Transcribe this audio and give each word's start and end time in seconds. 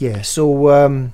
Yeah, 0.00 0.22
so 0.22 0.70
um, 0.70 1.12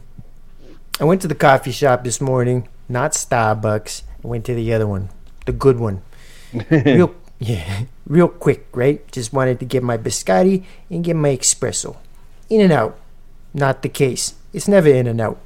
I 1.00 1.04
went 1.04 1.20
to 1.22 1.28
the 1.28 1.34
coffee 1.34 1.72
shop 1.72 2.04
this 2.04 2.20
morning, 2.20 2.68
not 2.88 3.18
Starbucks. 3.18 4.02
I 4.22 4.28
went 4.28 4.44
to 4.44 4.54
the 4.54 4.72
other 4.72 4.86
one, 4.86 5.10
the 5.44 5.50
good 5.50 5.80
one. 5.80 6.02
Real, 6.70 7.12
yeah, 7.40 7.90
real 8.06 8.28
quick, 8.28 8.68
right? 8.72 9.02
Just 9.10 9.32
wanted 9.32 9.58
to 9.58 9.64
get 9.64 9.82
my 9.82 9.98
biscotti 9.98 10.62
and 10.88 11.02
get 11.02 11.16
my 11.16 11.36
espresso. 11.36 11.96
In 12.48 12.60
and 12.60 12.72
out. 12.72 12.96
Not 13.52 13.82
the 13.82 13.88
case. 13.88 14.34
It's 14.52 14.68
never 14.68 14.88
in 14.88 15.08
and 15.08 15.20
out. 15.20 15.40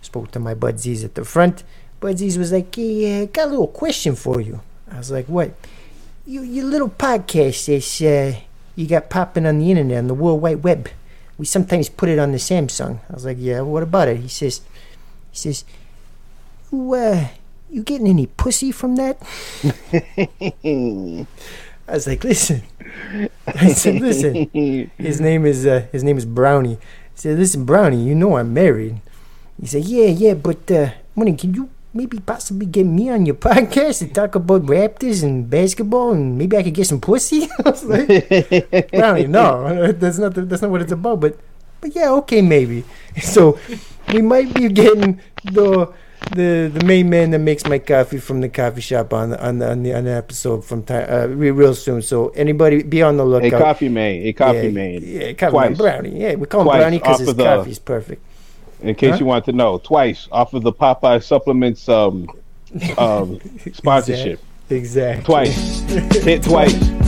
Spoke 0.00 0.30
to 0.30 0.40
my 0.40 0.54
budsies 0.54 1.04
at 1.04 1.14
the 1.14 1.26
front. 1.26 1.64
Budsies 2.00 2.38
was 2.38 2.52
like, 2.52 2.74
"Hey, 2.74 3.20
uh, 3.20 3.26
got 3.26 3.48
a 3.48 3.50
little 3.50 3.68
question 3.68 4.16
for 4.16 4.40
you." 4.40 4.62
I 4.90 4.96
was 4.96 5.10
like, 5.10 5.26
"What?" 5.26 5.52
You, 6.24 6.40
your 6.40 6.64
little 6.64 6.88
podcast 6.88 7.68
says 7.68 8.00
uh, 8.00 8.40
you 8.74 8.86
got 8.86 9.10
popping 9.10 9.44
on 9.44 9.58
the 9.58 9.70
internet 9.70 9.98
on 9.98 10.08
the 10.08 10.14
World 10.14 10.40
Wide 10.40 10.64
Web. 10.64 10.88
We 11.38 11.46
sometimes 11.46 11.88
put 11.88 12.08
it 12.08 12.18
on 12.18 12.32
the 12.32 12.38
Samsung. 12.38 12.98
I 13.08 13.12
was 13.14 13.24
like, 13.24 13.38
"Yeah, 13.38 13.62
what 13.62 13.82
about 13.82 14.08
it?" 14.08 14.18
He 14.18 14.28
says, 14.28 14.60
"He 15.30 15.38
says, 15.38 15.64
you 16.72 16.94
uh, 16.94 17.28
you 17.70 17.82
getting 17.82 18.08
any 18.08 18.26
pussy 18.26 18.72
from 18.72 18.96
that?" 18.96 19.22
I 21.88 21.94
was 21.94 22.06
like, 22.06 22.24
"Listen." 22.24 22.62
I 23.46 23.72
said, 23.72 24.02
"Listen." 24.02 24.50
His 24.98 25.20
name 25.20 25.46
is 25.46 25.64
uh, 25.64 25.86
his 25.92 26.02
name 26.02 26.18
is 26.18 26.26
Brownie. 26.26 26.76
I 26.76 27.14
said, 27.14 27.38
"Listen, 27.38 27.64
Brownie, 27.64 28.02
you 28.02 28.14
know 28.14 28.36
I'm 28.36 28.52
married." 28.52 29.00
He 29.60 29.66
said, 29.66 29.84
"Yeah, 29.84 30.06
yeah, 30.06 30.34
but 30.34 30.70
uh, 30.70 30.90
Money, 31.14 31.34
can 31.34 31.54
you 31.54 31.70
maybe 31.92 32.18
possibly 32.20 32.66
get 32.66 32.84
me 32.84 33.10
on 33.10 33.26
your 33.26 33.34
podcast 33.48 33.98
to 34.00 34.08
talk 34.08 34.34
about 34.34 34.66
Raptors 34.66 35.22
and 35.22 35.48
basketball, 35.48 36.12
and 36.12 36.38
maybe 36.38 36.56
I 36.56 36.62
could 36.62 36.74
get 36.74 36.86
some 36.86 37.00
pussy?" 37.00 37.48
I 37.64 37.70
like, 37.84 38.90
"Brownie, 38.90 39.26
no, 39.26 39.92
that's 39.98 40.18
not 40.18 40.34
the, 40.34 40.42
that's 40.42 40.62
not 40.62 40.70
what 40.70 40.82
it's 40.82 40.92
about." 40.92 41.20
But 41.20 41.38
but 41.80 41.94
yeah, 41.94 42.10
okay, 42.22 42.42
maybe. 42.42 42.84
So 43.20 43.58
we 44.12 44.22
might 44.22 44.52
be 44.54 44.68
getting 44.68 45.20
the 45.44 45.92
the 46.34 46.70
the 46.72 46.84
main 46.84 47.08
man 47.08 47.30
that 47.30 47.38
makes 47.38 47.64
my 47.64 47.78
coffee 47.78 48.18
from 48.18 48.40
the 48.40 48.48
coffee 48.48 48.80
shop 48.80 49.12
on 49.12 49.30
the 49.30 49.46
on 49.46 49.58
the 49.58 49.70
on 49.70 49.82
the, 49.82 49.94
on 49.94 50.04
the 50.04 50.10
episode 50.10 50.64
from 50.64 50.82
time 50.82 51.06
uh, 51.08 51.26
real 51.28 51.74
soon. 51.74 52.02
So 52.02 52.28
anybody 52.30 52.82
be 52.82 53.02
on 53.02 53.16
the 53.16 53.24
lookout. 53.24 53.60
A 53.60 53.64
coffee 53.64 53.88
made. 53.88 54.26
A 54.26 54.32
coffee 54.32 54.66
yeah, 54.66 54.70
made. 54.70 55.02
Yeah, 55.02 55.32
coffee 55.32 55.56
man, 55.56 55.74
brownie. 55.74 56.20
Yeah, 56.20 56.34
we 56.34 56.46
call 56.46 56.62
him 56.62 56.66
Twice 56.66 56.80
brownie 56.80 56.98
because 56.98 57.20
his 57.20 57.32
coffee 57.34 57.70
is 57.70 57.78
perfect. 57.78 58.24
In 58.80 58.94
case 58.94 59.12
Huh? 59.12 59.16
you 59.18 59.26
want 59.26 59.44
to 59.46 59.52
know, 59.52 59.78
twice 59.78 60.28
off 60.30 60.54
of 60.54 60.62
the 60.62 60.72
Popeye 60.72 61.22
supplements 61.22 61.88
um, 61.88 62.28
um, 62.96 63.40
sponsorship. 63.72 64.40
Exactly. 64.70 65.24
Twice. 65.24 65.80
Hit 66.22 66.42
twice. 66.42 67.07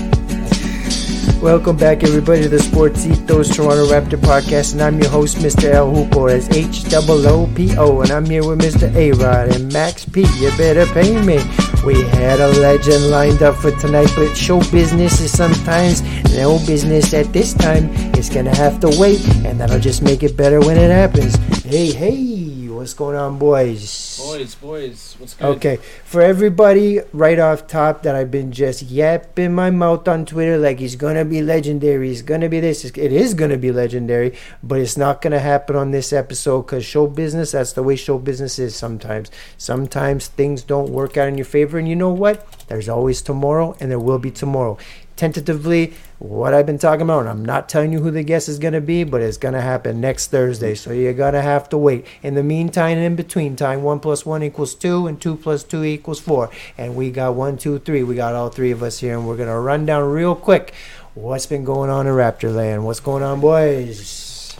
Welcome 1.42 1.78
back, 1.78 2.04
everybody, 2.04 2.42
to 2.42 2.48
the 2.50 2.58
Sportsitos 2.58 3.54
Toronto 3.54 3.86
Raptor 3.86 4.20
podcast, 4.20 4.74
and 4.74 4.82
I'm 4.82 4.98
your 4.98 5.08
host, 5.08 5.38
Mr. 5.38 5.72
El 5.72 5.90
Hoopo, 5.90 6.30
as 6.30 6.50
H 6.50 6.84
O 6.92 7.00
O 7.08 7.54
P 7.54 7.74
O, 7.78 8.02
and 8.02 8.10
I'm 8.10 8.26
here 8.26 8.46
with 8.46 8.60
Mr. 8.60 8.94
A 8.94 9.12
Rod 9.12 9.48
and 9.48 9.72
Max 9.72 10.04
P. 10.04 10.26
You 10.36 10.50
better 10.58 10.84
pay 10.92 11.18
me. 11.24 11.38
We 11.82 12.02
had 12.10 12.40
a 12.40 12.48
legend 12.60 13.08
lined 13.08 13.42
up 13.42 13.56
for 13.56 13.70
tonight, 13.70 14.10
but 14.16 14.34
show 14.34 14.60
business 14.70 15.18
is 15.18 15.34
sometimes 15.34 16.02
no 16.36 16.58
business 16.66 17.14
at 17.14 17.32
this 17.32 17.54
time. 17.54 17.88
It's 18.12 18.28
gonna 18.28 18.54
have 18.54 18.78
to 18.80 18.88
wait, 19.00 19.26
and 19.46 19.58
that'll 19.58 19.80
just 19.80 20.02
make 20.02 20.22
it 20.22 20.36
better 20.36 20.60
when 20.60 20.76
it 20.76 20.90
happens. 20.90 21.36
Hey, 21.64 21.90
hey, 21.90 22.59
what's 22.80 22.94
going 22.94 23.14
on, 23.14 23.38
boys? 23.38 24.18
Boys, 24.18 24.54
boys, 24.54 25.14
what's 25.18 25.34
good? 25.34 25.56
Okay, 25.56 25.76
for 26.04 26.22
everybody 26.22 27.00
right 27.12 27.38
off 27.38 27.66
top 27.66 28.02
that 28.04 28.14
I've 28.14 28.30
been 28.30 28.52
just 28.52 28.82
yapping 28.82 29.54
my 29.54 29.70
mouth 29.70 30.08
on 30.08 30.24
Twitter 30.24 30.56
like 30.56 30.78
he's 30.78 30.96
gonna 30.96 31.26
be 31.26 31.42
legendary, 31.42 32.08
he's 32.08 32.22
gonna 32.22 32.48
be 32.48 32.58
this, 32.58 32.86
it 32.86 32.96
is 32.96 33.34
gonna 33.34 33.58
be 33.58 33.70
legendary, 33.70 34.34
but 34.62 34.80
it's 34.80 34.96
not 34.96 35.20
gonna 35.20 35.40
happen 35.40 35.76
on 35.76 35.90
this 35.90 36.10
episode 36.10 36.62
because 36.62 36.84
show 36.84 37.06
business, 37.06 37.52
that's 37.52 37.74
the 37.74 37.82
way 37.82 37.96
show 37.96 38.18
business 38.18 38.58
is 38.58 38.74
sometimes. 38.74 39.30
Sometimes 39.58 40.28
things 40.28 40.62
don't 40.62 40.88
work 40.88 41.18
out 41.18 41.28
in 41.28 41.36
your 41.36 41.44
favor, 41.44 41.78
and 41.78 41.86
you 41.86 41.96
know 41.96 42.12
what? 42.12 42.64
There's 42.68 42.88
always 42.88 43.20
tomorrow, 43.20 43.76
and 43.78 43.90
there 43.90 44.00
will 44.00 44.18
be 44.18 44.30
tomorrow. 44.30 44.78
Tentatively, 45.16 45.92
what 46.20 46.52
I've 46.52 46.66
been 46.66 46.78
talking 46.78 47.00
about, 47.00 47.20
and 47.20 47.30
I'm 47.30 47.44
not 47.46 47.66
telling 47.66 47.94
you 47.94 48.00
who 48.00 48.10
the 48.10 48.22
guest 48.22 48.46
is 48.46 48.58
going 48.58 48.74
to 48.74 48.80
be, 48.82 49.04
but 49.04 49.22
it's 49.22 49.38
going 49.38 49.54
to 49.54 49.62
happen 49.62 50.02
next 50.02 50.26
Thursday. 50.30 50.74
So 50.74 50.92
you're 50.92 51.14
going 51.14 51.32
to 51.32 51.40
have 51.40 51.70
to 51.70 51.78
wait. 51.78 52.06
In 52.22 52.34
the 52.34 52.42
meantime, 52.42 52.98
and 52.98 53.06
in 53.06 53.16
between 53.16 53.56
time, 53.56 53.82
1 53.82 54.00
plus 54.00 54.26
1 54.26 54.42
equals 54.42 54.74
2, 54.74 55.06
and 55.06 55.18
2 55.18 55.36
plus 55.36 55.64
2 55.64 55.82
equals 55.82 56.20
4. 56.20 56.50
And 56.76 56.94
we 56.94 57.10
got 57.10 57.34
one, 57.34 57.56
two, 57.56 57.78
three. 57.78 58.02
We 58.02 58.16
got 58.16 58.34
all 58.34 58.50
three 58.50 58.70
of 58.70 58.82
us 58.82 58.98
here, 58.98 59.16
and 59.16 59.26
we're 59.26 59.38
going 59.38 59.48
to 59.48 59.58
run 59.58 59.86
down 59.86 60.10
real 60.10 60.34
quick 60.34 60.74
what's 61.14 61.46
been 61.46 61.64
going 61.64 61.88
on 61.88 62.06
in 62.06 62.12
Raptor 62.12 62.54
Land. 62.54 62.84
What's 62.84 63.00
going 63.00 63.22
on, 63.22 63.40
boys? 63.40 64.54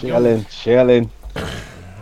Chilling, 0.00 0.44
chilling. 0.44 1.10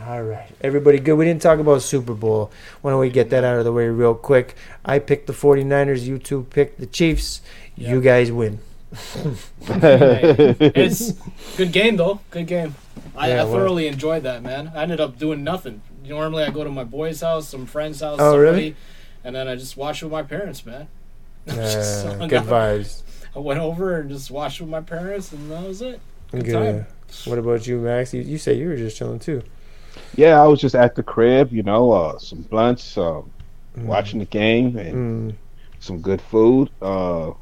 All 0.04 0.22
right. 0.22 0.50
Everybody 0.60 0.98
good? 0.98 1.14
We 1.14 1.24
didn't 1.24 1.42
talk 1.42 1.60
about 1.60 1.82
Super 1.82 2.14
Bowl. 2.14 2.50
Why 2.82 2.90
don't 2.90 3.00
we 3.00 3.10
get 3.10 3.30
that 3.30 3.44
out 3.44 3.58
of 3.58 3.64
the 3.64 3.72
way 3.72 3.86
real 3.86 4.14
quick? 4.14 4.56
I 4.84 4.98
picked 4.98 5.28
the 5.28 5.32
49ers. 5.32 6.02
You 6.02 6.18
two 6.18 6.42
picked 6.50 6.80
the 6.80 6.86
Chiefs. 6.86 7.40
You 7.76 8.00
guys 8.00 8.32
win. 8.32 8.58
It's 9.68 11.12
good 11.56 11.72
game 11.72 11.96
though. 11.96 12.20
Good 12.30 12.46
game. 12.46 12.74
I, 13.16 13.28
Yeah, 13.30 13.42
I 13.42 13.44
what- 13.44 13.52
thoroughly 13.52 13.86
enjoyed 13.86 14.22
that, 14.24 14.42
man. 14.42 14.72
I 14.74 14.82
ended 14.82 15.00
up 15.00 15.18
doing 15.18 15.42
nothing. 15.44 15.82
Normally, 16.04 16.44
I 16.44 16.50
go 16.50 16.62
to 16.64 16.70
my 16.70 16.84
boy's 16.84 17.20
house, 17.20 17.48
some 17.48 17.66
friend's 17.66 18.00
house, 18.00 18.18
Oh, 18.20 18.32
somebody, 18.34 18.42
really? 18.42 18.76
and 19.24 19.34
then 19.34 19.48
I 19.48 19.56
just 19.56 19.76
watch 19.76 20.02
with 20.02 20.12
my 20.12 20.22
parents, 20.22 20.64
man. 20.64 20.88
Uh, 21.48 21.54
So, 21.82 22.26
good 22.28 22.42
vibes. 22.42 23.02
I 23.34 23.38
went 23.38 23.60
over 23.60 23.98
and 24.00 24.10
just 24.10 24.30
watched 24.30 24.60
with 24.60 24.68
my 24.70 24.80
parents, 24.80 25.32
and 25.32 25.50
that 25.50 25.62
was 25.66 25.80
it. 25.82 26.00
Good 26.32 26.44
Good. 26.44 26.52
time. 26.52 26.86
What 27.24 27.38
about 27.38 27.66
you, 27.66 27.78
Max? 27.78 28.12
You, 28.14 28.22
you 28.22 28.36
say 28.38 28.54
you 28.54 28.66
were 28.68 28.76
just 28.76 28.96
chilling 28.96 29.18
too. 29.20 29.42
Yeah, 30.16 30.42
I 30.42 30.46
was 30.46 30.60
just 30.60 30.74
at 30.74 30.94
the 30.96 31.02
crib, 31.02 31.52
you 31.52 31.62
know, 31.62 31.92
uh, 31.92 32.18
some 32.18 32.42
blunts, 32.42 32.96
um, 32.98 33.30
Mm. 33.78 33.84
watching 33.86 34.18
the 34.20 34.24
game, 34.24 34.76
and 34.78 35.32
Mm. 35.32 35.36
some 35.80 36.00
good 36.00 36.20
food. 36.20 36.70
Uh, 36.82 37.32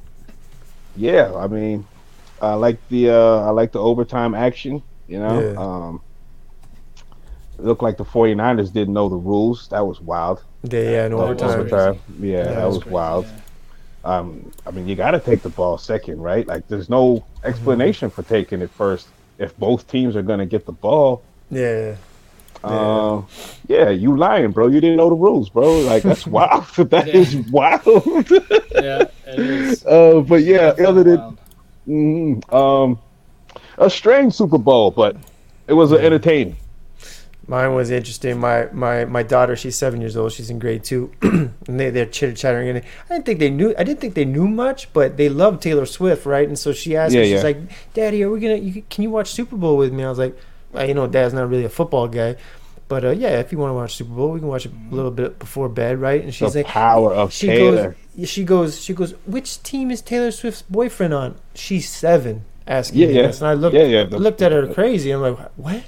yeah, 0.97 1.32
I 1.34 1.47
mean, 1.47 1.87
I 2.41 2.55
like 2.55 2.78
the 2.88 3.10
uh, 3.10 3.41
I 3.47 3.50
like 3.50 3.72
the 3.72 3.81
overtime 3.81 4.34
action. 4.34 4.82
You 5.09 5.19
know, 5.19 5.41
Yeah. 5.41 5.60
um, 5.60 6.00
it 7.59 7.65
looked 7.65 7.82
like 7.82 7.97
the 7.97 8.05
49ers 8.05 8.72
didn't 8.72 8.94
know 8.94 9.09
the 9.09 9.16
rules. 9.16 9.69
That 9.69 9.87
was 9.87 10.00
wild. 10.00 10.43
Yeah, 10.62 10.81
yeah, 10.81 11.06
in 11.06 11.12
That 11.12 11.16
was 11.19 11.43
overtime. 11.43 11.60
Overtime. 11.60 12.00
Yeah, 12.21 12.37
Yeah, 12.38 12.44
that 12.44 12.55
that 12.56 12.66
was 12.66 12.77
was 12.77 12.87
wild. 12.87 13.25
yeah. 13.27 13.41
Um, 14.05 14.53
I 14.66 14.71
mean, 14.71 14.87
you 14.87 14.97
got 14.97 15.12
to 15.12 15.21
take 15.21 15.43
the 15.43 15.49
ball 15.49 15.78
second, 15.78 16.21
right? 16.21 16.47
Like, 16.47 16.69
there's 16.69 16.91
no 16.91 17.25
explanation 17.43 18.11
for 18.11 18.22
taking 18.22 18.61
it 18.61 18.71
first 18.71 19.09
if 19.38 19.56
both 19.56 19.87
teams 19.87 20.15
are 20.15 20.22
going 20.22 20.41
to 20.41 20.47
get 20.47 20.66
the 20.66 20.72
ball. 20.72 21.22
Yeah. 21.50 21.97
Uh, 22.64 23.22
yeah, 23.69 23.91
you 23.91 24.16
lying, 24.16 24.52
bro. 24.52 24.69
You 24.69 24.80
didn't 24.80 24.97
know 24.97 25.08
the 25.10 25.14
rules, 25.16 25.48
bro. 25.50 25.80
Like, 25.80 26.02
that's 26.02 26.26
wild. 26.38 26.64
That 26.91 27.06
Yeah. 27.08 27.16
is 27.16 27.36
wild. 27.36 27.84
Yeah, 28.75 29.06
it 29.26 29.38
is. 29.41 29.84
uh, 29.86 30.20
but 30.26 30.42
yeah, 30.42 30.75
other 30.86 31.04
than 31.04 31.19
Wild. 31.19 31.38
Mhm. 31.88 32.52
Um, 32.52 32.98
a 33.78 33.88
strange 33.91 34.34
Super 34.34 34.58
Bowl, 34.58 34.91
but 34.91 35.16
it 35.69 35.75
was 35.75 35.92
Yeah. 35.92 35.98
entertaining. 35.98 36.56
Mine 37.47 37.75
was 37.75 37.91
interesting. 37.91 38.38
My 38.41 38.69
my 38.72 39.04
my 39.04 39.22
daughter, 39.22 39.54
she's 39.54 39.76
seven 39.76 40.00
years 40.00 40.16
old. 40.16 40.32
She's 40.32 40.48
in 40.48 40.58
grade 40.58 40.82
two, 40.82 41.10
and 41.22 41.78
they 41.81 41.91
they're 41.91 42.06
chitter 42.06 42.32
chattering. 42.32 42.69
And 42.70 42.78
I 42.78 43.14
didn't 43.14 43.26
think 43.26 43.38
they 43.38 43.50
knew. 43.50 43.75
I 43.78 43.84
didn't 43.84 44.00
think 44.00 44.14
they 44.14 44.25
knew 44.25 44.48
much, 44.48 44.91
but 44.94 45.19
they 45.19 45.28
love 45.28 45.60
Taylor 45.60 45.84
Swift, 45.84 46.25
right? 46.25 46.48
And 46.48 46.58
so 46.58 46.72
she 46.72 46.96
asked 46.96 47.14
Yeah, 47.14 47.20
me, 47.20 47.31
she's 47.32 47.44
like, 47.44 47.58
"Daddy, 47.92 48.22
are 48.25 48.31
we 48.31 48.41
gonna? 48.41 48.56
You, 48.56 48.82
can 48.88 49.02
you 49.02 49.10
watch 49.10 49.28
Super 49.31 49.56
Bowl 49.56 49.76
with 49.76 49.92
me?" 49.92 50.04
I 50.04 50.08
was 50.08 50.19
like, 50.19 50.34
well, 50.34 50.42
"You 50.83 50.95
know, 50.95 51.07
Dad's 51.07 51.35
not 51.35 51.49
really 51.49 51.65
a 51.65 51.69
football 51.69 52.09
guy, 52.09 52.37
but 52.89 53.05
uh, 53.05 53.11
yeah, 53.11 53.41
if 53.41 53.53
you 53.53 53.59
want 53.59 53.71
to 53.71 53.75
watch 53.75 53.95
Super 53.97 54.12
Bowl, 54.12 54.31
we 54.33 54.41
can 54.41 54.49
watch 54.49 54.67
it 54.67 54.73
a 54.91 54.95
little 54.95 55.11
bit 55.11 55.39
before 55.39 55.69
bed, 55.69 55.99
right?" 56.01 56.23
And 56.23 56.35
she's 56.35 56.53
the 56.53 56.61
like, 56.61 56.67
power 56.67 57.12
of 57.12 57.33
she 57.33 57.47
Taylor. 57.49 57.97
goes, 58.17 58.29
she 58.31 58.45
goes, 58.45 58.81
she 58.83 58.93
goes. 58.95 59.12
Which 59.27 59.62
team 59.62 59.91
is 59.91 60.01
Taylor 60.03 60.31
Swift's 60.31 60.62
boyfriend 60.62 61.15
on? 61.15 61.37
She's 61.55 61.89
seven. 61.89 62.45
Asking 62.67 63.00
Yeah, 63.03 63.06
me 63.09 63.15
yeah. 63.17 63.26
this, 63.26 63.41
and 63.43 63.49
I 63.49 63.55
looked, 63.55 63.76
yeah, 63.76 63.85
yeah. 63.85 64.05
the- 64.05 64.19
looked 64.19 64.41
at 64.41 64.50
her 64.53 64.73
crazy. 64.73 65.11
I'm 65.11 65.21
like, 65.21 65.38
what? 65.56 65.82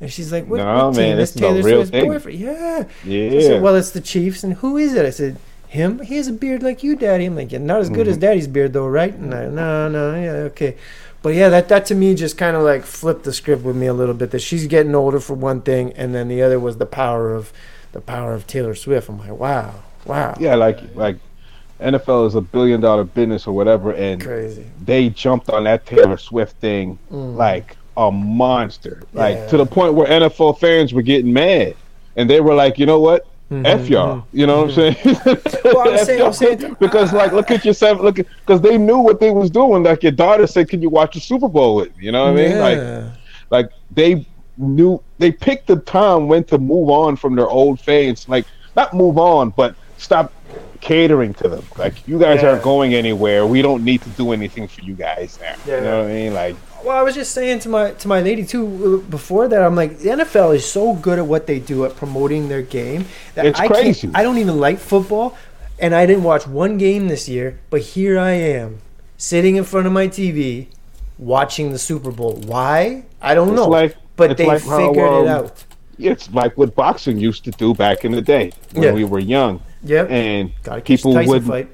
And 0.00 0.12
she's 0.12 0.30
like, 0.32 0.46
what, 0.46 0.58
No, 0.58 0.86
what 0.88 0.96
man, 0.96 1.10
team 1.16 1.18
is 1.18 1.32
Taylor 1.32 1.62
real 1.62 1.76
Swift's 1.78 1.90
thing. 1.90 2.04
boyfriend? 2.06 2.38
Yeah. 2.38 2.84
I 3.04 3.08
yeah. 3.08 3.40
said, 3.40 3.62
well, 3.62 3.74
it's 3.74 3.90
the 3.90 4.00
Chiefs. 4.00 4.44
And 4.44 4.54
who 4.54 4.76
is 4.76 4.94
it? 4.94 5.04
I 5.06 5.10
said, 5.10 5.38
him. 5.66 5.98
He 6.00 6.16
has 6.16 6.28
a 6.28 6.32
beard 6.32 6.62
like 6.62 6.84
you, 6.84 6.94
Daddy. 6.94 7.24
I'm 7.24 7.34
like, 7.34 7.50
yeah, 7.50 7.58
not 7.58 7.80
as 7.80 7.90
good 7.90 8.06
as 8.06 8.16
Mhm. 8.16 8.20
Daddy's 8.20 8.46
beard, 8.46 8.72
though, 8.74 8.86
right? 8.86 9.12
And 9.12 9.34
I, 9.34 9.46
no, 9.46 9.88
no, 9.88 10.14
yeah, 10.14 10.30
okay. 10.52 10.76
But 11.24 11.34
yeah, 11.34 11.48
that, 11.48 11.68
that 11.70 11.86
to 11.86 11.94
me 11.94 12.14
just 12.14 12.36
kind 12.36 12.54
of 12.54 12.62
like 12.62 12.84
flipped 12.84 13.24
the 13.24 13.32
script 13.32 13.62
with 13.64 13.74
me 13.76 13.86
a 13.86 13.94
little 13.94 14.14
bit. 14.14 14.30
That 14.30 14.40
she's 14.40 14.66
getting 14.66 14.94
older 14.94 15.18
for 15.20 15.32
one 15.32 15.62
thing, 15.62 15.92
and 15.94 16.14
then 16.14 16.28
the 16.28 16.42
other 16.42 16.60
was 16.60 16.76
the 16.76 16.84
power 16.86 17.34
of 17.34 17.50
the 17.92 18.00
power 18.02 18.34
of 18.34 18.46
Taylor 18.46 18.74
Swift. 18.74 19.08
I'm 19.08 19.18
like, 19.18 19.30
wow, 19.30 19.74
wow, 20.04 20.36
yeah, 20.38 20.54
like 20.54 20.80
like 20.94 21.16
NFL 21.80 22.26
is 22.26 22.34
a 22.34 22.42
billion 22.42 22.82
dollar 22.82 23.04
business 23.04 23.46
or 23.46 23.54
whatever, 23.56 23.92
and 23.94 24.22
crazy. 24.22 24.66
they 24.84 25.08
jumped 25.08 25.48
on 25.48 25.64
that 25.64 25.86
Taylor 25.86 26.18
Swift 26.18 26.56
thing 26.60 26.98
Mm. 27.10 27.36
like 27.36 27.76
a 27.96 28.12
monster, 28.12 29.02
like 29.14 29.36
Yeah. 29.36 29.46
to 29.46 29.56
the 29.56 29.66
point 29.66 29.94
where 29.94 30.06
NFL 30.06 30.58
fans 30.58 30.92
were 30.92 31.00
getting 31.02 31.32
mad, 31.32 31.74
and 32.16 32.28
they 32.28 32.42
were 32.42 32.54
like, 32.54 32.78
you 32.78 32.84
know 32.84 33.00
what? 33.00 33.26
Mhm, 33.62 33.66
F 33.66 33.88
y'all, 33.88 34.16
mhm. 34.16 34.24
you 34.32 34.46
know 34.46 34.62
what 34.62 34.78
I'm 34.78 34.94
saying? 34.94 34.96
Well, 35.64 35.88
I'm 35.90 35.98
saying- 36.04 36.22
I'm 36.22 36.32
saying- 36.32 36.76
because 36.80 37.12
like, 37.12 37.32
look 37.32 37.50
at 37.50 37.64
yourself, 37.64 38.00
look 38.00 38.16
because 38.16 38.60
they 38.60 38.76
knew 38.78 38.98
what 38.98 39.20
they 39.20 39.30
was 39.30 39.50
doing. 39.50 39.82
Like 39.82 40.02
your 40.02 40.12
daughter 40.12 40.46
said, 40.46 40.68
"Can 40.68 40.82
you 40.82 40.90
watch 40.90 41.14
the 41.14 41.20
Super 41.20 41.48
Bowl 41.48 41.76
with 41.76 41.96
me?" 41.96 42.04
You 42.06 42.12
know 42.12 42.24
what 42.32 42.40
I 42.40 42.48
mean? 42.48 42.58
Like, 42.58 43.04
like 43.50 43.70
they 43.90 44.26
knew 44.56 45.02
they 45.18 45.32
picked 45.32 45.66
the 45.66 45.76
time 45.76 46.28
when 46.28 46.44
to 46.44 46.58
move 46.58 46.88
on 46.90 47.16
from 47.16 47.34
their 47.36 47.48
old 47.48 47.80
fans. 47.80 48.28
Like 48.28 48.46
not 48.76 48.92
move 48.94 49.18
on, 49.18 49.50
but 49.50 49.74
stop 49.98 50.32
catering 50.80 51.32
to 51.34 51.48
them. 51.48 51.64
Like 51.78 52.06
you 52.06 52.18
guys 52.18 52.42
Yeah. 52.42 52.50
aren't 52.50 52.62
going 52.62 52.94
anywhere. 52.94 53.46
We 53.46 53.62
don't 53.62 53.84
need 53.84 54.02
to 54.02 54.08
do 54.10 54.32
anything 54.32 54.68
for 54.68 54.82
you 54.82 54.94
guys 54.94 55.38
now. 55.40 55.54
Yeah. 55.66 55.76
You 55.78 55.80
know 55.84 55.98
what 56.02 56.10
I 56.10 56.12
mean? 56.14 56.34
Like 56.34 56.56
Well, 56.84 56.96
I 56.96 57.02
was 57.02 57.14
just 57.14 57.32
saying 57.32 57.60
to 57.60 57.68
my 57.70 57.92
to 57.92 58.08
my 58.08 58.20
lady 58.20 58.44
too 58.44 59.02
before 59.08 59.48
that. 59.48 59.62
I'm 59.62 59.74
like, 59.74 59.98
the 59.98 60.10
NFL 60.10 60.54
is 60.54 60.70
so 60.70 60.92
good 60.94 61.18
at 61.18 61.26
what 61.26 61.46
they 61.46 61.58
do 61.58 61.84
at 61.86 61.96
promoting 61.96 62.48
their 62.48 62.62
game 62.62 63.06
that 63.34 63.46
It's 63.46 63.58
I 63.60 63.68
crazy. 63.68 64.02
can't. 64.08 64.16
I 64.16 64.22
don't 64.22 64.36
even 64.38 64.58
like 64.60 64.78
football, 64.78 65.36
and 65.78 65.94
I 65.94 66.04
didn't 66.04 66.24
watch 66.24 66.46
one 66.46 66.76
game 66.76 67.08
this 67.08 67.28
year. 67.28 67.58
But 67.70 67.80
here 67.80 68.18
I 68.18 68.32
am, 68.32 68.80
sitting 69.16 69.56
in 69.56 69.64
front 69.64 69.86
of 69.86 69.92
my 69.94 70.08
TV, 70.08 70.66
watching 71.18 71.72
the 71.72 71.78
Super 71.78 72.10
Bowl. 72.10 72.34
Why? 72.46 73.04
I 73.22 73.34
don't 73.34 73.48
It's 73.48 73.56
know. 73.56 73.68
like- 73.68 73.96
but 74.16 74.36
they 74.36 74.46
like 74.46 74.62
how, 74.62 74.76
figured 74.88 75.08
um, 75.08 75.24
it 75.24 75.28
out. 75.28 75.64
it's 75.98 76.30
like 76.32 76.56
what 76.56 76.74
boxing 76.76 77.18
used 77.18 77.42
to 77.44 77.50
do 77.52 77.74
back 77.74 78.04
in 78.04 78.12
the 78.12 78.22
day 78.22 78.52
when 78.72 78.84
Yeah. 78.84 78.92
we 78.92 79.02
were 79.04 79.18
young, 79.18 79.60
Yep. 79.82 80.08
and 80.10 80.52
people 80.84 81.14
would 81.14 81.42
fight. 81.44 81.66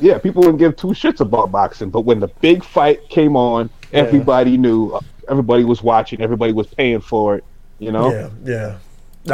yeah, 0.00 0.18
people 0.18 0.40
wouldn't 0.40 0.58
give 0.58 0.74
two 0.74 0.88
shits 0.88 1.20
about 1.20 1.52
boxing. 1.52 1.90
But 1.90 2.00
when 2.00 2.18
the 2.18 2.26
big 2.40 2.64
fight 2.64 3.08
came 3.10 3.36
on, 3.36 3.70
Yeah. 3.94 4.00
everybody 4.00 4.56
knew, 4.56 4.90
uh, 4.90 5.00
everybody 5.28 5.64
was 5.64 5.82
watching, 5.82 6.20
everybody 6.20 6.52
was 6.52 6.66
paying 6.66 7.00
for 7.00 7.36
it. 7.36 7.44
You 7.78 7.92
know, 7.92 8.10
Yeah, 8.12 8.28
yeah. 8.44 8.78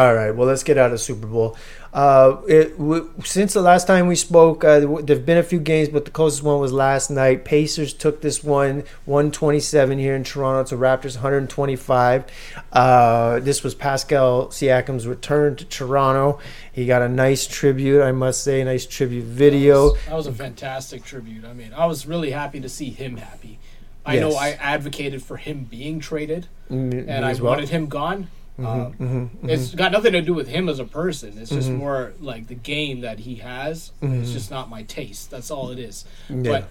All 0.00 0.14
right. 0.14 0.30
Well, 0.30 0.46
let's 0.46 0.62
get 0.62 0.78
out 0.78 0.92
of 0.92 1.00
Super 1.00 1.26
Bowl. 1.26 1.56
Uh, 1.92 2.36
it, 2.46 2.78
w- 2.78 3.10
since 3.24 3.54
the 3.54 3.60
last 3.60 3.88
time 3.88 4.06
we 4.06 4.14
spoke, 4.14 4.62
uh, 4.62 4.78
there've 5.02 5.26
been 5.26 5.36
a 5.38 5.42
few 5.42 5.58
games, 5.58 5.88
but 5.88 6.04
the 6.04 6.12
closest 6.12 6.44
one 6.44 6.60
was 6.60 6.72
last 6.72 7.10
night. 7.10 7.44
Pacers 7.44 7.92
took 7.92 8.22
this 8.22 8.44
one, 8.44 8.84
127 9.06 9.98
here 9.98 10.14
in 10.14 10.22
Toronto 10.22 10.62
to 10.70 10.76
Raptors 10.76 11.16
125. 11.16 12.24
Uh, 12.72 13.40
this 13.40 13.64
was 13.64 13.74
Pascal 13.74 14.46
Siakam's 14.48 15.08
return 15.08 15.56
to 15.56 15.64
Toronto. 15.64 16.38
He 16.72 16.86
got 16.86 17.02
a 17.02 17.08
nice 17.08 17.48
tribute, 17.48 18.00
I 18.02 18.12
must 18.12 18.44
say, 18.44 18.62
nice 18.62 18.86
tribute 18.86 19.24
video. 19.24 19.94
That 20.06 20.14
was 20.14 20.28
a 20.28 20.32
fantastic 20.32 21.02
tribute. 21.02 21.44
I 21.44 21.52
mean, 21.52 21.72
I 21.74 21.86
was 21.86 22.06
really 22.06 22.30
happy 22.30 22.60
to 22.60 22.68
see 22.68 22.90
him 22.90 23.16
happy. 23.16 23.58
I 24.06 24.18
know 24.18 24.34
I 24.34 24.50
advocated 24.50 25.22
for 25.22 25.36
him 25.36 25.64
being 25.70 26.00
traded, 26.00 26.46
Mm, 26.70 27.06
and 27.08 27.24
I 27.24 27.32
well. 27.34 27.44
wanted 27.52 27.68
him 27.68 27.86
gone. 27.86 28.28
Um, 28.58 28.92
mhm, 29.00 29.50
It's 29.50 29.74
got 29.74 29.90
nothing 29.92 30.12
to 30.12 30.20
do 30.20 30.34
with 30.34 30.48
him 30.48 30.68
as 30.68 30.78
a 30.78 30.84
person. 30.84 31.38
It's 31.40 31.50
just 31.50 31.68
Mhm. 31.70 31.78
more 31.78 32.12
like 32.20 32.48
the 32.48 32.54
game 32.54 33.00
that 33.00 33.20
he 33.20 33.36
has. 33.36 33.90
It's 34.02 34.32
just 34.32 34.50
not 34.50 34.68
my 34.68 34.82
taste. 34.82 35.30
That's 35.30 35.50
all 35.50 35.70
it 35.70 35.78
is. 35.78 36.04
Yeah. 36.28 36.42
But 36.42 36.64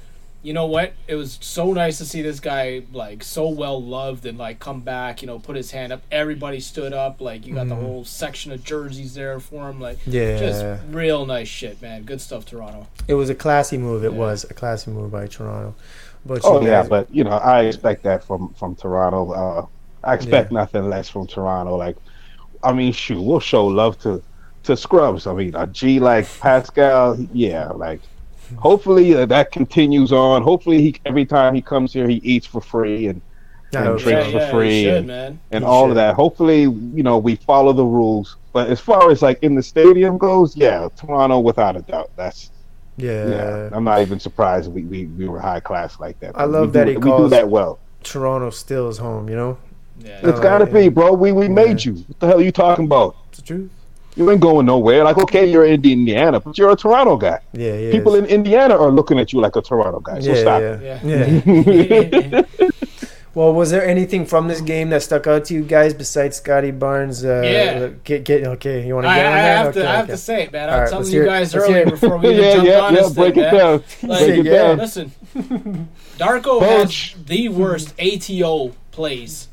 you 0.43 0.53
know 0.53 0.67
what? 0.67 0.93
It 1.07 1.15
was 1.15 1.37
so 1.41 1.73
nice 1.73 1.97
to 1.97 2.05
see 2.05 2.21
this 2.21 2.39
guy 2.39 2.83
like 2.93 3.23
so 3.23 3.49
well 3.49 3.81
loved 3.81 4.25
and 4.27 4.37
like 4.37 4.59
come 4.59 4.81
back. 4.81 5.21
You 5.23 5.27
know, 5.27 5.39
put 5.39 5.55
his 5.55 5.71
hand 5.71 5.91
up. 5.91 6.01
Everybody 6.11 6.59
stood 6.59 6.93
up. 6.93 7.19
Like 7.21 7.47
you 7.47 7.55
got 7.55 7.67
the 7.67 7.75
whole 7.75 8.05
section 8.05 8.51
of 8.51 8.63
jerseys 8.63 9.15
there 9.15 9.39
for 9.39 9.67
him. 9.69 9.81
Like 9.81 9.97
Yeah. 10.05 10.37
just 10.37 10.63
real 10.91 11.25
nice 11.25 11.47
shit, 11.47 11.81
man. 11.81 12.03
Good 12.03 12.21
stuff, 12.21 12.45
Toronto. 12.45 12.85
It 13.07 13.15
was 13.15 13.29
a 13.31 13.35
classy 13.35 13.77
move. 13.79 14.03
It 14.03 14.11
Yeah. 14.13 14.17
was 14.19 14.43
a 14.43 14.53
classy 14.53 14.91
move 14.91 15.11
by 15.11 15.25
Toronto. 15.25 15.73
But 16.25 16.41
Oh 16.43 16.61
yeah, 16.61 16.81
guys- 16.81 16.89
but 16.89 17.13
you 17.13 17.23
know, 17.23 17.31
I 17.31 17.61
expect 17.63 18.03
that 18.03 18.23
from 18.23 18.53
from 18.53 18.75
Toronto. 18.75 19.31
Uh, 19.31 19.65
I 20.03 20.13
expect 20.13 20.51
nothing 20.51 20.89
less 20.89 21.09
from 21.09 21.27
Toronto. 21.27 21.75
Like, 21.75 21.97
I 22.63 22.71
mean, 22.73 22.93
shoot, 22.93 23.21
we'll 23.21 23.39
show 23.39 23.65
love 23.67 23.97
to 23.99 24.21
to 24.63 24.75
scrubs. 24.77 25.27
I 25.27 25.33
mean, 25.33 25.55
a 25.55 25.67
G 25.67 25.99
like 25.99 26.27
Pascal, 26.39 27.17
yeah, 27.33 27.67
like. 27.69 28.01
Hopefully 28.57 29.13
uh, 29.13 29.27
that 29.27 29.51
continues 29.51 30.11
on. 30.11 30.41
Hopefully 30.41 30.81
he 30.81 30.95
every 31.05 31.23
time 31.23 31.53
he 31.53 31.61
comes 31.61 31.93
here 31.93 32.07
he 32.07 32.15
eats 32.23 32.47
for 32.47 32.59
free 32.61 33.05
and 33.05 33.21
I 33.73 33.77
and 33.77 33.87
hope 33.89 33.99
drinks 33.99 34.25
yeah, 34.25 34.31
for 34.31 34.37
yeah, 34.39 34.51
free 34.51 34.83
should, 34.85 35.09
and, 35.11 35.39
and 35.51 35.63
all 35.63 35.83
should. 35.83 35.89
of 35.91 35.95
that. 35.97 36.15
Hopefully, 36.15 36.61
you 36.61 37.03
know, 37.03 37.19
we 37.19 37.35
follow 37.35 37.73
the 37.73 37.85
rules. 37.85 38.37
But 38.51 38.69
as 38.71 38.79
far 38.79 39.11
as 39.11 39.21
like 39.21 39.43
in 39.43 39.53
the 39.53 39.61
stadium 39.61 40.17
goes, 40.17 40.57
yeah, 40.57 40.89
Toronto 40.97 41.39
without 41.39 41.77
a 41.77 41.83
doubt. 41.83 42.09
That's 42.15 42.49
yeah. 42.99 43.27
yeah. 43.29 43.69
I'm 43.71 43.83
not 43.83 44.01
even 44.01 44.19
surprised 44.19 44.71
we, 44.71 44.83
we, 44.83 45.05
we 45.05 45.27
were 45.27 45.39
high 45.39 45.59
class 45.59 45.99
like 45.99 46.19
that. 46.19 46.37
I 46.37 46.43
love 46.45 46.67
we 46.67 46.71
that 46.73 46.85
do, 46.85 46.91
he 46.91 46.97
we 46.97 47.03
do 47.17 47.27
that 47.29 47.49
well. 47.49 47.79
Toronto 48.03 48.49
still 48.49 48.87
is 48.89 48.97
home. 48.97 49.29
You 49.29 49.35
know, 49.35 49.57
Yeah. 49.99 50.19
It's 50.23 50.39
Oh, 50.39 50.41
gotta 50.41 50.65
yeah. 50.65 50.73
be, 50.73 50.89
bro. 50.89 51.13
We 51.13 51.31
we 51.31 51.47
made 51.49 51.83
you. 51.83 51.93
What 51.93 52.19
the 52.19 52.27
hell 52.27 52.37
are 52.39 52.41
you 52.43 52.51
talking 52.51 52.85
about? 52.85 53.15
it's 53.29 53.39
the 53.39 53.45
truth. 53.45 53.69
You 54.15 54.29
ain't 54.31 54.41
going 54.41 54.65
nowhere. 54.65 55.03
Like, 55.05 55.17
okay, 55.17 55.45
you're 55.49 55.65
in 55.65 55.81
Indiana, 55.85 56.39
but 56.41 56.57
you're 56.57 56.71
a 56.71 56.75
Toronto 56.75 57.15
guy. 57.15 57.39
Yeah, 57.53 57.75
yeah. 57.75 57.91
People 57.91 58.15
in 58.15 58.25
Indiana 58.25 58.75
are 58.77 58.91
looking 58.91 59.17
at 59.19 59.31
you 59.31 59.39
like 59.39 59.55
a 59.55 59.61
Toronto 59.61 59.99
guy. 60.01 60.19
So 60.19 60.33
yeah, 60.33 60.41
stop. 60.41 60.61
yeah, 60.61 60.99
Yeah. 61.03 62.41
yeah. 63.35 63.41
well, 63.41 63.53
was 63.53 63.71
there 63.71 63.85
anything 63.85 64.25
from 64.25 64.47
this 64.47 64.61
game 64.61 64.89
that 64.89 65.01
stuck 65.03 65.27
out 65.27 65.45
to 65.45 65.53
you 65.53 65.63
guys 65.63 65.93
besides 65.93 66.37
Scotty 66.37 66.71
Barnes? 66.71 67.23
Uh, 67.23 67.41
Yeah. 67.43 67.87
Get, 68.03 68.23
get 68.25 68.43
okay. 68.45 68.85
You 68.87 68.95
want 68.95 69.05
to 69.07 69.13
get 69.13 69.25
I 69.25 69.29
on 69.29 69.33
that? 69.35 69.57
have 69.57 69.67
okay, 69.67 69.79
to. 69.81 69.89
I 69.89 69.95
have 69.95 70.07
to 70.07 70.17
say 70.17 70.43
it, 70.43 70.51
man. 70.51 70.69
All 70.69 70.75
I'm 70.75 70.81
right, 70.81 70.89
telling 70.89 71.03
let's 71.03 71.13
you 71.13 71.19
hear 71.21 71.23
it. 71.23 71.29
guys 71.29 71.53
Let's 71.53 71.65
earlier 71.69 71.85
before 71.85 72.17
we 72.17 72.29
even 72.31 72.43
yeah, 72.43 72.51
jumped 72.53 72.67
yeah, 72.69 72.79
on 72.79 72.93
yeah. 72.95 73.01
this 73.01 73.13
Break 73.13 73.33
thing, 73.35 73.43
it 73.43 73.51
man. 73.51 73.55
down. 73.55 73.83
Like, 74.03 74.25
Break 74.25 74.45
it 74.45 74.49
down. 74.49 74.77
Listen, 74.77 75.11
Darko 76.17 76.59
Coach. 76.59 77.13
has 77.13 77.23
the 77.25 77.49
worst 77.49 77.93
ATO 77.99 78.73
plays 78.91 79.47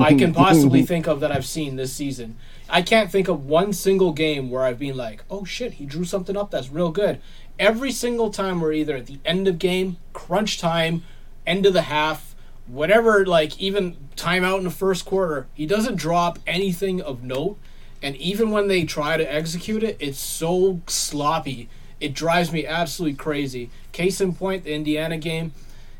I 0.00 0.14
can 0.14 0.32
possibly 0.32 0.82
think 0.86 1.08
of 1.08 1.20
that 1.20 1.32
I've 1.32 1.46
seen 1.46 1.76
this 1.76 1.92
season. 1.92 2.36
I 2.70 2.82
can't 2.82 3.10
think 3.10 3.28
of 3.28 3.46
one 3.46 3.72
single 3.72 4.12
game 4.12 4.50
where 4.50 4.62
I've 4.62 4.78
been 4.78 4.96
like, 4.96 5.24
"Oh 5.30 5.44
shit, 5.44 5.74
he 5.74 5.84
drew 5.86 6.04
something 6.04 6.36
up 6.36 6.50
that's 6.50 6.70
real 6.70 6.90
good." 6.90 7.20
Every 7.58 7.90
single 7.90 8.30
time 8.30 8.60
we're 8.60 8.72
either 8.72 8.94
at 8.96 9.06
the 9.06 9.18
end 9.24 9.48
of 9.48 9.58
game, 9.58 9.96
crunch 10.12 10.58
time, 10.60 11.02
end 11.44 11.66
of 11.66 11.72
the 11.72 11.82
half, 11.82 12.27
whatever, 12.68 13.24
like 13.26 13.58
even 13.60 13.96
timeout 14.16 14.58
in 14.58 14.64
the 14.64 14.70
first 14.70 15.04
quarter, 15.04 15.46
he 15.54 15.66
doesn't 15.66 15.96
drop 15.96 16.38
anything 16.46 17.00
of 17.00 17.22
note. 17.22 17.58
And 18.02 18.14
even 18.16 18.50
when 18.50 18.68
they 18.68 18.84
try 18.84 19.16
to 19.16 19.24
execute 19.32 19.82
it, 19.82 19.96
it's 19.98 20.20
so 20.20 20.80
sloppy. 20.86 21.68
It 22.00 22.14
drives 22.14 22.52
me 22.52 22.64
absolutely 22.64 23.16
crazy. 23.16 23.70
Case 23.92 24.20
in 24.20 24.34
point, 24.34 24.62
the 24.64 24.72
Indiana 24.72 25.16
game. 25.18 25.52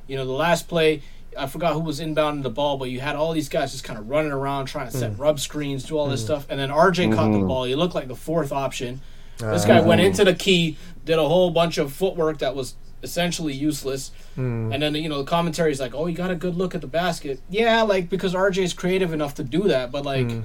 You 0.06 0.16
know, 0.16 0.24
the 0.24 0.32
last 0.32 0.68
play, 0.68 1.02
I 1.36 1.46
forgot 1.48 1.72
who 1.72 1.80
was 1.80 1.98
inbounding 2.00 2.42
the 2.44 2.50
ball, 2.50 2.76
but 2.78 2.88
you 2.88 3.00
had 3.00 3.16
all 3.16 3.32
these 3.32 3.48
guys 3.48 3.72
just 3.72 3.82
kind 3.84 3.98
of 3.98 4.08
running 4.08 4.30
around 4.30 4.66
trying 4.66 4.90
to 4.90 4.96
set 4.96 5.12
Mm. 5.14 5.18
rub 5.18 5.40
screens, 5.40 5.82
do 5.84 5.98
all 5.98 6.06
this 6.08 6.22
stuff, 6.24 6.46
and 6.48 6.58
then 6.60 6.70
RJ 6.70 7.12
caught 7.12 7.32
the 7.32 7.40
ball. 7.40 7.64
He 7.64 7.74
looked 7.74 7.94
like 7.96 8.06
the 8.08 8.14
fourth 8.16 8.52
option. 8.52 9.00
This 9.38 9.64
Uh, 9.64 9.68
guy 9.68 9.80
went 9.80 10.00
into 10.00 10.24
the 10.24 10.34
key, 10.34 10.76
did 11.04 11.18
a 11.18 11.28
whole 11.28 11.50
bunch 11.50 11.78
of 11.78 11.92
footwork 11.92 12.38
that 12.38 12.54
was 12.54 12.74
essentially 13.02 13.52
useless. 13.52 14.10
Hmm. 14.34 14.72
And 14.72 14.82
then 14.82 14.94
you 14.94 15.08
know 15.08 15.18
the 15.18 15.24
commentary 15.30 15.72
is 15.72 15.80
like, 15.80 15.94
"Oh, 15.94 16.06
you 16.06 16.16
got 16.16 16.30
a 16.30 16.34
good 16.36 16.56
look 16.56 16.74
at 16.74 16.80
the 16.80 16.86
basket." 16.86 17.40
Yeah, 17.50 17.82
like 17.82 18.08
because 18.10 18.34
RJ 18.34 18.62
is 18.64 18.72
creative 18.72 19.12
enough 19.12 19.34
to 19.36 19.44
do 19.44 19.62
that, 19.68 19.90
but 19.92 20.04
like 20.04 20.30
Hmm. 20.30 20.40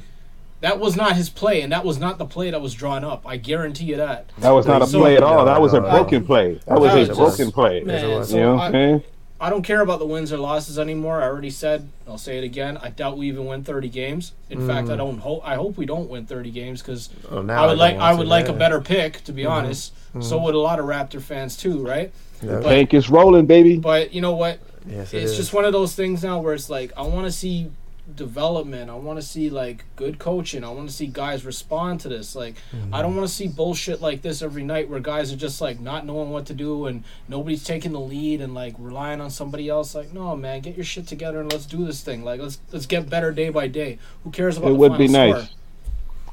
that 0.62 0.80
was 0.80 0.96
not 0.96 1.16
his 1.16 1.30
play, 1.30 1.62
and 1.62 1.72
that 1.72 1.84
was 1.86 2.00
not 2.00 2.18
the 2.18 2.26
play 2.26 2.50
that 2.52 2.62
was 2.62 2.74
drawn 2.74 3.04
up. 3.04 3.24
I 3.26 3.38
guarantee 3.38 3.86
you 3.86 3.98
that. 3.98 4.26
That 4.40 4.52
was 4.52 4.66
not 4.66 4.82
a 4.82 4.88
So- 4.88 5.00
play 5.00 5.16
at 5.18 5.24
all. 5.24 5.46
That 5.46 5.62
was 5.62 5.74
a 5.74 5.80
No, 5.82 5.86
no, 5.88 5.92
broken 5.92 6.22
no. 6.22 6.26
play. 6.26 6.60
That 6.68 6.80
was 6.80 6.92
That 6.94 6.98
a 6.98 7.00
was 7.10 7.18
broken 7.18 7.38
just- 7.46 7.54
play. 7.54 7.84
Man, 7.84 8.10
was. 8.10 8.30
so 8.30 8.36
You 8.36 8.42
know 8.44 8.54
what 8.56 8.62
I- 8.62 8.66
I'm 8.68 8.72
saying? 8.72 9.04
I 9.42 9.50
don't 9.50 9.64
care 9.64 9.82
about 9.82 10.00
the 10.00 10.06
wins 10.06 10.32
or 10.32 10.38
losses 10.38 10.80
anymore. 10.80 11.22
I 11.22 11.26
already 11.26 11.50
said. 11.50 11.90
I'll 12.08 12.18
say 12.18 12.38
it 12.38 12.46
again. 12.46 12.78
I 12.82 12.88
doubt 12.92 13.18
we 13.18 13.28
even 13.28 13.46
win 13.46 13.62
30 13.62 13.90
games. 13.90 14.32
In 14.50 14.66
fact, 14.66 14.90
I 14.90 14.96
don't 14.96 15.18
hope. 15.18 15.42
I 15.44 15.56
hope 15.56 15.76
we 15.76 15.86
don't 15.86 16.10
win 16.10 16.26
30 16.26 16.50
games 16.50 16.82
because 16.82 17.10
Oh, 17.30 17.40
I 17.40 17.40
would 17.40 17.48
don't 17.48 17.78
like. 17.78 17.96
want 17.96 18.04
I 18.06 18.12
to, 18.14 18.18
would 18.20 18.28
like 18.28 18.46
yeah. 18.46 18.52
a 18.54 18.56
better 18.56 18.80
pick, 18.80 19.22
to 19.26 19.34
be 19.34 19.46
honest. 19.46 19.92
So 20.22 20.38
would 20.38 20.56
a 20.56 20.60
lot 20.60 20.80
of 20.80 20.86
Raptor 20.86 21.22
fans 21.22 21.58
too, 21.58 21.86
right? 21.86 22.14
Yeah. 22.44 22.60
Bank 22.60 22.94
is 22.94 23.10
rolling, 23.10 23.46
baby. 23.46 23.78
But 23.78 24.14
you 24.14 24.22
know 24.22 24.34
what? 24.34 24.60
Yes, 24.86 25.14
it 25.14 25.24
it's 25.24 25.32
is. 25.32 25.38
just 25.38 25.54
one 25.54 25.66
of 25.66 25.74
those 25.74 25.96
things 25.96 26.24
now 26.24 26.40
where 26.40 26.54
it's 26.54 26.70
like 26.70 26.92
I 26.98 27.04
want 27.04 27.26
to 27.26 27.32
see 27.32 27.72
development. 28.16 28.90
I 28.90 28.96
want 28.96 29.18
to 29.18 29.26
see 29.26 29.50
like 29.50 29.86
good 29.96 30.20
coaching. 30.20 30.64
I 30.64 30.70
want 30.70 30.90
to 30.90 30.94
see 30.94 31.08
guys 31.08 31.46
respond 31.46 32.02
to 32.02 32.10
this. 32.10 32.36
Like 32.36 32.56
I 32.72 32.76
mm-hmm. 32.76 32.92
don't 32.92 33.16
want 33.16 33.28
to 33.28 33.34
see 33.34 33.48
bullshit 33.48 34.02
like 34.02 34.22
this 34.22 34.42
every 34.42 34.64
night 34.64 34.90
where 34.90 35.00
guys 35.00 35.32
are 35.32 35.38
just 35.38 35.62
like 35.62 35.80
not 35.80 36.06
knowing 36.06 36.30
what 36.30 36.46
to 36.48 36.54
do 36.54 36.88
and 36.88 37.04
nobody's 37.28 37.64
taking 37.64 37.94
the 37.94 38.00
lead 38.00 38.42
and 38.42 38.54
like 38.54 38.76
relying 38.78 39.22
on 39.22 39.30
somebody 39.30 39.70
else. 39.70 39.96
Like 39.96 40.14
no, 40.14 40.36
man, 40.36 40.62
get 40.62 40.76
your 40.76 40.86
shit 40.86 41.08
together 41.08 41.40
and 41.40 41.52
let's 41.52 41.66
do 41.66 41.86
this 41.86 42.04
thing. 42.04 42.24
Like 42.24 42.42
let's 42.42 42.60
let's 42.72 42.86
get 42.86 43.10
better 43.10 43.32
day 43.32 43.50
by 43.50 43.68
day. 43.68 44.00
Who 44.24 44.32
cares 44.32 44.58
about 44.58 44.68
It 44.68 44.74
the 44.74 44.80
would 44.80 44.98
be 44.98 45.08
nice. 45.08 45.46
score? 45.46 45.58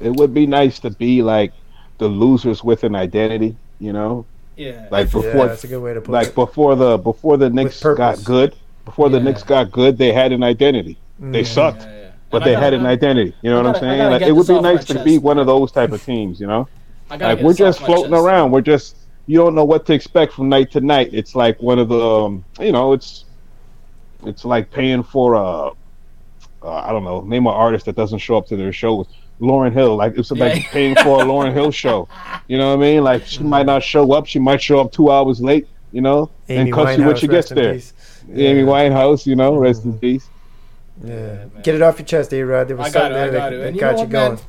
It 0.01 0.09
would 0.15 0.33
be 0.33 0.47
nice 0.47 0.79
to 0.79 0.89
be 0.89 1.21
like 1.21 1.53
the 1.99 2.07
losers 2.07 2.63
with 2.63 2.83
an 2.83 2.95
identity, 2.95 3.55
you 3.79 3.93
know? 3.93 4.25
Yeah. 4.57 4.87
Like 4.91 5.07
yeah, 5.07 5.13
before 5.21 5.47
that's 5.47 5.63
a 5.63 5.67
good 5.67 5.81
way 5.81 5.93
to 5.93 6.01
put 6.01 6.11
like 6.11 6.27
it. 6.29 6.35
before 6.35 6.75
the 6.75 6.97
before 6.97 7.37
the 7.37 7.49
Knicks 7.49 7.81
got 7.81 8.23
good, 8.23 8.55
before 8.85 9.09
the 9.09 9.17
Yeah. 9.17 9.23
Knicks 9.23 9.43
got 9.43 9.71
good, 9.71 9.97
they 9.97 10.11
had 10.11 10.31
an 10.31 10.43
identity. 10.43 10.97
They 11.19 11.41
Mm. 11.43 11.47
sucked, 11.47 11.81
Yeah, 11.83 11.87
yeah. 12.01 12.09
but 12.29 12.37
And 12.41 12.45
they 12.47 12.51
gotta- 12.53 12.63
had 12.65 12.73
an 12.73 12.85
identity. 12.85 13.33
You 13.41 13.51
know 13.51 13.59
I 13.59 13.63
what 13.63 13.75
I'm 13.75 13.79
saying? 13.81 14.11
Like, 14.11 14.21
it 14.23 14.31
would 14.33 14.47
be 14.47 14.59
nice 14.59 14.85
to 14.85 14.93
chest. 14.95 15.05
be 15.05 15.17
one 15.17 15.37
of 15.39 15.45
those 15.47 15.71
type 15.71 15.91
of 15.91 16.03
teams, 16.03 16.39
you 16.39 16.47
know? 16.47 16.67
Like 17.11 17.41
we're 17.41 17.53
just 17.53 17.79
floating 17.79 18.11
chest. 18.11 18.23
around. 18.23 18.51
We're 18.51 18.61
just 18.61 18.95
you 19.27 19.37
don't 19.37 19.53
know 19.55 19.63
what 19.65 19.85
to 19.85 19.93
expect 19.93 20.33
from 20.33 20.49
night 20.49 20.71
to 20.71 20.81
night. 20.81 21.09
It's 21.13 21.35
like 21.35 21.61
one 21.61 21.77
of 21.79 21.89
the 21.89 21.99
um, 21.99 22.43
you 22.59 22.71
know, 22.71 22.93
it's 22.93 23.25
it's 24.25 24.45
like 24.45 24.69
paying 24.71 25.03
for 25.03 25.33
a 25.35 25.69
uh, 26.63 26.69
I 26.69 26.91
don't 26.91 27.03
know, 27.03 27.21
name 27.21 27.47
an 27.47 27.53
artist 27.53 27.85
that 27.85 27.95
doesn't 27.95 28.19
show 28.19 28.37
up 28.37 28.45
to 28.47 28.55
their 28.55 28.71
show. 28.73 29.05
Lauryn 29.41 29.73
Hill, 29.73 29.95
like 29.95 30.17
it's 30.17 30.31
like 30.31 30.55
Yeah. 30.55 30.69
paying 30.71 30.95
for 30.95 31.21
a 31.21 31.25
Lauryn 31.25 31.53
Hill 31.53 31.71
show. 31.71 32.07
You 32.47 32.57
know 32.57 32.69
what 32.75 32.83
I 32.85 32.87
mean? 32.91 33.03
Like 33.03 33.25
she 33.25 33.43
might 33.43 33.65
not 33.65 33.83
show 33.83 34.11
up. 34.13 34.25
She 34.27 34.39
might 34.39 34.61
show 34.61 34.79
up 34.79 34.91
two 34.91 35.11
hours 35.11 35.41
late. 35.41 35.67
You 35.91 36.01
know, 36.01 36.29
Amy 36.47 36.61
and 36.61 36.73
cuss 36.73 36.97
you 36.97 37.03
when 37.05 37.15
Winehouse, 37.15 37.19
she 37.19 37.27
gets 37.27 37.51
rest 37.51 37.55
there. 37.55 37.73
peace. 37.73 37.93
Amy 38.33 38.59
Yeah. 38.61 38.65
Winehouse, 38.65 39.25
you 39.25 39.35
know, 39.35 39.55
rest 39.55 39.83
in 39.83 39.93
Mhm. 39.93 39.99
peace. 40.01 40.27
Yeah. 41.03 41.09
man. 41.15 41.51
Get 41.63 41.75
it 41.75 41.81
off 41.81 41.97
your 41.99 42.05
chest, 42.05 42.33
A 42.33 42.41
Rod. 42.43 42.67
There 42.67 42.77
was 42.77 42.87
I 42.87 42.89
got 42.91 43.01
something 43.11 43.17
it. 43.17 43.21
I 43.21 43.25
got 43.25 43.31
that, 43.31 43.53
it. 43.53 43.57
that 43.57 43.67
And 43.67 43.75
you 43.75 43.79
got 43.81 43.91
know 43.91 43.97
you 43.97 44.03
what, 44.03 44.09
going. 44.11 44.31
man? 44.35 44.39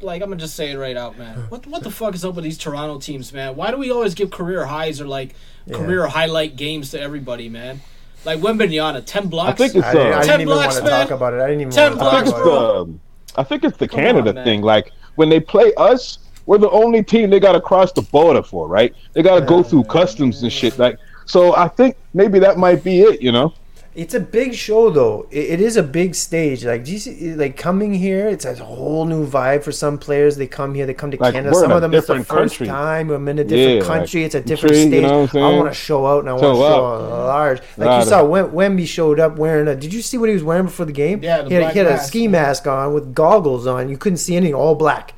Like 0.00 0.22
I'm 0.22 0.28
gonna 0.28 0.40
just 0.40 0.54
say 0.56 0.70
it 0.70 0.76
right 0.78 0.96
out, 0.96 1.16
man. 1.18 1.36
What 1.48 1.66
what 1.66 1.82
the 1.82 1.90
fuck 1.90 2.14
is 2.14 2.24
up 2.24 2.34
with 2.34 2.44
these 2.44 2.58
Toronto 2.58 2.98
teams, 2.98 3.32
man? 3.32 3.56
Why 3.56 3.70
do 3.70 3.76
we 3.76 3.90
always 3.90 4.14
give 4.14 4.30
career 4.30 4.66
highs 4.66 5.00
or 5.00 5.06
like 5.06 5.34
Yeah. 5.66 5.76
career 5.76 6.06
highlight 6.08 6.56
games 6.56 6.90
to 6.90 7.00
everybody, 7.00 7.48
man? 7.48 7.80
Like 8.24 8.40
Wembanyama, 8.40 9.02
ten 9.06 9.28
blocks. 9.28 9.60
I 9.60 9.68
think 9.68 9.74
it's, 9.76 9.86
I 9.86 9.92
didn't, 9.92 10.06
I 10.06 10.10
uh, 10.10 10.14
didn't 10.20 10.26
Ten 10.28 10.40
even 10.40 10.48
want 10.56 10.60
blocks, 10.62 10.76
to 10.76 10.82
man. 10.82 10.90
talk 11.06 11.10
about 11.10 11.34
it. 11.34 11.40
I 11.40 11.46
didn't 11.48 11.60
even 11.62 11.72
Ten 11.72 11.90
want 11.96 12.00
to 12.00 12.06
I 12.06 12.10
talk 12.10 12.24
blocks, 12.24 12.28
about 12.30 12.40
it. 12.40 12.44
bro. 12.44 12.72
the, 12.74 12.80
um, 12.80 13.00
I 13.36 13.42
think 13.42 13.64
it's 13.64 13.76
the 13.76 13.88
Come 13.88 14.00
Canada 14.00 14.38
on, 14.38 14.44
thing. 14.44 14.62
Like 14.62 14.92
when 15.16 15.28
they 15.28 15.40
play 15.40 15.72
us, 15.76 16.18
we're 16.46 16.58
the 16.58 16.70
only 16.70 17.02
team 17.02 17.30
they 17.30 17.40
got 17.40 17.52
to 17.52 17.60
cross 17.60 17.92
the 17.92 18.02
border 18.02 18.42
for, 18.42 18.68
right? 18.68 18.94
They 19.12 19.22
got 19.22 19.40
to 19.40 19.46
go 19.46 19.62
through 19.62 19.84
customs 19.84 20.42
and 20.42 20.52
shit. 20.52 20.78
Like, 20.78 20.98
so 21.24 21.54
I 21.56 21.68
think 21.68 21.96
maybe 22.12 22.38
that 22.40 22.58
might 22.58 22.84
be 22.84 23.00
it. 23.00 23.22
You 23.22 23.32
know? 23.32 23.54
It's 23.94 24.12
a 24.12 24.18
big 24.18 24.54
show, 24.54 24.90
though. 24.90 25.28
It, 25.30 25.50
it 25.50 25.60
is 25.60 25.76
a 25.76 25.82
big 25.82 26.16
stage. 26.16 26.64
Like, 26.64 26.82
do 26.84 26.90
you 26.90 26.98
see, 26.98 27.32
like 27.36 27.56
coming 27.56 27.94
here, 27.94 28.26
it's 28.28 28.44
a 28.44 28.52
whole 28.56 29.04
new 29.04 29.24
vibe 29.24 29.62
for 29.62 29.70
some 29.70 29.98
players. 29.98 30.36
They 30.36 30.48
come 30.48 30.74
here, 30.74 30.84
they 30.84 30.94
come 30.94 31.12
to 31.12 31.16
Like, 31.16 31.34
Canada. 31.34 31.54
Some 31.54 31.70
of 31.70 31.80
them 31.80 31.94
it's 31.94 32.08
the 32.08 32.14
different 32.14 32.26
first 32.26 32.58
country. 32.58 32.66
time. 32.66 33.10
I'm 33.12 33.28
in 33.28 33.38
a 33.38 33.44
different 33.44 33.82
Yeah, 33.82 33.86
country. 33.86 34.22
like, 34.22 34.26
it's 34.26 34.34
a 34.34 34.40
different 34.40 34.74
country, 34.74 34.82
you 34.82 34.88
stage. 34.90 35.02
know 35.04 35.18
I'm 35.20 35.28
I 35.28 35.30
saying? 35.30 35.56
want 35.58 35.68
to 35.68 35.74
show 35.74 36.06
out 36.06 36.20
and 36.20 36.28
I 36.28 36.32
want 36.32 36.42
Show 36.42 36.52
to 36.54 36.58
show 36.58 36.84
up. 36.86 37.10
large. 37.10 37.58
Like 37.76 37.86
Right. 37.88 37.98
you 38.00 38.04
saw, 38.06 38.24
Wem- 38.24 38.50
Wemby 38.50 38.86
showed 38.88 39.20
up 39.20 39.38
wearing 39.38 39.68
a. 39.68 39.76
Did 39.76 39.94
you 39.94 40.02
see 40.02 40.18
what 40.18 40.28
he 40.28 40.34
was 40.34 40.42
wearing 40.42 40.64
before 40.64 40.86
the 40.86 40.92
game? 40.92 41.20
Yeah, 41.22 41.42
the 41.42 41.48
he 41.48 41.54
had, 41.54 41.60
black 41.60 41.72
he 41.74 41.78
had 41.78 41.86
a 41.86 41.90
mask. 41.90 42.08
ski 42.08 42.26
mask 42.26 42.66
on 42.66 42.94
with 42.94 43.14
goggles 43.14 43.66
on. 43.68 43.88
You 43.88 43.96
couldn't 43.96 44.16
see 44.18 44.34
anything. 44.34 44.54
All 44.56 44.74
black, 44.74 45.12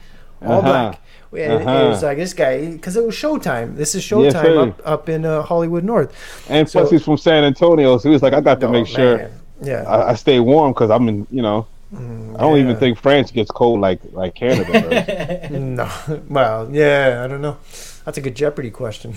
all 0.44 0.58
Uh-huh. 0.58 0.60
black. 0.68 1.00
And 1.38 1.52
it 1.62 1.66
Uh-huh. 1.66 1.88
was 1.90 2.02
like 2.02 2.18
this 2.18 2.34
guy 2.34 2.66
because 2.72 2.96
it 2.96 3.04
was 3.04 3.14
Showtime. 3.14 3.76
This 3.76 3.94
is 3.94 4.02
Showtime 4.02 4.32
sir. 4.32 4.60
up 4.68 4.80
up 4.84 5.08
in 5.08 5.24
uh, 5.24 5.42
Hollywood 5.42 5.84
North. 5.84 6.10
And 6.48 6.68
So- 6.68 6.80
plus, 6.80 6.90
he's 6.92 7.04
from 7.04 7.16
San 7.18 7.44
Antonio, 7.44 7.98
so 7.98 8.08
he 8.08 8.12
was 8.12 8.22
like, 8.22 8.32
I 8.34 8.40
got 8.40 8.60
to 8.60 8.66
Oh, 8.68 8.72
make 8.72 8.86
sure 8.86 9.18
man. 9.18 9.30
Yeah. 9.62 9.82
I, 9.86 10.10
I 10.10 10.14
stay 10.14 10.38
warm 10.40 10.72
because 10.72 10.90
I'm 10.90 11.08
in. 11.08 11.26
You 11.30 11.42
know, 11.42 11.66
I 11.92 11.96
don't 11.96 12.36
Mm, 12.38 12.56
yeah. 12.56 12.62
even 12.62 12.76
think 12.76 12.98
France 12.98 13.30
gets 13.30 13.50
cold 13.50 13.80
like 13.80 14.00
like 14.12 14.34
Canada. 14.34 14.72
does. 14.72 15.50
No, 15.80 15.88
well, 16.28 16.68
yeah, 16.72 17.22
I 17.24 17.28
don't 17.28 17.40
know. 17.40 17.56
That's 18.04 18.18
a 18.18 18.20
good 18.20 18.36
Jeopardy 18.36 18.70
question. 18.70 19.12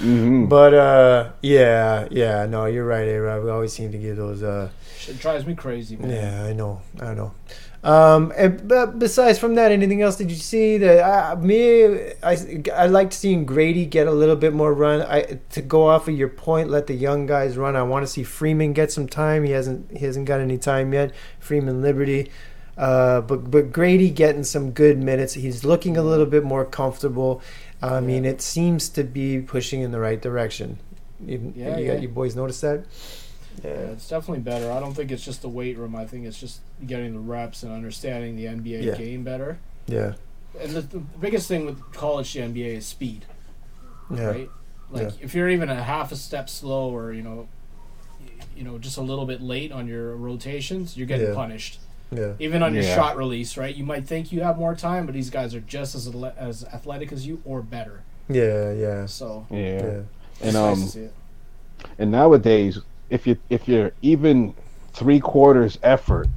Mhm. 0.00 0.48
But 0.54 0.74
uh, 0.74 1.30
yeah, 1.42 2.06
yeah, 2.10 2.46
no, 2.46 2.66
you're 2.66 2.84
right, 2.86 3.06
A-Rod. 3.08 3.44
We 3.44 3.50
always 3.50 3.72
seem 3.72 3.92
to 3.92 3.98
give 3.98 4.16
those. 4.16 4.42
Uh, 4.42 4.68
Shit 4.98 5.18
drives 5.18 5.44
me 5.46 5.54
crazy, 5.54 5.96
man. 5.96 6.10
yeah, 6.10 6.44
I 6.50 6.52
know, 6.52 6.80
I 7.00 7.14
know. 7.14 7.32
Um, 7.84 8.32
and 8.36 8.68
but 8.68 9.00
besides 9.00 9.40
from 9.40 9.56
that, 9.56 9.72
anything 9.72 10.02
else 10.02 10.16
did 10.16 10.30
you 10.30 10.36
see 10.36 10.78
that 10.78 11.00
uh, 11.00 11.36
me? 11.36 12.12
I 12.22 12.36
I 12.72 12.86
liked 12.86 13.12
seeing 13.12 13.44
Grady 13.44 13.86
get 13.86 14.06
a 14.06 14.12
little 14.12 14.36
bit 14.36 14.52
more 14.52 14.72
run. 14.72 15.02
I 15.02 15.40
to 15.50 15.62
go 15.62 15.88
off 15.88 16.06
of 16.06 16.16
your 16.16 16.28
point, 16.28 16.70
let 16.70 16.86
the 16.86 16.94
young 16.94 17.26
guys 17.26 17.56
run. 17.56 17.74
I 17.74 17.82
want 17.82 18.04
to 18.04 18.06
see 18.06 18.22
Freeman 18.22 18.72
get 18.72 18.92
some 18.92 19.08
time. 19.08 19.42
He 19.42 19.50
hasn't 19.50 19.96
he 19.96 20.06
hasn't 20.06 20.26
got 20.26 20.40
any 20.40 20.58
time 20.58 20.92
yet. 20.92 21.12
Freeman 21.40 21.82
Liberty. 21.82 22.30
Uh, 22.78 23.20
but 23.20 23.50
but 23.50 23.72
Grady 23.72 24.10
getting 24.10 24.44
some 24.44 24.70
good 24.70 24.98
minutes. 25.02 25.34
He's 25.34 25.64
looking 25.64 25.96
a 25.96 26.02
little 26.02 26.26
bit 26.26 26.44
more 26.44 26.64
comfortable. 26.64 27.42
I 27.82 28.00
mean, 28.00 28.24
it 28.24 28.40
seems 28.40 28.88
to 28.90 29.02
be 29.02 29.40
pushing 29.40 29.80
in 29.80 29.90
the 29.90 29.98
right 29.98 30.22
direction. 30.22 30.78
You, 31.24 31.52
Yeah, 31.56 31.76
you, 31.78 31.86
yeah. 31.86 31.98
you 31.98 32.08
boys 32.08 32.36
notice 32.36 32.60
that? 32.60 32.84
Yeah, 33.64 33.70
it's 33.70 34.08
definitely 34.08 34.42
better. 34.42 34.70
I 34.72 34.80
don't 34.80 34.94
think 34.94 35.10
it's 35.12 35.24
just 35.24 35.42
the 35.42 35.48
weight 35.48 35.76
room. 35.78 35.94
I 35.94 36.06
think 36.06 36.26
it's 36.26 36.38
just 36.38 36.60
getting 36.86 37.12
the 37.12 37.20
reps 37.20 37.62
and 37.62 37.72
understanding 37.72 38.36
the 38.36 38.46
NBA 38.46 38.82
Yeah. 38.84 38.94
game 38.96 39.22
better. 39.24 39.58
Yeah, 39.86 40.14
And 40.60 40.72
the, 40.72 40.80
the 40.82 40.98
biggest 40.98 41.48
thing 41.48 41.66
with 41.66 41.80
college 41.92 42.32
to 42.34 42.40
NBA 42.40 42.76
is 42.76 42.86
speed, 42.86 43.24
yeah, 44.14 44.24
right? 44.24 44.50
Like 44.90 45.12
if 45.20 45.34
you're 45.34 45.48
even 45.48 45.68
a 45.70 45.82
half 45.82 46.12
a 46.12 46.16
step 46.16 46.48
slow 46.50 46.94
or 46.94 47.12
you 47.12 47.22
know, 47.22 47.48
you 48.56 48.64
know, 48.64 48.78
just 48.78 48.96
a 48.98 49.00
little 49.02 49.24
bit 49.26 49.40
late 49.40 49.72
on 49.72 49.86
your 49.88 50.14
rotations, 50.16 50.96
you're 50.96 51.06
getting 51.06 51.28
Yeah. 51.28 51.34
punished. 51.34 51.78
yeah. 52.10 52.32
Even 52.38 52.62
on 52.62 52.74
your 52.74 52.82
shot 52.82 53.16
release, 53.16 53.56
right? 53.56 53.74
You 53.74 53.84
might 53.84 54.06
think 54.06 54.30
you 54.32 54.42
have 54.42 54.58
more 54.58 54.74
time, 54.74 55.06
but 55.06 55.14
these 55.14 55.30
guys 55.30 55.54
are 55.54 55.60
just 55.60 55.94
as 55.94 56.06
ale- 56.08 56.34
as 56.36 56.64
athletic 56.66 57.10
as 57.12 57.26
you 57.26 57.40
or 57.44 57.62
better. 57.62 58.02
Yeah, 58.28 58.72
yeah, 58.72 59.06
So 59.06 59.46
yeah. 59.50 59.58
yeah. 59.58 59.80
And 59.80 60.06
it's 60.42 60.52
nice 60.54 60.56
um, 60.76 60.82
to 60.82 60.88
see 60.88 61.00
it. 61.00 61.14
and 61.98 62.10
nowadays, 62.10 62.78
if 63.12 63.26
you 63.26 63.36
if 63.50 63.68
you're 63.68 63.92
even 64.02 64.54
three 64.94 65.20
quarters 65.20 65.78
effort, 65.82 66.30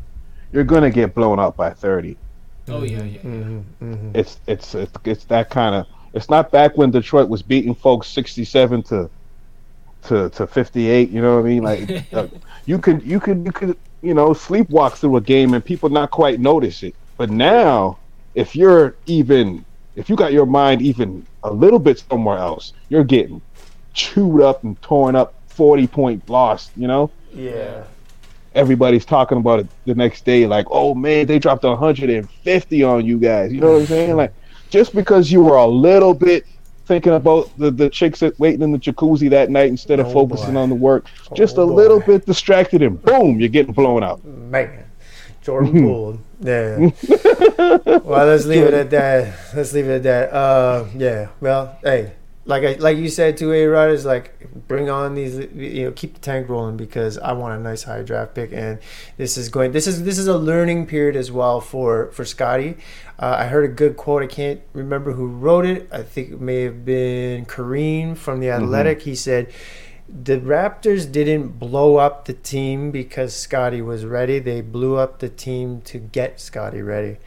you're 0.51 0.63
gonna 0.65 0.91
get 0.91 1.15
blown 1.15 1.39
up 1.39 1.57
by 1.57 1.71
thirty. 1.71 2.19
Oh 2.69 2.83
yeah, 2.83 3.03
yeah. 3.03 3.21
yeah. 3.21 3.21
hmm 3.21 3.59
hmm 3.79 4.11
It's 4.13 4.39
it's 4.47 4.75
it's, 4.75 4.93
it's 5.05 5.25
that 5.25 5.49
kind 5.49 5.75
of. 5.75 5.87
It's 6.13 6.29
not 6.29 6.51
back 6.51 6.77
when 6.77 6.91
Detroit 6.91 7.29
was 7.29 7.43
beating 7.43 7.75
folks 7.75 8.09
sixty-seven 8.09 8.83
to 8.83 9.09
to 10.03 10.29
to 10.31 10.47
fifty-eight. 10.47 11.09
You 11.09 11.21
know 11.21 11.35
what 11.35 11.45
I 11.45 11.49
mean? 11.49 11.63
Like 11.63 11.91
uh, 12.13 12.27
you 12.65 12.79
could 12.79 13.03
you 13.03 13.19
could 13.19 13.45
you 13.45 13.51
could 13.51 13.77
you 14.01 14.13
know 14.13 14.29
sleepwalk 14.31 14.95
through 14.95 15.17
a 15.17 15.21
game 15.21 15.53
and 15.53 15.63
people 15.63 15.89
not 15.89 16.11
quite 16.11 16.39
notice 16.39 16.83
it. 16.83 16.95
But 17.17 17.29
now, 17.31 17.99
if 18.35 18.55
you're 18.55 18.97
even 19.05 19.65
if 19.95 20.09
you 20.09 20.15
got 20.15 20.33
your 20.33 20.45
mind 20.45 20.81
even 20.81 21.27
a 21.43 21.51
little 21.53 21.79
bit 21.79 22.03
somewhere 22.09 22.37
else, 22.37 22.73
you're 22.89 23.05
getting 23.05 23.41
chewed 23.93 24.41
up 24.41 24.63
and 24.63 24.81
torn 24.81 25.15
up. 25.15 25.34
Forty 25.55 25.87
point 25.87 26.29
loss. 26.29 26.71
You 26.75 26.87
know. 26.87 27.11
Yeah. 27.33 27.83
everybody's 28.53 29.03
talking 29.03 29.37
about 29.37 29.59
it 29.59 29.67
the 29.85 29.93
next 29.95 30.23
day, 30.23 30.47
like, 30.47 30.65
oh 30.71 30.95
man, 30.95 31.25
they 31.27 31.37
dropped 31.39 31.63
150 31.63 32.83
on 32.83 33.05
you 33.05 33.17
guys. 33.19 33.51
You 33.51 33.59
know 33.59 33.73
what 33.73 33.81
I'm 33.81 33.85
saying? 33.87 34.15
Like, 34.15 34.33
just 34.69 34.95
because 34.95 35.29
you 35.29 35.43
were 35.43 35.57
a 35.57 35.65
little 35.67 36.13
bit 36.13 36.45
thinking 36.85 37.13
about 37.13 37.49
the, 37.57 37.71
the 37.71 37.89
chicks 37.89 38.21
that 38.21 38.39
waiting 38.39 38.61
in 38.61 38.71
the 38.71 38.77
jacuzzi 38.77 39.29
that 39.31 39.49
night 39.49 39.67
instead 39.69 39.99
of 39.99 40.07
Oh, 40.07 40.13
focusing 40.13 40.53
boy. 40.53 40.61
on 40.61 40.69
the 40.69 40.75
work, 40.75 41.07
just 41.33 41.57
Oh, 41.57 41.63
a 41.63 41.67
boy. 41.67 41.73
little 41.73 41.99
bit 41.99 42.25
distracted, 42.25 42.81
and 42.81 43.01
boom, 43.01 43.39
you're 43.41 43.49
getting 43.49 43.73
blown 43.73 44.01
out. 44.03 44.23
Man, 44.23 44.85
Jordan 45.43 45.71
Poole. 45.83 46.19
Yeah. 46.39 46.77
well, 48.05 48.25
let's 48.27 48.45
leave 48.45 48.63
it 48.63 48.73
at 48.73 48.89
that. 48.91 49.37
Let's 49.53 49.73
leave 49.73 49.87
it 49.87 49.95
at 49.97 50.03
that. 50.03 50.33
Uh, 50.33 50.85
yeah. 50.95 51.27
Well, 51.41 51.77
hey, 51.83 52.13
like 52.47 52.63
I 52.63 52.73
like 52.73 52.97
you 52.97 53.09
said 53.09 53.37
to 53.37 53.51
A 53.53 53.65
Rod 53.65 53.89
is 53.89 54.05
like 54.05 54.47
bring 54.67 54.89
on 54.89 55.15
these. 55.15 55.35
You 55.55 55.85
know, 55.85 55.91
keep 55.91 56.13
the 56.13 56.19
tank 56.19 56.47
rolling 56.47 56.77
because 56.77 57.17
I 57.17 57.31
want 57.33 57.59
a 57.59 57.63
nice 57.63 57.83
high 57.83 58.03
draft 58.03 58.35
pick, 58.35 58.51
and 58.53 58.79
this 59.17 59.37
is 59.37 59.49
going. 59.49 59.71
This 59.71 59.87
is 59.87 60.03
this 60.03 60.17
is 60.17 60.27
a 60.27 60.37
learning 60.37 60.85
period 60.85 61.15
as 61.15 61.31
well 61.31 61.59
for 61.59 62.11
for 62.11 62.23
Scotty. 62.23 62.77
Uh, 63.17 63.35
I 63.39 63.45
heard 63.47 63.65
a 63.65 63.73
good 63.73 63.97
quote. 63.97 64.21
I 64.21 64.27
can't 64.27 64.61
remember 64.73 65.13
who 65.13 65.27
wrote 65.27 65.65
it. 65.65 65.89
I 65.91 66.03
think 66.03 66.31
it 66.33 66.41
may 66.41 66.61
have 66.63 66.85
been 66.85 67.45
Koreen 67.45 68.15
from 68.15 68.39
the 68.41 68.49
Athletic. 68.51 69.01
He 69.03 69.15
said 69.15 69.51
the 70.07 70.37
Raptors 70.37 71.11
didn't 71.11 71.57
blow 71.57 71.95
up 71.97 72.25
the 72.25 72.33
team 72.33 72.91
because 72.91 73.35
Scotty 73.35 73.81
was 73.81 74.05
ready. 74.05 74.37
They 74.37 74.61
blew 74.61 74.97
up 74.97 75.17
the 75.17 75.29
team 75.29 75.81
to 75.85 75.97
get 75.97 76.39
Scotty 76.39 76.83
ready. 76.83 77.17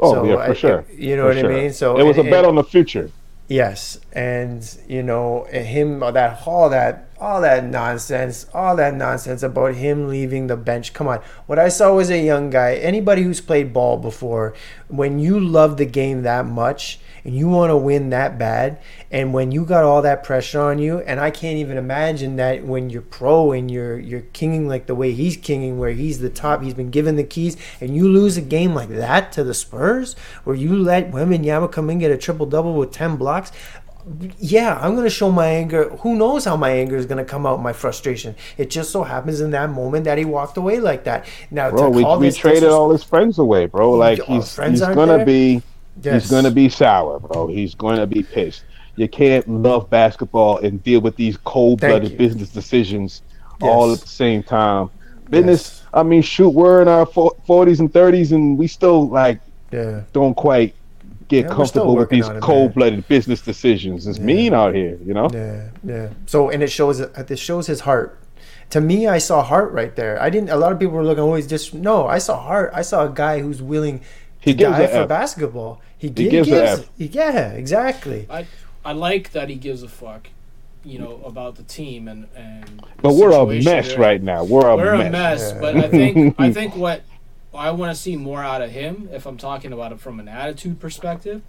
Oh 0.00 0.14
So, 0.14 0.24
yeah, 0.24 0.36
for 0.46 0.50
I- 0.52 0.54
sure. 0.54 0.84
You 0.96 1.16
know 1.16 1.24
For 1.24 1.34
what 1.34 1.40
sure. 1.40 1.52
I 1.52 1.54
mean? 1.62 1.72
So 1.74 1.98
it 1.98 2.04
was 2.04 2.16
and- 2.16 2.26
a 2.28 2.30
bet 2.30 2.46
on 2.46 2.54
the 2.54 2.64
future. 2.64 3.10
Yes, 3.52 3.98
and 4.14 4.64
you 4.88 5.02
know 5.02 5.44
him 5.44 5.98
that 6.00 6.38
hall 6.38 6.70
that 6.70 7.11
all 7.22 7.40
that 7.40 7.64
nonsense, 7.64 8.46
all 8.52 8.74
that 8.74 8.94
nonsense 8.94 9.44
about 9.44 9.76
him 9.76 10.08
leaving 10.08 10.48
the 10.48 10.56
bench. 10.56 10.92
Come 10.92 11.06
on, 11.06 11.20
what 11.46 11.56
I 11.56 11.68
saw 11.68 11.94
was 11.94 12.10
a 12.10 12.18
young 12.18 12.50
guy. 12.50 12.74
Anybody 12.74 13.22
who's 13.22 13.40
played 13.40 13.72
ball 13.72 13.96
before, 13.96 14.54
when 14.88 15.20
you 15.20 15.38
love 15.38 15.76
the 15.76 15.86
game 15.86 16.22
that 16.22 16.46
much 16.46 16.98
and 17.24 17.36
you 17.36 17.48
want 17.48 17.70
to 17.70 17.76
win 17.76 18.10
that 18.10 18.36
bad, 18.36 18.80
and 19.12 19.32
when 19.32 19.52
you 19.52 19.64
got 19.64 19.84
all 19.84 20.02
that 20.02 20.24
pressure 20.24 20.60
on 20.60 20.80
you, 20.80 20.98
and 20.98 21.20
I 21.20 21.30
can't 21.30 21.58
even 21.58 21.76
imagine 21.76 22.34
that 22.36 22.64
when 22.64 22.90
you're 22.90 23.02
pro 23.02 23.52
and 23.52 23.70
you're 23.70 24.00
you're 24.00 24.22
kinging 24.32 24.66
like 24.66 24.86
the 24.86 24.94
way 24.96 25.12
he's 25.12 25.36
kinging, 25.36 25.78
where 25.78 25.92
he's 25.92 26.18
the 26.18 26.28
top, 26.28 26.62
he's 26.62 26.74
been 26.74 26.90
given 26.90 27.14
the 27.14 27.22
keys, 27.22 27.56
and 27.80 27.94
you 27.94 28.08
lose 28.08 28.36
a 28.36 28.42
game 28.42 28.74
like 28.74 28.88
that 28.88 29.30
to 29.32 29.44
the 29.44 29.54
Spurs, 29.54 30.14
where 30.42 30.56
you 30.56 30.76
let 30.76 31.12
Wembanyama 31.12 31.70
come 31.70 31.88
in 31.88 32.00
get 32.00 32.10
a 32.10 32.18
triple 32.18 32.46
double 32.46 32.74
with 32.74 32.90
ten 32.90 33.14
blocks 33.14 33.52
yeah, 34.38 34.78
I'm 34.80 34.94
gonna 34.94 35.10
show 35.10 35.30
my 35.30 35.46
anger. 35.46 35.88
Who 36.00 36.16
knows 36.16 36.44
how 36.44 36.56
my 36.56 36.70
anger 36.70 36.96
is 36.96 37.06
gonna 37.06 37.24
come 37.24 37.46
out? 37.46 37.62
My 37.62 37.72
frustration. 37.72 38.34
It 38.58 38.70
just 38.70 38.90
so 38.90 39.02
happens 39.02 39.40
in 39.40 39.50
that 39.52 39.70
moment 39.70 40.04
that 40.04 40.18
he 40.18 40.24
walked 40.24 40.56
away 40.56 40.80
like 40.80 41.04
that. 41.04 41.26
Now, 41.50 41.70
Bro, 41.70 41.84
to 41.84 41.90
we, 41.90 42.04
we 42.04 42.26
this 42.26 42.36
traded 42.36 42.70
all 42.70 42.90
his 42.90 43.04
friends 43.04 43.38
away, 43.38 43.66
bro. 43.66 43.92
Like 43.92 44.22
he's 44.22 44.56
he's 44.56 44.80
gonna 44.80 45.24
be 45.24 45.62
Yes. 46.02 46.22
he's 46.22 46.30
gonna 46.30 46.50
be 46.50 46.68
sour, 46.68 47.20
bro. 47.20 47.48
He's 47.48 47.74
gonna 47.74 48.06
be 48.06 48.22
pissed. 48.22 48.64
You 48.96 49.08
can't 49.08 49.46
love 49.48 49.90
basketball 49.90 50.58
and 50.58 50.82
deal 50.82 51.00
with 51.00 51.16
these 51.16 51.36
cold-blooded 51.44 52.16
business 52.18 52.50
decisions 52.50 53.22
all 53.60 53.92
at 53.92 54.00
the 54.00 54.08
same 54.08 54.42
time. 54.42 54.90
Business. 55.30 55.82
I 55.94 56.02
mean, 56.02 56.22
shoot, 56.22 56.50
we're 56.50 56.82
in 56.82 56.88
our 56.88 57.06
forties 57.06 57.80
and 57.80 57.92
thirties, 57.92 58.32
and 58.32 58.58
we 58.58 58.66
still 58.66 59.08
like 59.08 59.40
Yeah, 59.70 60.02
don't 60.12 60.34
quite 60.34 60.74
get 61.32 61.44
Yeah, 61.48 61.54
comfortable 61.54 61.96
with 61.96 62.10
these 62.10 62.24
on 62.26 62.30
it, 62.32 62.34
man. 62.34 62.42
cold 62.42 62.74
blooded 62.74 63.02
business 63.08 63.40
decisions. 63.40 64.06
It's 64.06 64.18
Yeah. 64.18 64.24
mean 64.32 64.52
out 64.54 64.74
here, 64.74 64.98
you 65.08 65.14
know. 65.18 65.28
yeah, 65.32 65.68
yeah. 65.92 66.08
So, 66.26 66.50
and 66.52 66.62
it 66.62 66.70
shows 66.78 67.00
it 67.00 67.38
shows 67.38 67.66
his 67.66 67.80
heart. 67.88 68.18
To 68.70 68.80
me, 68.80 68.98
I 69.16 69.18
saw 69.18 69.42
heart 69.42 69.70
right 69.72 69.94
there. 69.96 70.14
I 70.26 70.28
didn't. 70.30 70.50
A 70.50 70.56
lot 70.56 70.72
of 70.72 70.78
people 70.78 70.94
were 70.96 71.04
looking 71.10 71.24
always 71.24 71.46
just 71.46 71.74
no. 71.74 72.06
I 72.16 72.18
saw 72.18 72.36
heart. 72.50 72.70
I 72.74 72.82
saw 72.82 72.98
a 73.04 73.12
guy 73.24 73.40
who's 73.40 73.60
willing 73.60 74.00
He 74.46 74.52
to 74.52 74.58
gives 74.58 74.76
die 74.76 74.82
a 74.84 74.88
for 74.88 75.02
F. 75.04 75.08
basketball. 75.08 75.80
He, 75.98 76.08
gi- 76.08 76.28
gives 76.30 76.48
a 76.48 76.50
gives. 76.50 76.80
F. 76.82 76.88
Yeah, 76.96 77.52
exactly. 77.62 78.26
I 78.30 78.46
I 78.84 78.92
like 78.92 79.32
that 79.32 79.48
he 79.48 79.56
gives 79.56 79.82
a 79.82 79.88
fuck. 79.88 80.28
you 80.84 80.98
know, 80.98 81.20
about 81.32 81.54
the 81.60 81.62
team 81.78 82.08
and 82.08 82.26
and. 82.36 82.82
But 83.04 83.12
we're 83.14 83.30
a 83.30 83.46
mess 83.46 83.88
they're 83.90 83.98
right 84.08 84.20
now. 84.22 84.42
We're 84.42 84.66
a 84.66 84.76
We're 84.76 84.96
mess. 84.98 85.06
a 85.06 85.10
mess, 85.10 85.42
Yeah. 85.54 85.60
but 85.64 85.72
I 85.84 85.88
think 85.88 86.34
I 86.46 86.52
think 86.58 86.74
what 86.84 86.98
I 87.54 87.70
want 87.70 87.94
to 87.94 88.00
see 88.00 88.16
more 88.16 88.42
out 88.42 88.62
of 88.62 88.70
him, 88.70 89.08
if 89.12 89.26
I'm 89.26 89.36
talking 89.36 89.72
about 89.72 89.92
it 89.92 90.00
from 90.00 90.20
an 90.20 90.28
attitude 90.28 90.80
perspective, 90.80 91.42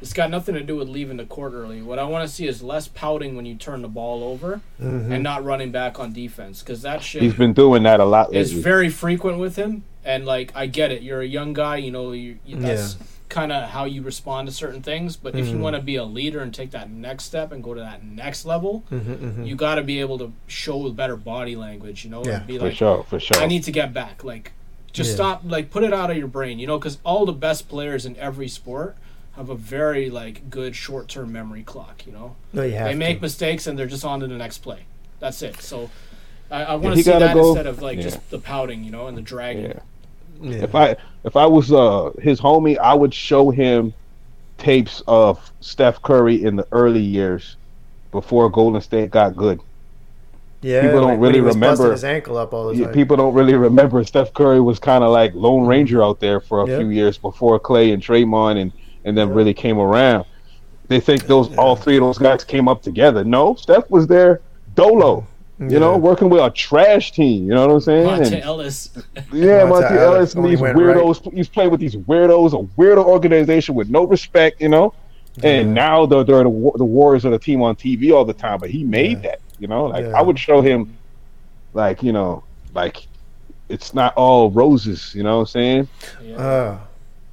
it's 0.00 0.12
got 0.12 0.30
nothing 0.30 0.54
to 0.54 0.62
do 0.62 0.76
with 0.76 0.88
leaving 0.88 1.16
the 1.16 1.24
court 1.24 1.52
early. 1.52 1.82
What 1.82 1.98
I 1.98 2.04
want 2.04 2.26
to 2.28 2.34
see 2.34 2.46
is 2.46 2.62
less 2.62 2.88
pouting 2.88 3.36
when 3.36 3.44
you 3.46 3.54
turn 3.54 3.82
the 3.82 3.88
ball 3.88 4.24
over 4.24 4.60
mm-hmm. 4.80 5.12
and 5.12 5.22
not 5.22 5.44
running 5.44 5.70
back 5.70 5.98
on 5.98 6.12
defense 6.12 6.60
because 6.60 6.82
that 6.82 7.02
shit 7.02 7.22
He's 7.22 7.34
been 7.34 7.52
doing 7.52 7.82
that 7.82 8.00
a 8.00 8.04
lot 8.04 8.34
is 8.34 8.50
lately. 8.50 8.62
very 8.62 8.88
frequent 8.88 9.38
with 9.38 9.56
him. 9.56 9.84
And 10.04 10.24
like, 10.24 10.52
I 10.56 10.66
get 10.66 10.92
it. 10.92 11.02
You're 11.02 11.20
a 11.20 11.26
young 11.26 11.52
guy. 11.52 11.76
You 11.76 11.90
know, 11.90 12.12
you, 12.12 12.38
you, 12.46 12.56
that's 12.56 12.96
kind 13.28 13.52
of 13.52 13.68
how 13.68 13.84
you 13.84 14.02
respond 14.02 14.48
to 14.48 14.54
certain 14.54 14.82
things. 14.82 15.16
But 15.16 15.34
if 15.34 15.46
you 15.46 15.52
mm-hmm. 15.52 15.62
want 15.62 15.76
to 15.76 15.82
be 15.82 15.96
a 15.96 16.04
leader 16.04 16.40
and 16.40 16.54
take 16.54 16.70
that 16.70 16.90
next 16.90 17.24
step 17.24 17.52
and 17.52 17.62
go 17.62 17.74
to 17.74 17.80
that 17.80 18.02
next 18.02 18.46
level, 18.46 18.84
mm-hmm, 18.90 19.44
you 19.44 19.56
got 19.56 19.74
to 19.74 19.82
be 19.82 20.00
able 20.00 20.16
to 20.18 20.32
show 20.46 20.90
better 20.90 21.16
body 21.16 21.56
language. 21.56 22.04
You 22.04 22.10
know, 22.10 22.24
Yeah, 22.24 22.38
and 22.38 22.46
be 22.46 22.56
for 22.56 22.64
like, 22.64 22.74
sure, 22.74 23.04
for 23.04 23.20
sure. 23.20 23.36
I 23.36 23.46
need 23.46 23.64
to 23.64 23.72
get 23.72 23.92
back. 23.92 24.24
Like, 24.24 24.52
just 24.92 25.10
Yeah. 25.10 25.16
stop. 25.16 25.42
Like, 25.44 25.70
put 25.70 25.82
it 25.84 25.92
out 25.92 26.10
of 26.10 26.16
your 26.16 26.26
brain. 26.28 26.58
You 26.58 26.66
know, 26.66 26.78
because 26.78 26.98
all 27.04 27.26
the 27.26 27.32
best 27.32 27.68
players 27.68 28.04
in 28.06 28.16
every 28.16 28.48
sport 28.48 28.96
have 29.36 29.48
a 29.48 29.54
very 29.54 30.10
like 30.10 30.50
good 30.50 30.74
short 30.76 31.08
term 31.08 31.32
memory 31.32 31.62
clock. 31.62 32.06
You 32.06 32.12
know, 32.12 32.36
No, 32.52 32.62
you 32.62 32.72
have 32.72 32.88
they 32.88 32.94
make 32.94 33.18
to. 33.18 33.22
mistakes 33.22 33.66
and 33.66 33.78
they're 33.78 33.86
just 33.86 34.04
on 34.04 34.20
to 34.20 34.26
the 34.26 34.36
next 34.36 34.58
play. 34.58 34.80
That's 35.20 35.42
it. 35.42 35.60
So. 35.60 35.90
I, 36.52 36.64
I 36.64 36.74
want 36.74 36.96
to 36.96 37.02
see 37.04 37.10
that 37.12 37.32
go- 37.34 37.50
instead 37.50 37.68
of 37.68 37.80
like 37.80 37.98
yeah. 37.98 38.02
just 38.02 38.28
the 38.30 38.38
pouting, 38.40 38.82
you 38.82 38.90
know, 38.90 39.06
and 39.06 39.16
the 39.16 39.22
dragging. 39.22 39.66
yeah. 39.66 39.78
Yeah. 40.42 40.56
If 40.64 40.74
I 40.74 40.96
if 41.22 41.36
I 41.36 41.46
was 41.46 41.70
uh 41.70 42.10
his 42.20 42.40
homie, 42.40 42.76
I 42.76 42.92
would 42.92 43.14
show 43.14 43.50
him 43.50 43.94
tapes 44.58 45.00
of 45.06 45.52
Steph 45.60 46.02
Curry 46.02 46.42
in 46.42 46.56
the 46.56 46.66
early 46.72 47.02
years 47.02 47.56
before 48.10 48.50
Golden 48.50 48.80
State 48.80 49.10
got 49.12 49.36
good. 49.36 49.60
Yeah, 50.62 50.82
people 50.82 51.00
don't 51.00 51.02
like 51.10 51.12
when 51.12 51.20
really 51.20 51.34
he 51.38 51.40
was 51.40 51.54
remember- 51.54 51.90
his 51.90 52.04
ankle 52.04 52.36
up 52.36 52.52
all 52.52 52.68
the 52.68 52.76
Yeah, 52.76 52.84
time. 52.86 52.94
people 52.94 53.16
don't 53.16 53.32
really 53.34 53.54
remember 53.54 54.04
Steph 54.04 54.32
Curry 54.34 54.60
was 54.60 54.78
kind 54.78 55.02
of 55.02 55.10
like 55.10 55.34
Lone 55.34 55.66
Ranger 55.66 56.02
out 56.02 56.20
there 56.20 56.38
for 56.40 56.62
a 56.62 56.68
Yeah. 56.68 56.78
few 56.78 56.88
years 56.90 57.16
before 57.16 57.58
Clay 57.58 57.92
and 57.92 58.02
Draymond 58.02 58.60
and 58.60 58.72
and 59.06 59.16
then 59.16 59.28
Yeah. 59.28 59.34
really 59.34 59.54
came 59.54 59.78
around. 59.78 60.26
They 60.88 61.00
think 61.00 61.26
those 61.26 61.48
all 61.56 61.74
three 61.76 61.96
of 61.96 62.02
those 62.02 62.18
guys 62.18 62.44
came 62.44 62.68
up 62.68 62.82
together. 62.82 63.24
No, 63.24 63.54
Steph 63.54 63.90
was 63.90 64.06
there 64.06 64.40
dolo. 64.74 65.24
You 65.58 65.78
know, 65.78 65.98
working 65.98 66.30
with 66.30 66.40
a 66.42 66.48
trash 66.48 67.12
team. 67.12 67.44
You 67.46 67.50
know 67.54 67.66
what 67.66 67.74
I'm 67.74 67.80
saying? 67.80 68.06
Monta 68.06 68.32
And- 68.32 68.42
Ellis. 68.42 68.90
Yeah, 69.30 69.64
Monta 69.66 69.70
Monta 69.70 69.90
Ellis 69.90 70.00
Ellis 70.00 70.34
and 70.34 70.44
these 70.46 70.58
went 70.60 70.76
weirdos. 70.76 71.32
He's 71.34 71.48
playing 71.50 71.70
with 71.70 71.80
these 71.80 71.96
weirdos, 71.96 72.54
a 72.54 72.62
weirdo 72.80 73.04
organization 73.04 73.74
with 73.74 73.90
no 73.90 74.04
respect, 74.04 74.60
you 74.62 74.70
know. 74.70 74.94
And 75.42 75.74
now 75.74 76.06
they're, 76.06 76.24
they're 76.24 76.44
the, 76.44 76.72
the 76.76 76.84
Warriors 76.84 77.24
of 77.26 77.32
the 77.32 77.38
team 77.38 77.62
on 77.62 77.76
TV 77.76 78.10
all 78.10 78.24
the 78.24 78.32
time. 78.32 78.58
But 78.58 78.70
he 78.70 78.84
made 78.84 79.22
Yeah. 79.22 79.30
that, 79.32 79.40
you 79.60 79.68
know. 79.68 79.84
Like 79.84 80.06
Yeah. 80.06 80.18
I 80.18 80.22
would 80.22 80.38
show 80.38 80.60
him, 80.60 80.96
like 81.72 82.02
you 82.02 82.12
know, 82.12 82.42
like 82.74 83.06
it's 83.68 83.94
not 83.94 84.14
all 84.16 84.50
roses. 84.50 85.14
You 85.14 85.22
know 85.22 85.36
what 85.36 85.40
I'm 85.42 85.46
saying? 85.46 85.88
Yeah. 86.22 86.36
Uh, 86.36 86.78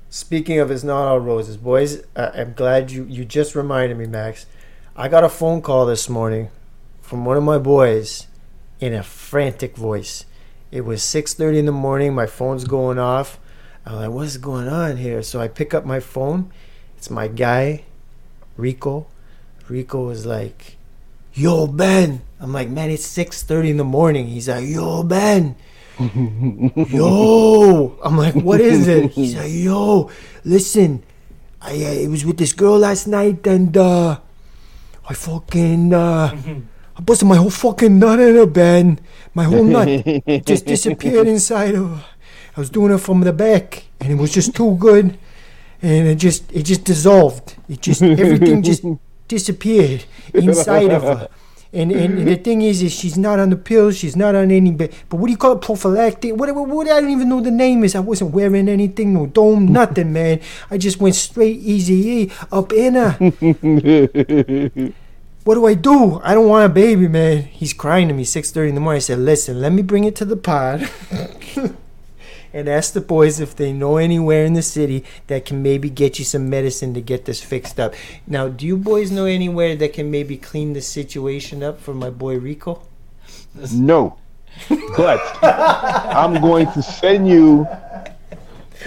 speaking 0.09 0.59
of 0.59 0.69
it's 0.69 0.83
not 0.83 1.07
all 1.07 1.19
roses, 1.19 1.57
boys. 1.57 2.03
Uh, 2.15 2.31
I'm 2.35 2.53
glad 2.53 2.91
you 2.91 3.05
you 3.05 3.25
just 3.25 3.55
reminded 3.55 3.97
me, 3.97 4.05
Max. 4.05 4.45
I 4.95 5.07
got 5.07 5.23
a 5.23 5.29
phone 5.29 5.61
call 5.61 5.85
this 5.85 6.09
morning 6.09 6.49
from 7.01 7.25
one 7.25 7.37
of 7.37 7.43
my 7.43 7.57
boys 7.57 8.27
in 8.79 8.93
a 8.93 9.03
frantic 9.03 9.75
voice. 9.75 10.25
It 10.71 10.81
was 10.81 11.01
6:30 11.01 11.59
in 11.59 11.65
the 11.65 11.71
morning. 11.71 12.13
My 12.13 12.25
phone's 12.25 12.65
going 12.65 12.99
off. 12.99 13.39
I'm 13.85 13.95
like, 13.95 14.09
"What's 14.09 14.37
going 14.37 14.67
on 14.67 14.97
here?" 14.97 15.21
So 15.23 15.39
I 15.39 15.47
pick 15.47 15.73
up 15.73 15.85
my 15.85 15.99
phone. 15.99 16.51
It's 16.97 17.09
my 17.09 17.27
guy, 17.27 17.83
Rico. 18.57 19.07
Rico 19.69 20.09
is 20.09 20.25
like, 20.25 20.76
"Yo, 21.37 21.67
Ben." 21.67 22.21
I'm 22.39 22.53
like, 22.53 22.69
"Man, 22.69 22.89
it's 22.89 23.05
6:30 23.05 23.69
in 23.69 23.77
the 23.77 23.83
morning." 23.85 24.27
He's 24.27 24.49
like, 24.49 24.67
"Yo, 24.67 25.03
Ben." 25.03 25.55
yo 26.93 27.97
i'm 28.03 28.17
like 28.17 28.35
what 28.35 28.61
is 28.61 28.87
it 28.87 29.09
he's 29.13 29.35
like 29.35 29.49
yo 29.49 30.07
listen 30.45 31.01
i 31.59 31.71
uh, 31.73 32.05
it 32.05 32.07
was 32.07 32.23
with 32.23 32.37
this 32.37 32.53
girl 32.53 32.77
last 32.77 33.07
night 33.07 33.47
and 33.47 33.75
uh 33.75 34.19
i 35.09 35.13
fucking 35.13 35.91
uh 35.91 36.29
i 36.95 37.01
busted 37.01 37.27
my 37.27 37.35
whole 37.35 37.49
fucking 37.49 37.97
nut 37.97 38.19
in 38.19 38.35
her 38.35 38.45
ben 38.45 38.99
my 39.33 39.43
whole 39.45 39.63
nut 39.63 39.87
just 40.45 40.67
disappeared 40.67 41.25
inside 41.27 41.73
of 41.73 41.89
her 41.89 42.05
i 42.55 42.59
was 42.59 42.69
doing 42.69 42.93
it 42.93 42.99
from 42.99 43.21
the 43.21 43.33
back 43.33 43.85
and 43.99 44.11
it 44.11 44.15
was 44.21 44.31
just 44.31 44.55
too 44.55 44.75
good 44.77 45.17
and 45.81 46.07
it 46.07 46.15
just 46.15 46.45
it 46.53 46.61
just 46.61 46.83
dissolved 46.83 47.55
it 47.69 47.81
just 47.81 48.03
everything 48.03 48.61
just 48.61 48.85
disappeared 49.27 50.05
inside 50.33 50.91
of 50.91 51.03
her 51.03 51.29
and, 51.73 51.91
and 51.91 52.27
the 52.27 52.37
thing 52.37 52.61
is, 52.61 52.81
is 52.81 52.93
she's 52.93 53.17
not 53.17 53.39
on 53.39 53.49
the 53.49 53.57
pills. 53.57 53.97
She's 53.97 54.15
not 54.15 54.35
on 54.35 54.51
any. 54.51 54.71
But, 54.71 54.91
but 55.09 55.17
what 55.17 55.27
do 55.27 55.31
you 55.31 55.37
call 55.37 55.53
it? 55.53 55.61
Prophylactic? 55.61 56.35
What, 56.35 56.53
what, 56.55 56.67
what? 56.67 56.89
I 56.89 57.01
don't 57.01 57.09
even 57.09 57.27
know 57.29 57.41
the 57.41 57.51
name 57.51 57.83
is. 57.83 57.93
I 57.93 57.99
wasn't 57.99 58.31
wearing 58.31 58.69
anything, 58.69 59.13
no 59.13 59.27
dome, 59.27 59.67
nothing, 59.71 60.13
man. 60.13 60.39
I 60.71 60.77
just 60.77 60.99
went 60.99 61.15
straight 61.15 61.59
easy 61.59 62.29
eh, 62.29 62.33
up 62.51 62.71
in 62.71 62.95
her. 62.95 63.11
what 65.43 65.55
do 65.55 65.65
I 65.65 65.73
do? 65.73 66.21
I 66.23 66.33
don't 66.33 66.47
want 66.47 66.65
a 66.65 66.69
baby, 66.69 67.07
man. 67.07 67.43
He's 67.43 67.73
crying 67.73 68.07
to 68.07 68.13
me 68.13 68.23
6:30 68.23 68.69
in 68.69 68.75
the 68.75 68.81
morning. 68.81 68.97
I 68.97 68.99
said, 68.99 69.19
listen, 69.19 69.59
let 69.59 69.73
me 69.73 69.81
bring 69.81 70.05
it 70.05 70.15
to 70.17 70.25
the 70.25 70.37
pod. 70.37 70.89
and 72.53 72.67
ask 72.67 72.93
the 72.93 73.01
boys 73.01 73.39
if 73.39 73.55
they 73.55 73.73
know 73.73 73.97
anywhere 73.97 74.45
in 74.45 74.53
the 74.53 74.61
city 74.61 75.03
that 75.27 75.45
can 75.45 75.61
maybe 75.61 75.89
get 75.89 76.19
you 76.19 76.25
some 76.25 76.49
medicine 76.49 76.93
to 76.93 77.01
get 77.01 77.25
this 77.25 77.41
fixed 77.41 77.79
up. 77.79 77.93
Now, 78.25 78.47
do 78.47 78.65
you 78.65 78.77
boys 78.77 79.11
know 79.11 79.25
anywhere 79.25 79.75
that 79.75 79.93
can 79.93 80.11
maybe 80.11 80.37
clean 80.37 80.73
the 80.73 80.81
situation 80.81 81.63
up 81.63 81.79
for 81.79 81.93
my 81.93 82.09
boy 82.09 82.37
Rico? 82.37 82.81
No, 83.73 84.17
but 84.95 85.19
I'm 85.43 86.41
going 86.41 86.71
to 86.71 86.81
send 86.81 87.27
you 87.27 87.67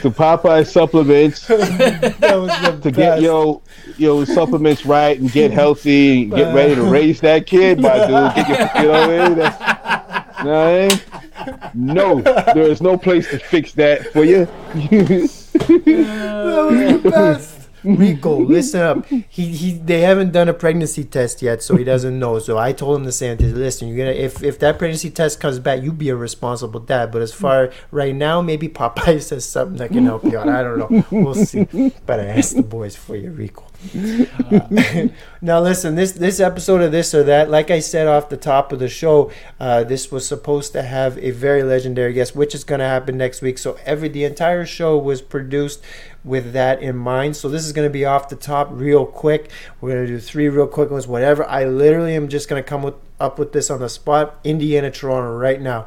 to 0.00 0.10
Popeye 0.10 0.66
supplements 0.66 1.46
That 1.46 2.36
was 2.36 2.50
the 2.60 2.80
to 2.82 2.90
get 2.90 3.20
your 3.20 3.60
your 3.98 4.24
supplements 4.24 4.86
right 4.86 5.18
and 5.18 5.30
get 5.30 5.50
healthy 5.50 6.22
and 6.22 6.32
get 6.32 6.54
ready 6.54 6.74
to 6.74 6.82
raise 6.82 7.20
that 7.20 7.46
kid, 7.46 7.80
my 7.80 7.98
dude. 8.06 8.34
Get 8.34 8.48
your, 8.48 8.82
you 8.82 8.88
know 8.88 9.00
what 9.00 9.10
I 9.10 9.28
mean? 9.28 9.38
That's, 9.38 10.38
you 10.38 10.44
know 10.44 10.52
what 10.52 10.68
I 10.68 10.88
mean? 10.88 11.09
No, 11.74 12.20
there 12.20 12.70
is 12.70 12.80
no 12.80 12.96
place 12.98 13.28
to 13.30 13.38
fix 13.38 13.72
that 13.72 14.12
for 14.12 14.24
you. 14.24 14.46
That 15.60 16.68
was 16.70 17.02
the 17.02 17.10
best. 17.10 17.56
Rico, 17.82 18.38
listen 18.40 18.80
up. 18.80 19.06
He 19.06 19.46
he. 19.46 19.72
They 19.78 20.00
haven't 20.00 20.32
done 20.32 20.48
a 20.50 20.52
pregnancy 20.54 21.02
test 21.02 21.40
yet, 21.40 21.62
so 21.62 21.76
he 21.76 21.84
doesn't 21.84 22.18
know. 22.18 22.38
So 22.38 22.58
I 22.58 22.72
told 22.72 22.98
him 22.98 23.04
the 23.04 23.12
same 23.12 23.38
thing. 23.38 23.54
Listen, 23.54 23.88
you're 23.88 23.96
gonna 23.96 24.10
if 24.10 24.42
if 24.42 24.58
that 24.58 24.78
pregnancy 24.78 25.10
test 25.10 25.40
comes 25.40 25.58
back, 25.58 25.82
you 25.82 25.92
be 25.92 26.10
a 26.10 26.16
responsible 26.16 26.80
dad. 26.80 27.10
But 27.10 27.22
as 27.22 27.32
far 27.32 27.70
right 27.90 28.14
now, 28.14 28.42
maybe 28.42 28.68
Popeye 28.68 29.22
says 29.22 29.46
something 29.46 29.78
that 29.78 29.90
can 29.92 30.04
help 30.04 30.24
you 30.24 30.36
out. 30.38 30.48
I 30.48 30.62
don't 30.62 30.78
know. 30.78 31.04
We'll 31.10 31.34
see. 31.34 31.64
But 32.04 32.20
I 32.20 32.26
asked 32.26 32.56
the 32.56 32.62
boys 32.62 32.96
for 32.96 33.16
you, 33.16 33.30
Rico. 33.30 33.64
Now 35.42 35.60
listen, 35.60 35.94
this 35.94 36.12
this 36.12 36.38
episode 36.38 36.82
of 36.82 36.92
this 36.92 37.14
or 37.14 37.22
that, 37.22 37.48
like 37.48 37.70
I 37.70 37.80
said 37.80 38.06
off 38.06 38.28
the 38.28 38.36
top 38.36 38.72
of 38.72 38.78
the 38.78 38.88
show, 38.88 39.30
uh, 39.58 39.84
this 39.84 40.12
was 40.12 40.28
supposed 40.28 40.72
to 40.72 40.82
have 40.82 41.16
a 41.16 41.30
very 41.30 41.62
legendary 41.62 42.12
guest, 42.12 42.36
which 42.36 42.54
is 42.54 42.62
going 42.62 42.80
to 42.80 42.84
happen 42.84 43.16
next 43.16 43.40
week. 43.40 43.56
So 43.56 43.78
every 43.86 44.08
the 44.08 44.24
entire 44.24 44.66
show 44.66 44.98
was 44.98 45.22
produced 45.22 45.82
with 46.22 46.52
that 46.52 46.82
in 46.82 46.96
mind. 46.96 47.36
So 47.36 47.48
this 47.48 47.64
is 47.64 47.72
going 47.72 47.88
to 47.88 47.92
be 47.92 48.04
off 48.04 48.28
the 48.28 48.36
top, 48.36 48.68
real 48.70 49.06
quick. 49.06 49.50
We're 49.80 49.92
going 49.92 50.06
to 50.06 50.12
do 50.12 50.20
three 50.20 50.50
real 50.50 50.66
quick 50.66 50.90
ones, 50.90 51.06
whatever. 51.06 51.48
I 51.48 51.64
literally 51.64 52.14
am 52.14 52.28
just 52.28 52.48
going 52.48 52.62
to 52.62 52.68
come 52.68 52.82
with, 52.82 52.96
up 53.18 53.38
with 53.38 53.52
this 53.52 53.70
on 53.70 53.80
the 53.80 53.88
spot. 53.88 54.38
Indiana, 54.44 54.90
Toronto, 54.90 55.34
right 55.34 55.60
now. 55.60 55.86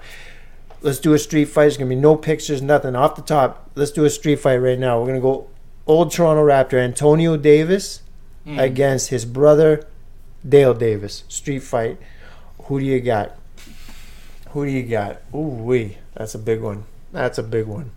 Let's 0.81 0.99
do 0.99 1.13
a 1.13 1.19
street 1.19 1.45
fight. 1.45 1.63
There's 1.63 1.77
going 1.77 1.89
to 1.89 1.95
be 1.95 2.01
no 2.01 2.15
pictures, 2.15 2.61
nothing 2.61 2.95
off 2.95 3.15
the 3.15 3.21
top. 3.21 3.69
Let's 3.75 3.91
do 3.91 4.03
a 4.03 4.09
street 4.09 4.37
fight 4.37 4.57
right 4.57 4.79
now. 4.79 4.99
We're 4.99 5.07
going 5.07 5.19
to 5.19 5.21
go 5.21 5.49
old 5.87 6.11
Toronto 6.11 6.43
Raptor 6.45 6.79
Antonio 6.79 7.37
Davis 7.37 8.01
against 8.45 9.09
his 9.09 9.25
brother 9.25 9.85
Dale 10.47 10.73
Davis. 10.73 11.23
Street 11.29 11.59
fight. 11.59 11.97
Who 12.63 12.79
do 12.79 12.85
you 12.85 12.99
got? 12.99 13.35
Who 14.49 14.65
do 14.65 14.71
you 14.71 14.83
got? 14.83 15.21
Ooh 15.33 15.39
wee, 15.39 15.97
that's 16.13 16.35
a 16.35 16.39
big 16.39 16.61
one. 16.61 16.83
That's 17.11 17.37
a 17.37 17.43
big 17.43 17.65
one. 17.65 17.91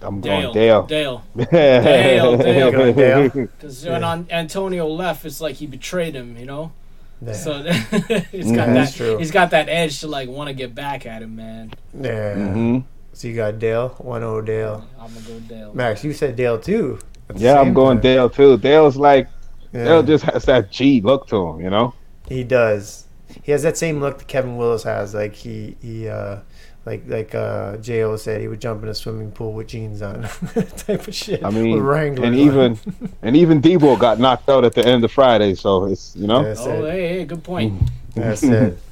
I'm 0.00 0.20
Dale. 0.20 0.40
going 0.52 0.54
Dale. 0.54 0.82
Dale. 0.86 1.24
Dale, 1.36 1.50
Dale, 1.50 2.36
Dale. 2.38 2.92
Dale. 2.92 3.28
Because 3.30 3.84
when 3.84 4.04
on 4.04 4.26
Antonio 4.30 4.86
left, 4.86 5.24
it's 5.24 5.40
like 5.40 5.56
he 5.56 5.66
betrayed 5.66 6.14
him, 6.14 6.36
you 6.36 6.46
know. 6.46 6.72
Yeah. 7.20 7.32
So 7.32 7.62
he's 8.30 8.52
got 8.52 8.68
That's 8.68 8.92
that. 8.92 8.94
true. 8.96 9.18
He's 9.18 9.32
got 9.32 9.50
that 9.50 9.68
edge 9.68 9.98
to 10.00 10.06
like 10.06 10.28
want 10.28 10.48
to 10.48 10.54
get 10.54 10.72
back 10.74 11.04
at 11.06 11.22
him, 11.22 11.34
man. 11.36 11.72
yeah. 11.98 12.34
hmm 12.34 12.78
So 13.18 13.26
you 13.26 13.34
got 13.34 13.58
Dale, 13.58 13.88
one 13.98 14.22
O 14.22 14.40
Dale. 14.40 14.86
I'm 14.96 15.12
gonna 15.12 15.26
go 15.26 15.40
Dale. 15.40 15.74
Max, 15.74 16.04
you 16.04 16.12
said 16.12 16.36
Dale 16.36 16.56
too. 16.56 17.00
Yeah, 17.34 17.60
I'm 17.60 17.74
going 17.74 17.96
time. 17.96 18.02
Dale 18.02 18.30
too. 18.30 18.56
Dale's 18.58 18.96
like 18.96 19.28
Yeah, 19.72 19.86
Dale 19.86 20.02
just 20.04 20.22
has 20.22 20.44
that 20.44 20.70
G 20.70 21.00
look 21.00 21.26
to 21.26 21.48
him, 21.48 21.60
you 21.60 21.68
know. 21.68 21.94
he 22.28 22.44
does. 22.44 23.06
he 23.42 23.50
has 23.50 23.64
that 23.64 23.76
same 23.76 23.98
look 23.98 24.18
that 24.18 24.28
Kevin 24.28 24.56
Willis 24.56 24.84
has. 24.84 25.14
Like 25.14 25.34
he 25.34 25.76
he 25.82 26.08
uh, 26.08 26.38
like 26.86 27.02
like 27.08 27.34
uh, 27.34 27.78
Jo 27.78 28.14
said, 28.14 28.40
he 28.40 28.46
would 28.46 28.60
jump 28.60 28.84
in 28.84 28.88
a 28.88 28.94
swimming 28.94 29.32
pool 29.32 29.52
with 29.52 29.66
jeans 29.66 30.00
on, 30.00 30.22
type 30.76 31.08
of 31.08 31.12
shit. 31.12 31.44
I 31.44 31.50
mean, 31.50 31.72
with 31.72 31.82
Wranglers 31.82 32.24
and 32.24 32.36
on. 32.36 32.40
even 32.40 32.78
and 33.22 33.36
even 33.36 33.60
Debo 33.60 33.98
got 33.98 34.20
knocked 34.20 34.48
out 34.48 34.64
at 34.64 34.74
the 34.74 34.86
end 34.86 35.02
of 35.02 35.10
Friday, 35.10 35.56
so 35.56 35.86
it's 35.86 36.14
you 36.14 36.28
know. 36.28 36.54
Oh, 36.56 36.84
it. 36.84 36.92
hey, 36.92 37.08
hey, 37.08 37.24
good 37.24 37.42
point. 37.42 37.82
That's 38.14 38.44
it. 38.44 38.78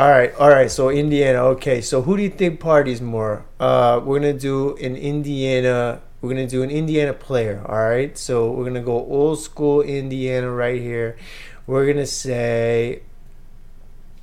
All 0.00 0.08
right, 0.08 0.34
all 0.36 0.48
right. 0.48 0.70
So 0.70 0.88
Indiana. 0.88 1.44
Okay, 1.60 1.82
so 1.82 2.00
who 2.00 2.16
do 2.16 2.22
you 2.22 2.30
think 2.30 2.58
parties 2.58 3.02
more? 3.02 3.44
Uh, 3.60 4.00
we're 4.02 4.18
gonna 4.18 4.32
do 4.32 4.74
an 4.76 4.96
Indiana. 4.96 6.00
We're 6.22 6.30
gonna 6.30 6.46
do 6.46 6.62
an 6.62 6.70
Indiana 6.70 7.12
player. 7.12 7.62
All 7.68 7.84
right. 7.84 8.16
So 8.16 8.50
we're 8.50 8.64
gonna 8.64 8.80
go 8.80 8.94
old 8.94 9.40
school 9.40 9.82
Indiana 9.82 10.50
right 10.50 10.80
here. 10.80 11.18
We're 11.66 11.86
gonna 11.86 12.06
say 12.06 13.02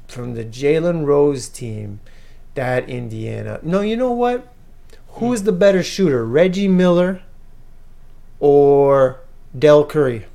from 0.07 0.33
the 0.33 0.43
Jalen 0.43 1.05
Rose 1.05 1.47
team, 1.47 1.99
that 2.55 2.89
Indiana. 2.89 3.59
No, 3.61 3.81
you 3.81 3.95
know 3.95 4.11
what? 4.11 4.51
Who 5.21 5.31
is 5.31 5.43
the 5.43 5.51
better 5.51 5.83
shooter, 5.83 6.25
Reggie 6.25 6.67
Miller 6.67 7.21
or 8.39 9.19
Del 9.55 9.85
Curry? 9.85 10.25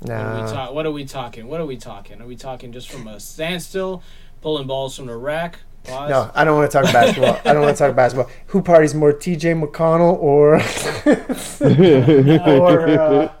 What, 0.00 0.10
are 0.10 0.44
we 0.44 0.50
ta- 0.50 0.72
what 0.72 0.86
are 0.86 0.90
we 0.90 1.04
talking? 1.04 1.46
What 1.46 1.60
are 1.60 1.66
we 1.66 1.76
talking? 1.76 2.20
Are 2.22 2.26
we 2.26 2.36
talking 2.36 2.72
just 2.72 2.90
from 2.90 3.06
a 3.06 3.20
standstill, 3.20 4.02
pulling 4.40 4.66
balls 4.66 4.96
from 4.96 5.06
the 5.06 5.16
rack? 5.16 5.58
Pause? 5.84 6.10
No, 6.10 6.30
I 6.34 6.44
don't 6.44 6.58
want 6.58 6.70
to 6.70 6.82
talk 6.82 6.92
basketball. 6.92 7.40
I 7.44 7.52
don't 7.52 7.62
want 7.62 7.76
to 7.76 7.86
talk 7.86 7.96
basketball. 7.96 8.30
Who 8.48 8.62
parties 8.62 8.94
more, 8.94 9.12
T.J. 9.12 9.54
McConnell 9.54 10.18
or 10.18 10.56
or 12.60 12.88
uh, 12.88 13.32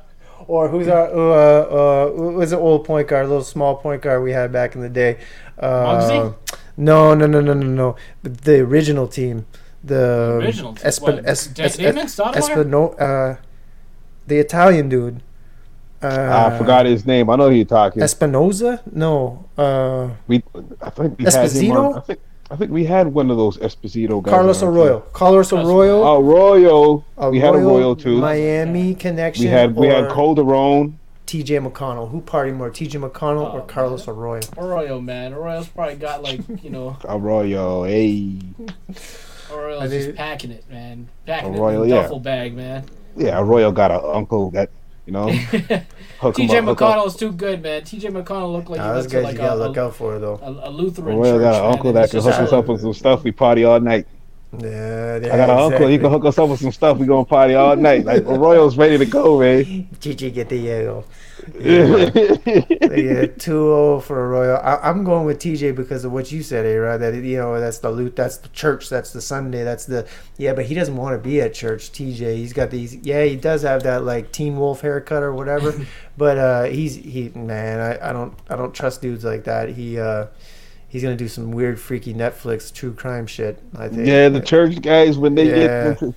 or 0.46 0.68
who's 0.68 0.88
our 0.88 1.06
uh, 1.06 2.40
uh, 2.40 2.44
the 2.46 2.58
old 2.58 2.84
point 2.84 3.08
guard, 3.08 3.26
a 3.26 3.28
little 3.28 3.44
small 3.44 3.76
point 3.76 4.02
guard 4.02 4.22
we 4.22 4.32
had 4.32 4.52
back 4.52 4.74
in 4.74 4.80
the 4.80 4.88
day? 4.88 5.18
Uh, 5.58 6.32
no, 6.76 7.14
no, 7.14 7.26
no, 7.26 7.40
no, 7.40 7.54
no, 7.54 7.66
no. 7.66 7.96
The, 8.22 8.30
the 8.30 8.60
original 8.60 9.06
team, 9.06 9.46
the 9.84 10.38
Original 10.42 10.74
team, 10.74 10.84
Espen, 10.84 11.02
what, 11.02 11.26
es, 11.26 11.48
es, 11.58 11.78
es? 11.78 12.16
Espino- 12.16 13.00
uh, 13.00 13.36
the 14.26 14.38
Italian 14.38 14.88
dude. 14.88 15.22
Uh, 16.02 16.50
I 16.52 16.56
forgot 16.58 16.86
his 16.86 17.04
name. 17.04 17.28
I 17.28 17.36
know 17.36 17.50
who 17.50 17.56
you're 17.56 17.64
talking. 17.64 18.02
Espinoza? 18.02 18.80
No. 18.92 19.44
Uh, 19.56 20.10
we, 20.26 20.42
I 20.80 20.90
think 20.90 21.18
we 21.18 21.24
had 21.24 21.34
him 21.34 21.40
Esposito? 21.44 21.76
on, 21.92 21.98
I 21.98 22.00
think, 22.00 22.20
I 22.50 22.56
think 22.56 22.70
we 22.70 22.84
had 22.84 23.08
one 23.08 23.30
of 23.30 23.36
those 23.36 23.58
Esposito 23.58 24.22
guys. 24.22 24.32
Carlos 24.32 24.62
on 24.62 24.68
our 24.68 24.74
team. 24.74 24.82
Arroyo. 24.82 25.00
Carlos 25.12 25.52
Arroyo. 25.52 26.02
Oh, 26.02 26.22
Royal. 26.22 27.04
we 27.30 27.38
had 27.38 27.54
a 27.54 27.58
Royal 27.58 27.94
too. 27.94 28.18
Miami 28.18 28.94
connection. 28.94 29.44
we 29.44 29.50
had 29.50 29.76
we 29.76 29.88
had 29.88 30.10
Calderon. 30.10 30.98
TJ 31.26 31.70
McConnell. 31.70 32.10
Who 32.10 32.20
party 32.22 32.50
more, 32.50 32.70
TJ 32.70 33.08
McConnell 33.08 33.54
or 33.54 33.60
Oh, 33.60 33.64
Carlos 33.64 34.08
Arroyo? 34.08 34.40
Arroyo, 34.58 35.00
man. 35.00 35.32
Arroyo's 35.32 35.68
probably 35.68 35.94
got 35.94 36.22
like 36.24 36.40
you 36.64 36.70
know. 36.70 36.96
Arroyo. 37.04 37.84
Hey. 37.84 38.38
Arroyo's 39.52 39.82
I 39.82 39.86
just 39.86 40.16
packing 40.16 40.50
it, 40.50 40.68
man. 40.68 41.08
Packing 41.26 41.54
Arroyo, 41.56 41.82
it 41.82 41.86
in 41.86 41.92
a 41.92 41.94
yeah. 41.94 42.02
duffel 42.02 42.18
bag, 42.20 42.54
man. 42.56 42.84
Yeah, 43.16 43.38
Arroyo 43.40 43.70
got 43.70 43.90
an 43.92 44.00
uncle 44.04 44.50
that 44.52 44.70
you 45.06 45.12
know. 45.12 45.28
TJ 46.34 46.58
up, 46.58 46.64
hook 46.64 46.82
up. 46.82 46.98
McConnell's 46.98 47.16
too 47.16 47.32
good, 47.32 47.62
man. 47.62 47.82
TJ 47.82 48.10
McConnell 48.10 48.52
looked 48.52 48.68
like 48.70 48.82
Nah, 48.82 48.94
he 48.94 49.02
those 49.02 49.08
went 49.08 49.12
guys 49.12 49.22
like 49.22 49.38
you 49.38 49.38
gotta 49.38 49.54
a, 49.54 49.62
look 49.66 49.76
out 49.78 49.96
for 49.96 50.18
though. 50.18 50.38
a, 50.42 50.68
a 50.68 50.70
Lutheran 50.70 51.18
Arroyo 51.18 51.38
church. 51.38 51.40
got 51.40 51.54
an 51.54 51.62
man, 51.62 51.72
uncle 51.72 51.92
that 51.94 52.10
can 52.10 52.20
hook 52.22 52.40
us 52.40 52.52
up 52.52 52.66
with 52.66 52.80
some 52.80 52.94
stuff. 52.94 53.24
We 53.24 53.32
party 53.32 53.64
all 53.64 53.80
night. 53.80 54.06
Yeah, 54.58 55.16
yeah 55.18 55.34
I 55.34 55.36
got 55.36 55.50
an 55.50 55.58
uncle. 55.58 55.86
He 55.88 55.98
can 55.98 56.10
hook 56.10 56.24
us 56.24 56.38
up 56.38 56.48
with 56.48 56.60
some 56.60 56.72
stuff. 56.72 56.98
We 56.98 57.06
gonna 57.06 57.24
party 57.24 57.54
all 57.54 57.76
night. 57.76 58.04
Like 58.04 58.24
Arroyo's 58.26 58.76
ready 58.76 58.98
to 58.98 59.06
go, 59.06 59.40
man. 59.40 59.64
TJ 60.00 60.34
get 60.34 60.48
the 60.48 60.56
yellow. 60.56 61.04
Yeah, 61.58 62.10
yeah 62.96 63.26
2 63.26 64.00
for 64.00 64.26
Arroyo. 64.26 64.54
I, 64.56 64.88
I'm 64.88 65.04
going 65.04 65.26
with 65.26 65.38
TJ 65.38 65.74
because 65.76 66.04
of 66.04 66.12
what 66.12 66.32
you 66.32 66.42
said, 66.42 66.64
A 66.66 66.76
Rod. 66.78 67.00
That 67.00 67.14
you 67.14 67.36
know, 67.36 67.58
that's 67.60 67.78
the 67.78 67.90
loot, 67.90 68.16
that's 68.16 68.38
the 68.38 68.48
church, 68.48 68.88
that's 68.88 69.12
the 69.12 69.20
Sunday, 69.20 69.62
that's 69.64 69.84
the 69.84 70.06
yeah. 70.38 70.54
But 70.54 70.66
he 70.66 70.74
doesn't 70.74 70.96
want 70.96 71.14
to 71.14 71.28
be 71.28 71.40
at 71.40 71.54
church. 71.54 71.92
TJ, 71.92 72.36
he's 72.36 72.52
got 72.52 72.70
these. 72.70 72.94
Yeah, 72.96 73.24
he 73.24 73.36
does 73.36 73.62
have 73.62 73.82
that 73.84 74.04
like 74.04 74.32
Teen 74.32 74.56
Wolf 74.58 74.80
haircut 74.80 75.22
or 75.22 75.32
whatever. 75.34 75.74
but 76.16 76.38
uh, 76.38 76.62
he's 76.64 76.94
he 76.96 77.30
man, 77.34 77.80
I, 77.80 78.10
I 78.10 78.12
don't 78.12 78.34
I 78.48 78.56
don't 78.56 78.74
trust 78.74 79.02
dudes 79.02 79.24
like 79.24 79.44
that. 79.44 79.68
He 79.70 79.98
uh, 79.98 80.26
he's 80.88 81.02
gonna 81.02 81.16
do 81.16 81.28
some 81.28 81.50
weird, 81.52 81.80
freaky 81.80 82.14
Netflix 82.14 82.72
true 82.72 82.92
crime 82.92 83.26
shit. 83.26 83.62
I 83.76 83.88
think. 83.88 84.06
yeah, 84.06 84.28
the 84.28 84.40
church 84.40 84.80
guys 84.82 85.18
when 85.18 85.34
they 85.34 85.50
Yeah. 85.60 85.94
get 86.00 86.14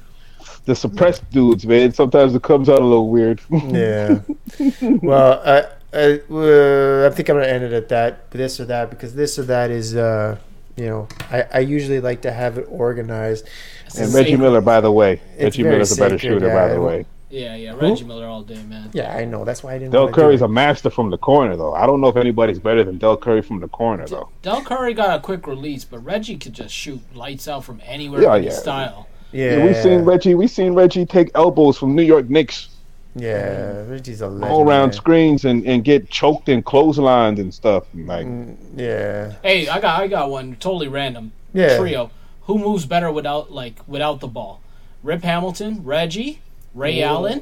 the 0.65 0.75
suppressed 0.75 1.29
dudes, 1.31 1.65
man. 1.65 1.91
Sometimes 1.93 2.33
it 2.35 2.43
comes 2.43 2.69
out 2.69 2.79
a 2.81 2.85
little 2.85 3.09
weird. 3.09 3.41
Yeah. 3.49 4.19
well, 4.81 5.41
I, 5.45 5.65
I, 5.93 6.21
uh, 6.31 7.09
I 7.11 7.13
think 7.15 7.29
I'm 7.29 7.35
gonna 7.37 7.47
end 7.47 7.63
it 7.63 7.73
at 7.73 7.89
that. 7.89 8.31
This 8.31 8.59
or 8.59 8.65
that, 8.65 8.89
because 8.89 9.13
this 9.15 9.37
or 9.37 9.43
that 9.43 9.71
is, 9.71 9.95
uh, 9.95 10.37
you 10.75 10.85
know, 10.85 11.07
I, 11.31 11.43
I 11.53 11.59
usually 11.59 11.99
like 11.99 12.21
to 12.23 12.31
have 12.31 12.57
it 12.57 12.65
organized. 12.69 13.47
It's 13.85 13.97
And 13.99 14.13
Reggie 14.13 14.31
sacred- 14.31 14.41
Miller, 14.41 14.61
by 14.61 14.81
the 14.81 14.91
way, 14.91 15.21
It's 15.35 15.57
Reggie 15.57 15.63
Miller's 15.63 15.91
a 15.91 16.01
better 16.01 16.17
sacred, 16.17 16.39
shooter, 16.41 16.49
by 16.49 16.69
the 16.69 16.81
way. 16.81 17.05
Yeah, 17.29 17.55
yeah. 17.55 17.73
Reggie 17.75 18.03
Miller 18.05 18.27
all 18.27 18.43
day, 18.43 18.61
man. 18.63 18.91
Yeah, 18.93 19.11
I 19.15 19.25
know. 19.25 19.43
That's 19.43 19.63
why 19.63 19.73
I 19.73 19.79
didn't. 19.79 19.91
Del 19.91 20.03
wanna 20.03 20.15
do 20.15 20.21
Curry's 20.21 20.41
it. 20.41 20.45
a 20.45 20.47
master 20.47 20.91
from 20.91 21.09
the 21.09 21.17
corner, 21.17 21.55
though. 21.57 21.73
I 21.73 21.87
don't 21.87 21.99
know 21.99 22.07
if 22.07 22.15
anybody's 22.15 22.59
better 22.59 22.83
than 22.83 22.99
Del 22.99 23.17
Curry 23.17 23.41
from 23.41 23.59
the 23.59 23.67
corner, 23.67 24.05
though. 24.07 24.29
Del 24.43 24.61
Curry 24.61 24.93
got 24.93 25.17
a 25.17 25.21
quick 25.21 25.47
release, 25.47 25.83
but 25.83 25.99
Reggie 25.99 26.37
could 26.37 26.53
just 26.53 26.73
shoot 26.75 27.01
lights 27.15 27.47
out 27.47 27.63
from 27.63 27.81
anywhere 27.85 28.21
Yeah, 28.21 28.35
in 28.35 28.43
his 28.43 28.53
yeah. 28.53 28.59
style. 28.59 29.07
Yeah, 29.33 29.57
Yeah, 29.57 29.65
we've 29.65 29.77
seen 29.77 29.99
Reggie. 30.05 30.35
We've 30.35 30.49
seen 30.51 30.73
Reggie 30.73 31.05
take 31.05 31.31
elbows 31.35 31.77
from 31.77 31.95
New 31.95 32.03
York 32.03 32.29
Knicks 32.29 32.69
Yeah, 33.15 33.83
Reggie's 33.87 34.21
a 34.21 34.27
legend. 34.27 34.51
all 34.51 34.61
around 34.67 34.87
man. 34.89 34.93
screens 34.93 35.45
and, 35.45 35.65
and 35.65 35.83
get 35.83 36.09
choked 36.09 36.49
in 36.49 36.63
clotheslines 36.63 37.39
and 37.39 37.53
stuff. 37.53 37.83
Like 37.93 38.25
Mm, 38.25 38.55
Yeah, 38.75 39.33
Hey, 39.43 39.67
I 39.67 39.79
got 39.79 39.99
I 40.01 40.07
got 40.07 40.29
one 40.29 40.55
totally 40.59 40.87
random. 40.87 41.31
yeah. 41.53 41.77
Trio. 41.77 42.09
Who 42.47 42.57
moves 42.59 42.85
better 42.85 43.11
without 43.11 43.51
like 43.51 43.79
without 43.87 44.19
the 44.19 44.27
ball? 44.27 44.61
Rip 45.03 45.23
Hamilton, 45.23 45.81
Reggie, 45.83 46.39
Ray 46.73 47.03
Allen, 47.03 47.41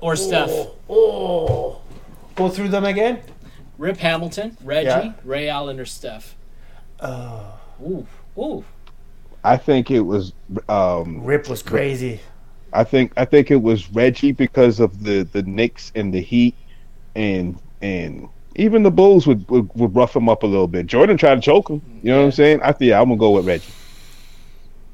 or 0.00 0.16
Steph? 0.16 0.50
Oh, 0.88 1.80
go 2.34 2.48
through 2.48 2.68
them 2.68 2.84
again. 2.84 3.20
Rip 3.76 3.98
Hamilton, 3.98 4.56
Reggie, 4.64 4.86
Yeah. 4.88 5.12
Ray 5.24 5.48
Allen, 5.48 5.78
or 5.80 5.84
Steph? 5.84 6.34
Oh, 7.00 7.54
Ooh, 7.80 8.06
ooh. 8.36 8.64
I 9.44 9.56
think 9.56 9.90
it 9.90 10.00
was. 10.00 10.32
Um, 10.68 11.22
Rip 11.24 11.48
was 11.48 11.62
crazy. 11.62 12.20
I 12.72 12.84
think 12.84 13.12
I 13.16 13.24
think 13.24 13.50
it 13.50 13.62
was 13.62 13.90
Reggie 13.92 14.32
because 14.32 14.80
of 14.80 15.04
the 15.04 15.22
the 15.22 15.42
Knicks 15.42 15.92
and 15.94 16.12
the 16.12 16.20
Heat, 16.20 16.54
and 17.14 17.58
and 17.80 18.28
even 18.56 18.82
the 18.82 18.90
Bulls 18.90 19.26
would 19.26 19.48
would, 19.48 19.70
would 19.74 19.94
rough 19.94 20.14
him 20.14 20.28
up 20.28 20.42
a 20.42 20.46
little 20.46 20.68
bit. 20.68 20.86
Jordan 20.86 21.16
tried 21.16 21.36
to 21.36 21.40
choke 21.40 21.70
him. 21.70 21.80
You 22.02 22.10
know 22.10 22.18
what 22.18 22.24
I'm 22.26 22.32
saying? 22.32 22.60
I 22.62 22.72
think 22.72 22.90
yeah, 22.90 23.00
I'm 23.00 23.08
gonna 23.08 23.18
go 23.18 23.30
with 23.30 23.46
Reggie. 23.46 23.72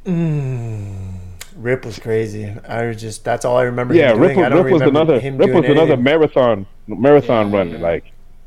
Mm. 0.05 1.15
Rip 1.57 1.85
was 1.85 1.99
crazy. 1.99 2.53
I 2.69 2.87
was 2.87 3.01
just 3.01 3.25
that's 3.25 3.45
all 3.45 3.57
I 3.57 3.63
remember. 3.63 3.95
Yeah, 3.95 4.13
him 4.13 4.21
Rip. 4.21 4.37
I 4.37 4.43
was- 4.43 4.51
don't 4.51 4.65
Rip 4.65 4.73
was 4.73 4.83
another 4.83 5.21
him 5.21 5.39
Rip 5.39 5.51
was 5.55 5.65
another 5.65 5.81
anything 5.95 6.03
marathon 6.05 6.67
marathon 6.87 7.51
Yeah, 7.51 7.57
runner 7.57 7.79
like 7.79 8.05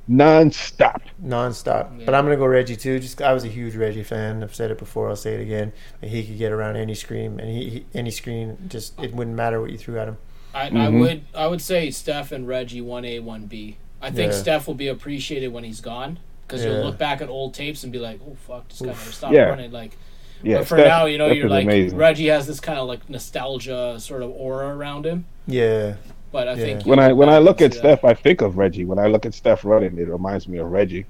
non-stop. 0.08 1.02
nonstop. 1.24 2.00
Yeah. 2.00 2.06
But 2.06 2.16
I'm 2.16 2.24
gonna 2.26 2.38
go 2.38 2.46
Reggie 2.46 2.76
too. 2.76 3.00
Just 3.00 3.22
I 3.22 3.34
was 3.34 3.44
a 3.44 3.48
huge 3.50 3.76
Reggie 3.76 4.04
fan. 4.04 4.44
I've 4.44 4.56
said 4.56 4.72
it 4.72 4.78
before. 4.78 5.10
I'll 5.10 5.16
say 5.16 5.34
it 5.36 5.42
again. 5.42 5.74
He 6.02 6.24
could 6.26 6.38
get 6.38 6.52
around 6.52 6.76
any 6.78 6.96
screen, 6.96 7.40
and 7.40 7.50
he, 7.50 7.70
he 7.70 7.86
any 7.94 8.12
screen. 8.12 8.58
Just 8.68 9.00
it 9.02 9.14
wouldn't 9.14 9.36
matter 9.36 9.60
what 9.62 9.72
you 9.72 9.78
threw 9.78 10.00
at 10.00 10.08
him. 10.08 10.18
I, 10.54 10.68
I 10.68 10.70
Mhm. 10.70 11.00
would 11.02 11.22
I 11.36 11.48
would 11.48 11.62
say 11.62 11.92
Steph 11.92 12.32
and 12.32 12.48
Reggie 12.48 12.82
one 12.82 13.06
A 13.06 13.20
one 13.20 13.46
B. 13.46 13.78
I 14.02 14.12
think 14.12 14.32
Yeah. 14.32 14.38
Steph 14.38 14.68
will 14.68 14.76
be 14.76 14.88
appreciated 14.88 15.50
when 15.50 15.64
he's 15.64 15.82
gone 15.82 16.20
because 16.48 16.64
Yeah. 16.64 16.72
you'll 16.72 16.84
look 16.86 16.98
back 16.98 17.22
at 17.22 17.30
old 17.30 17.54
tapes 17.54 17.84
and 17.84 17.92
be 17.92 18.00
like, 18.00 18.20
oh 18.26 18.36
fuck, 18.48 18.70
this 18.70 18.80
guy 18.80 18.90
Oof. 18.90 18.98
never 19.00 19.12
stopped 19.12 19.34
Yeah. 19.34 19.42
running. 19.50 19.72
Like, 19.72 19.98
Yeah, 20.44 20.60
but 20.60 20.68
for 20.68 20.78
Steph- 20.78 20.88
now, 20.88 21.06
you 21.06 21.18
know, 21.18 21.28
Steph 21.28 21.38
you're 21.38 21.50
like 21.50 21.66
amazing. 21.66 21.98
Reggie 21.98 22.28
has 22.28 22.48
this 22.48 22.60
kind 22.60 22.80
of 22.80 22.88
like 22.88 23.10
nostalgia 23.10 24.00
sort 24.00 24.22
of 24.24 24.30
aura 24.32 24.68
around 24.76 25.06
him. 25.06 25.26
Yeah, 25.48 25.96
But 26.32 26.48
I 26.48 26.52
Yeah. 26.54 26.58
think 26.66 26.86
When 26.86 27.00
I 27.00 27.14
when 27.14 27.30
I 27.30 27.38
look 27.40 27.62
at 27.62 27.74
see 27.74 27.80
that. 27.80 28.00
Steph, 28.00 28.04
I 28.06 28.14
think 28.14 28.42
of 28.42 28.58
Reggie. 28.58 28.86
When 28.86 29.00
I 29.00 29.08
look 29.08 29.26
at 29.26 29.34
Steph 29.34 29.64
running, 29.66 29.98
it 29.98 30.08
reminds 30.08 30.48
me 30.48 30.58
of 30.58 30.70
Reggie. 30.72 31.06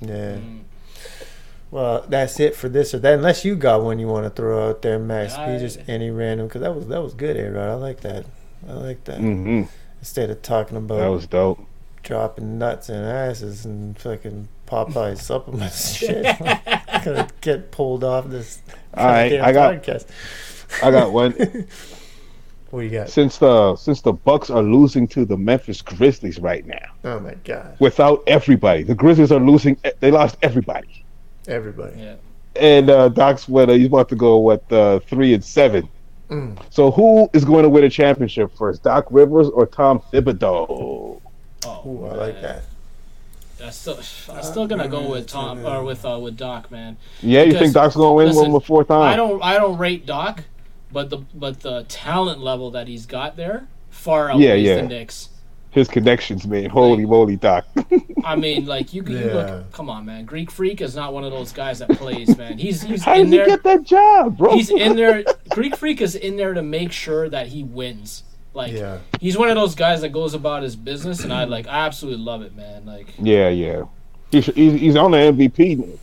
yeah. 0.00 0.36
Mm. 0.36 0.60
Well, 1.70 2.04
that's 2.08 2.38
it 2.38 2.54
for 2.54 2.68
this 2.68 2.94
or 2.94 2.98
that. 3.00 3.14
Unless 3.14 3.44
you 3.44 3.56
got 3.56 3.82
one 3.82 3.98
you 3.98 4.06
want 4.06 4.24
to 4.26 4.30
throw 4.30 4.68
out 4.70 4.82
there, 4.82 4.98
Max. 4.98 5.34
I- 5.34 5.58
just 5.58 5.80
any 5.88 6.10
random 6.10 6.46
because 6.46 6.60
that 6.62 6.74
was 6.74 6.86
that 6.88 7.02
was 7.02 7.14
good, 7.14 7.36
Aaron. 7.36 7.56
I 7.68 7.74
like 7.74 8.00
that. 8.02 8.24
I 8.68 8.72
like 8.74 9.04
that. 9.04 9.18
hmm 9.18 9.62
Instead 10.00 10.30
of 10.30 10.40
talking 10.42 10.76
about 10.76 10.98
That 11.00 11.08
was 11.10 11.26
dope. 11.26 11.58
dropping 12.02 12.58
nuts 12.58 12.88
and 12.90 13.04
asses 13.04 13.64
and 13.64 13.98
fucking 13.98 14.48
Popeye 14.68 15.16
supplements 15.20 16.02
and 16.02 16.26
shit. 16.26 16.38
Gonna 17.04 17.28
get 17.40 17.70
pulled 17.70 18.04
off 18.04 18.28
this 18.28 18.60
All 18.94 19.06
right, 19.06 19.40
I 19.40 19.52
got 19.52 19.74
podcast. 19.82 20.06
I 20.82 20.90
got 20.90 21.12
one. 21.12 21.34
What 22.74 22.80
do 22.80 22.86
you 22.86 22.92
got? 22.98 23.08
since 23.08 23.38
the 23.38 23.76
since 23.76 24.00
the 24.00 24.12
Bucks 24.12 24.50
are 24.50 24.60
losing 24.62 25.06
to 25.08 25.24
the 25.24 25.36
Memphis 25.36 25.80
Grizzlies 25.80 26.40
right 26.40 26.66
now, 26.66 26.86
Oh 27.04 27.20
my 27.20 27.34
god, 27.44 27.76
without 27.78 28.24
everybody, 28.26 28.82
the 28.82 28.96
Grizzlies 28.96 29.30
are 29.30 29.38
losing. 29.38 29.76
They 30.00 30.10
lost 30.10 30.36
everybody. 30.42 31.04
everybody. 31.46 32.00
Yeah. 32.00 32.14
And 32.56 32.90
uh, 32.90 33.10
Doc's 33.10 33.48
what 33.48 33.68
he's 33.68 33.86
about 33.86 34.08
to 34.08 34.16
go 34.16 34.38
what 34.38 34.70
uh, 34.72 34.98
three 34.98 35.34
and 35.34 35.44
seven. 35.44 35.88
Mm. 36.30 36.58
So 36.70 36.90
who 36.90 37.30
is 37.32 37.44
going 37.44 37.62
to 37.62 37.68
win 37.68 37.84
a 37.84 37.90
championship 37.90 38.50
first, 38.58 38.82
Doc 38.82 39.06
Rivers 39.10 39.48
or 39.50 39.66
Tom 39.66 40.02
Thibodeau? 40.12 41.20
Oh, 41.66 41.82
Ooh, 41.86 42.06
I 42.06 42.14
like 42.14 42.42
that. 42.42 42.64
I 43.64 43.70
still, 43.70 43.98
I'm 44.34 44.42
still 44.42 44.66
gonna 44.66 44.88
go 44.88 45.08
with 45.08 45.28
Tom 45.28 45.64
or 45.64 45.84
with 45.84 46.04
uh, 46.04 46.18
with 46.20 46.36
Doc, 46.36 46.72
man. 46.72 46.96
Yeah, 47.22 47.42
you 47.42 47.52
Because- 47.52 47.60
think 47.62 47.74
Doc's 47.74 47.94
gonna 47.94 48.12
win 48.14 48.26
listen, 48.26 48.42
one 48.42 48.50
more 48.50 48.60
fourth 48.60 48.88
time? 48.88 49.00
I 49.12 49.14
don't, 49.14 49.40
I 49.44 49.54
don't 49.54 49.78
rate 49.78 50.06
Doc, 50.06 50.42
but 50.94 51.10
the 51.10 51.18
but 51.34 51.60
the 51.60 51.84
talent 51.88 52.40
level 52.40 52.70
that 52.70 52.88
he's 52.88 53.04
got 53.04 53.36
there 53.36 53.66
far 53.90 54.30
outweighs 54.30 54.44
Yeah, 54.46 54.54
yeah. 54.54 54.76
the 54.76 54.88
Knicks. 54.88 55.28
His 55.72 55.88
connections, 55.88 56.46
man. 56.46 56.70
Holy 56.70 57.04
moly, 57.04 57.34
Doc. 57.36 57.66
I 58.24 58.36
mean, 58.36 58.64
like 58.64 58.94
you, 58.94 59.02
can 59.02 59.14
you 59.18 59.26
Yeah. 59.26 59.34
look. 59.34 59.72
Come 59.72 59.90
on, 59.90 60.04
man. 60.06 60.24
Greek 60.24 60.50
Freak 60.52 60.80
is 60.80 60.94
not 60.94 61.12
one 61.12 61.24
of 61.24 61.32
those 61.32 61.50
guys 61.52 61.80
that 61.80 61.88
plays, 61.90 62.38
man. 62.38 62.58
He's 62.58 62.80
he's 62.82 63.02
How 63.02 63.14
in 63.16 63.28
did 63.30 63.40
he 63.40 63.46
get 63.46 63.64
that 63.64 63.82
job, 63.82 64.38
bro? 64.38 64.54
He's 64.54 64.70
in 64.70 64.94
there. 64.94 65.24
Greek 65.50 65.76
Freak 65.76 66.00
is 66.00 66.14
in 66.14 66.36
there 66.36 66.54
to 66.54 66.62
make 66.62 66.92
sure 66.92 67.28
that 67.28 67.48
he 67.48 67.64
wins. 67.64 68.22
Like 68.54 68.72
Yeah. 68.72 68.98
he's 69.20 69.36
one 69.36 69.48
of 69.48 69.56
those 69.56 69.74
guys 69.74 70.00
that 70.02 70.10
goes 70.10 70.32
about 70.32 70.62
his 70.62 70.76
business, 70.76 71.24
and 71.24 71.32
I 71.32 71.42
like. 71.42 71.66
I 71.66 71.86
absolutely 71.86 72.22
love 72.24 72.42
it, 72.42 72.54
man. 72.56 72.86
Like 72.86 73.08
Yeah, 73.20 73.48
yeah. 73.48 73.82
He's, 74.30 74.46
he's, 74.46 74.80
he's 74.80 74.96
on 74.96 75.10
the 75.10 75.18
MVP 75.18 75.98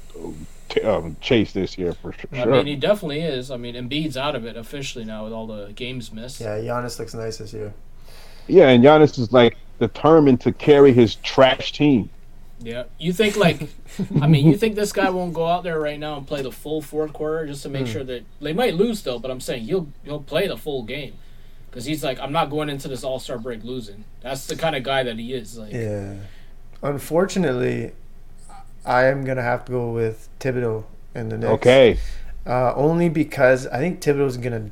t- 0.72 0.82
um, 0.82 1.16
chase 1.22 1.52
this 1.54 1.78
year 1.78 1.94
for 1.94 2.14
sure. 2.14 2.42
I 2.42 2.46
mean, 2.46 2.66
he 2.66 2.76
definitely 2.76 3.22
is. 3.22 3.52
I 3.52 3.58
mean, 3.58 3.76
Embiid's 3.76 4.18
out 4.18 4.36
of 4.36 4.46
it 4.46 4.58
officially 4.58 5.06
now 5.06 5.24
with 5.26 5.34
all 5.34 5.46
the 5.48 5.72
games 5.74 6.12
missed. 6.12 6.42
Yeah, 6.42 6.58
Giannis 6.58 6.98
looks 7.00 7.14
nice 7.14 7.38
this 7.38 7.54
year. 7.54 7.74
yeah, 8.48 8.70
and 8.70 8.84
Giannis 8.84 9.20
is 9.20 9.32
like 9.32 9.56
determined 9.80 10.42
to 10.42 10.52
carry 10.52 10.94
his 10.94 11.16
trash 11.16 11.72
team. 11.74 12.10
Yeah. 12.64 12.84
You 13.00 13.12
think 13.12 13.36
like, 13.38 13.70
I 14.22 14.28
mean, 14.28 14.46
you 14.48 14.56
think 14.56 14.76
this 14.76 14.92
guy 14.94 15.10
won't 15.10 15.34
go 15.34 15.48
out 15.48 15.64
there 15.64 15.80
right 15.80 16.00
now 16.00 16.18
and 16.18 16.28
play 16.28 16.44
the 16.44 16.52
full 16.52 16.82
fourth 16.82 17.12
quarter 17.14 17.48
just 17.48 17.64
to 17.64 17.70
make 17.70 17.88
Hmm. 17.88 17.92
sure 17.94 18.04
that 18.04 18.24
they 18.40 18.54
might 18.54 18.76
lose 18.76 19.02
though. 19.02 19.18
but 19.20 19.32
I'm 19.32 19.40
saying 19.42 19.64
he'll 19.64 19.88
he'll 20.04 20.22
play 20.22 20.48
the 20.48 20.58
full 20.58 20.84
game 20.84 21.14
because 21.70 21.86
he's 21.86 22.04
like, 22.04 22.20
I'm 22.20 22.32
not 22.32 22.50
going 22.52 22.70
into 22.70 22.88
this 22.88 23.04
All 23.04 23.18
Star 23.20 23.40
break 23.40 23.64
losing. 23.64 24.04
That's 24.22 24.46
the 24.46 24.56
kind 24.56 24.76
of 24.76 24.84
guy 24.84 25.02
that 25.04 25.18
he 25.18 25.34
is. 25.34 25.58
Like, 25.58 25.74
Yeah. 25.74 26.16
Unfortunately, 26.84 27.94
I 28.86 29.06
am 29.06 29.24
gonna 29.24 29.42
have 29.44 29.66
to 29.66 29.72
go 29.72 29.92
with 29.92 30.30
Thibodeau 30.40 30.84
in 31.16 31.30
the 31.30 31.38
Knicks. 31.38 31.52
Okay. 31.54 32.00
Uh, 32.46 32.74
only 32.76 33.10
because 33.10 33.68
I 33.68 33.78
think 33.80 34.02
Thibodeau's 34.02 34.38
gonna. 34.38 34.72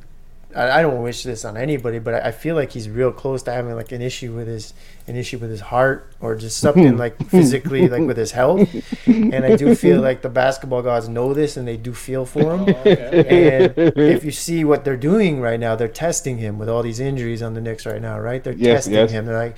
I, 0.56 0.80
I 0.80 0.82
don't 0.82 1.00
wish 1.04 1.22
this 1.22 1.44
on 1.44 1.56
anybody, 1.56 2.00
but 2.00 2.14
I, 2.14 2.28
I 2.28 2.30
feel 2.32 2.56
like 2.56 2.72
he's 2.72 2.90
real 2.90 3.12
close 3.12 3.44
to 3.44 3.52
having 3.52 3.76
like 3.76 3.92
an 3.92 4.02
issue 4.02 4.34
with 4.34 4.48
his 4.48 4.74
an 5.06 5.14
issue 5.14 5.38
with 5.38 5.50
his 5.50 5.60
heart 5.60 6.12
or 6.20 6.34
just 6.34 6.58
something 6.58 6.96
like 6.96 7.24
physically 7.28 7.88
like 7.88 8.02
with 8.02 8.16
his 8.16 8.32
health. 8.32 8.68
And 9.06 9.44
I 9.44 9.54
do 9.54 9.74
feel 9.76 10.00
like 10.00 10.22
the 10.22 10.28
basketball 10.28 10.82
gods 10.82 11.08
know 11.08 11.32
this 11.34 11.56
and 11.56 11.68
they 11.68 11.76
do 11.76 11.92
feel 11.94 12.26
for 12.26 12.42
oh, 12.42 12.56
him. 12.64 12.74
okay, 12.76 13.06
okay. 13.20 13.64
And 13.64 13.92
if 13.96 14.24
you 14.24 14.32
see 14.32 14.64
what 14.64 14.84
they're 14.84 14.96
doing 14.96 15.40
right 15.40 15.58
now, 15.58 15.76
they're 15.76 15.86
testing 15.88 16.38
him 16.38 16.58
with 16.58 16.68
all 16.68 16.82
these 16.82 16.98
injuries 16.98 17.42
on 17.42 17.54
the 17.54 17.60
Knicks 17.60 17.86
right 17.86 18.02
now, 18.02 18.18
right? 18.18 18.42
They're 18.42 18.52
Yes, 18.54 18.84
testing 18.86 18.94
yes. 18.94 19.10
him. 19.12 19.26
They're 19.26 19.38
like, 19.38 19.56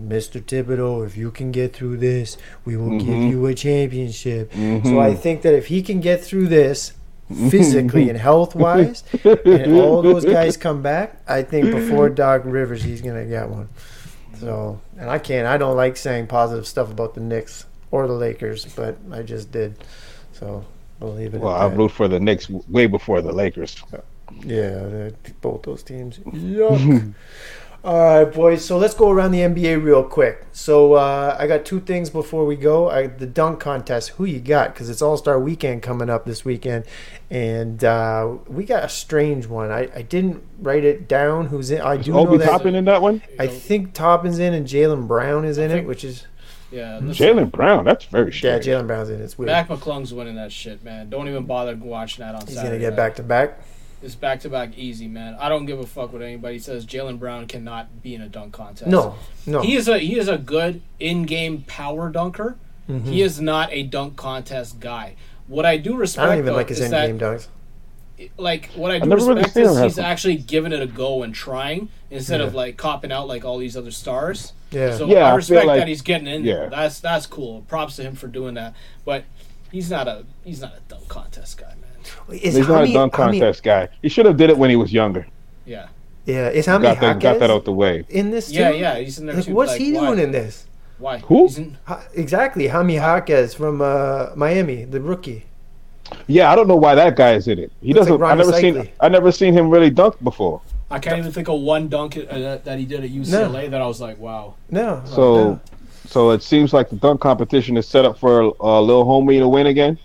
Mr. 0.00 0.40
Thibodeau, 0.42 1.06
if 1.06 1.16
you 1.16 1.30
can 1.30 1.52
get 1.52 1.72
through 1.74 1.96
this, 1.98 2.36
we 2.64 2.76
will 2.76 2.98
give 2.98 3.08
Mhm. 3.14 3.30
you 3.30 3.46
a 3.46 3.54
championship. 3.54 4.52
So 4.52 4.58
Mhm. 4.58 4.98
I 5.00 5.14
think 5.14 5.42
that 5.42 5.54
if 5.54 5.66
he 5.66 5.82
can 5.82 6.00
get 6.00 6.22
through 6.22 6.48
this 6.48 6.92
physically 7.48 8.08
and 8.10 8.18
health 8.18 8.54
wise, 8.54 9.02
and 9.24 9.72
all 9.74 10.02
those 10.02 10.24
guys 10.24 10.56
come 10.56 10.82
back, 10.82 11.20
I 11.26 11.42
think 11.42 11.70
before 11.70 12.08
Doc 12.08 12.42
Rivers, 12.44 12.82
he's 12.82 13.00
gonna 13.00 13.24
get 13.24 13.48
one. 13.48 13.68
So, 14.40 14.80
and 14.98 15.08
I 15.08 15.18
can't. 15.18 15.46
I 15.46 15.56
don't 15.56 15.76
like 15.76 15.96
saying 15.96 16.26
positive 16.26 16.66
stuff 16.66 16.90
about 16.90 17.14
the 17.14 17.20
Knicks 17.20 17.64
or 17.90 18.06
the 18.06 18.12
Lakers, 18.14 18.66
but 18.76 18.96
I 19.12 19.22
just 19.22 19.52
did. 19.52 19.76
So 20.32 20.64
we'll 21.00 21.14
leave 21.14 21.34
it. 21.34 21.40
Well, 21.40 21.54
I 21.54 21.66
root 21.66 21.92
for 21.92 22.08
the 22.08 22.18
Knicks 22.20 22.50
way 22.68 22.86
before 22.86 23.22
the 23.22 23.32
Lakers. 23.32 23.76
Yeah, 24.44 25.10
both 25.40 25.62
those 25.62 25.82
teams. 25.84 26.18
Yuck. 26.26 27.14
All 27.84 27.98
right, 28.24 28.24
boys. 28.32 28.64
So 28.64 28.78
let's 28.78 28.94
go 28.94 29.10
around 29.10 29.32
the 29.32 29.40
NBA 29.40 29.84
real 29.84 30.02
quick. 30.02 30.46
So 30.52 30.94
uh, 30.94 31.36
I 31.38 31.46
got 31.46 31.66
two 31.66 31.80
things 31.80 32.08
before 32.08 32.46
we 32.46 32.56
go. 32.56 32.88
I, 32.88 33.08
the 33.08 33.26
dunk 33.26 33.60
contest. 33.60 34.10
Who 34.10 34.24
you 34.24 34.40
got? 34.40 34.72
Because 34.72 34.88
it's 34.88 35.02
All 35.02 35.18
Star 35.18 35.38
Weekend 35.38 35.82
coming 35.82 36.08
up 36.08 36.24
this 36.24 36.46
weekend, 36.46 36.86
and 37.28 37.84
uh, 37.84 38.36
we 38.48 38.64
got 38.64 38.84
a 38.84 38.88
strange 38.88 39.46
one. 39.46 39.70
I, 39.70 39.90
I 39.94 40.00
didn't 40.00 40.42
write 40.60 40.84
it 40.84 41.06
down. 41.08 41.48
Who's 41.48 41.70
in? 41.70 41.82
I 41.82 41.98
do 41.98 42.12
know 42.12 42.20
Obi 42.26 42.38
that. 42.38 42.46
Toppin 42.46 42.74
in 42.74 42.86
that 42.86 43.02
one? 43.02 43.20
I 43.38 43.48
think 43.48 43.92
Toppin's 43.92 44.38
in 44.38 44.54
and 44.54 44.66
Jaylen 44.66 45.06
Brown 45.06 45.44
is 45.44 45.58
in 45.58 45.70
it, 45.70 45.84
which 45.86 46.04
is 46.04 46.26
Yeah. 46.70 47.00
Jaylen 47.02 47.50
Brown. 47.52 47.84
That's 47.84 48.06
very 48.06 48.30
yeah, 48.32 48.38
strange. 48.38 48.64
Jaylen 48.64 48.86
Brown's 48.86 49.10
in. 49.10 49.20
It's 49.20 49.36
weird. 49.36 49.48
Mac 49.50 49.68
McClung's 49.68 50.14
winning 50.14 50.36
that 50.36 50.52
shit, 50.52 50.82
man. 50.82 51.10
Don't 51.10 51.28
even 51.28 51.44
bother 51.44 51.76
watching 51.76 52.24
that 52.24 52.34
on 52.34 52.46
He's 52.46 52.54
Saturday. 52.56 52.78
gonna 52.78 52.90
get 52.90 52.96
back 52.96 53.16
to 53.16 53.22
back. 53.22 53.60
It's 54.04 54.14
back 54.14 54.40
to 54.40 54.50
back 54.50 54.76
easy, 54.76 55.08
man. 55.08 55.34
I 55.40 55.48
don't 55.48 55.64
give 55.64 55.80
a 55.80 55.86
fuck 55.86 56.12
what 56.12 56.20
anybody 56.20 56.58
says. 56.58 56.84
Jaylen 56.84 57.18
Brown 57.18 57.46
cannot 57.46 58.02
be 58.02 58.14
in 58.14 58.20
a 58.20 58.28
dunk 58.28 58.52
contest. 58.52 58.90
No, 58.90 59.14
no. 59.46 59.62
He 59.62 59.76
is 59.76 59.88
a 59.88 59.98
he 59.98 60.18
is 60.18 60.28
a 60.28 60.36
good 60.36 60.82
in-game 61.00 61.62
power 61.66 62.10
dunker. 62.10 62.56
Mhm. 62.88 63.06
He 63.06 63.22
is 63.22 63.40
not 63.40 63.72
a 63.72 63.82
dunk 63.82 64.16
contest 64.16 64.78
guy. 64.78 65.14
What 65.48 65.64
I 65.64 65.78
do 65.78 65.96
respect, 65.96 66.22
I 66.24 66.26
don't 66.26 66.34
even 66.40 66.46
though, 66.52 66.56
like 66.56 66.68
his 66.68 66.80
is 66.80 66.92
in-game 66.92 67.16
that, 67.18 67.24
dunks. 68.18 68.28
like 68.36 68.70
what 68.74 68.90
I 68.90 68.98
do 68.98 69.08
never 69.08 69.22
really 69.22 69.36
respect 69.42 69.54
seen 69.54 69.64
is 69.64 69.80
he's 69.80 69.96
them. 69.96 70.04
actually 70.04 70.36
giving 70.36 70.72
it 70.72 70.82
a 70.82 70.86
go 70.86 71.22
and 71.22 71.34
trying 71.34 71.88
instead 72.10 72.40
of 72.42 72.54
like 72.54 72.76
copping 72.76 73.10
out 73.10 73.26
like 73.26 73.44
all 73.46 73.56
these 73.58 73.76
other 73.76 73.90
stars. 73.90 74.52
Yeah. 74.70 74.96
So 74.96 75.06
Yeah, 75.06 75.26
I 75.28 75.30
I 75.30 75.34
respect 75.34 75.66
like- 75.66 75.80
that 75.80 75.88
he's 75.88 76.02
getting 76.02 76.26
in 76.26 76.44
yeah. 76.44 76.54
there. 76.56 76.70
That's 76.70 77.00
that's 77.00 77.26
cool. 77.26 77.62
Props 77.68 77.96
to 77.96 78.02
him 78.02 78.14
for 78.16 78.26
doing 78.28 78.54
that. 78.54 78.74
But 79.06 79.24
he's 79.72 79.90
not 79.90 80.08
a 80.08 80.24
he's 80.44 80.60
not 80.60 80.72
a 80.74 80.80
dunk 80.88 81.08
contest 81.08 81.56
guy, 81.56 81.68
man. 81.80 81.83
Is 82.30 82.54
He's 82.56 82.68
not 82.68 82.84
a 82.84 82.86
Hami- 82.86 82.92
dunk 82.94 83.12
Hami- 83.12 83.16
contest 83.16 83.62
guy. 83.62 83.88
He 84.02 84.08
should 84.08 84.26
have 84.26 84.36
did 84.36 84.50
it 84.50 84.56
when 84.58 84.70
he 84.70 84.76
was 84.76 84.92
younger. 84.92 85.26
Yeah. 85.66 85.88
Yeah, 86.26 86.48
is 86.48 86.66
Hami 86.66 86.82
Got 86.82 87.00
that, 87.00 87.20
got 87.20 87.38
that 87.40 87.50
out 87.50 87.64
the 87.64 87.72
way. 87.72 88.04
in 88.08 88.30
this 88.30 88.48
too? 88.50 88.54
Yeah, 88.58 88.70
yeah. 88.70 88.98
He's 88.98 89.18
in 89.18 89.26
there 89.26 89.36
Like, 89.36 89.44
too. 89.44 89.54
what's 89.54 89.72
like, 89.72 89.80
he 89.80 89.92
why? 89.92 90.06
doing 90.06 90.18
in 90.20 90.30
this? 90.32 90.66
Why? 90.98 91.18
Who? 91.18 91.46
He's 91.46 91.58
in, 91.58 91.76
Ha- 91.84 92.02
exactly, 92.14 92.68
Jaime 92.68 92.94
Jaquez 92.94 93.52
from 93.54 93.82
uh, 93.82 94.28
Miami, 94.34 94.84
the 94.84 95.00
rookie. 95.00 95.44
Yeah, 96.26 96.50
I 96.52 96.56
don't 96.56 96.68
know 96.68 96.76
why 96.76 96.94
that 96.94 97.16
guy 97.16 97.32
is 97.34 97.48
in 97.48 97.58
it. 97.58 97.72
He 97.82 97.92
Looks 97.92 98.06
doesn't. 98.06 98.20
like 98.20 98.32
I 98.32 98.34
never 98.36 98.50
Ronnie 98.50 98.60
seen. 98.62 98.74
Cycli. 98.74 98.90
I 99.00 99.08
never 99.08 99.32
seen 99.32 99.52
him 99.54 99.68
really 99.70 99.90
dunk 99.90 100.22
before. 100.22 100.60
I 100.90 100.98
can't 100.98 101.18
even 101.18 101.32
think 101.32 101.48
of 101.48 101.60
one 101.60 101.88
dunk 101.88 102.16
uh, 102.16 102.38
that, 102.38 102.64
that 102.64 102.78
he 102.78 102.84
did 102.84 103.02
at 103.04 103.10
UCLA 103.10 103.70
that 103.70 103.80
I 103.82 103.86
was 103.86 104.00
like, 104.00 104.18
wow. 104.18 104.54
No, 104.70 105.02
So, 105.06 105.44
no. 105.54 105.60
so 106.06 106.30
it 106.30 106.42
seems 106.42 106.72
like 106.72 106.88
the 106.90 106.96
dunk 106.96 107.20
competition 107.20 107.76
is 107.76 107.88
set 107.88 108.04
up 108.04 108.18
for 108.18 108.54
uh, 108.62 108.80
little 108.80 109.04
homie 109.04 109.38
to 109.40 109.48
win 109.48 109.66
again. 109.66 109.98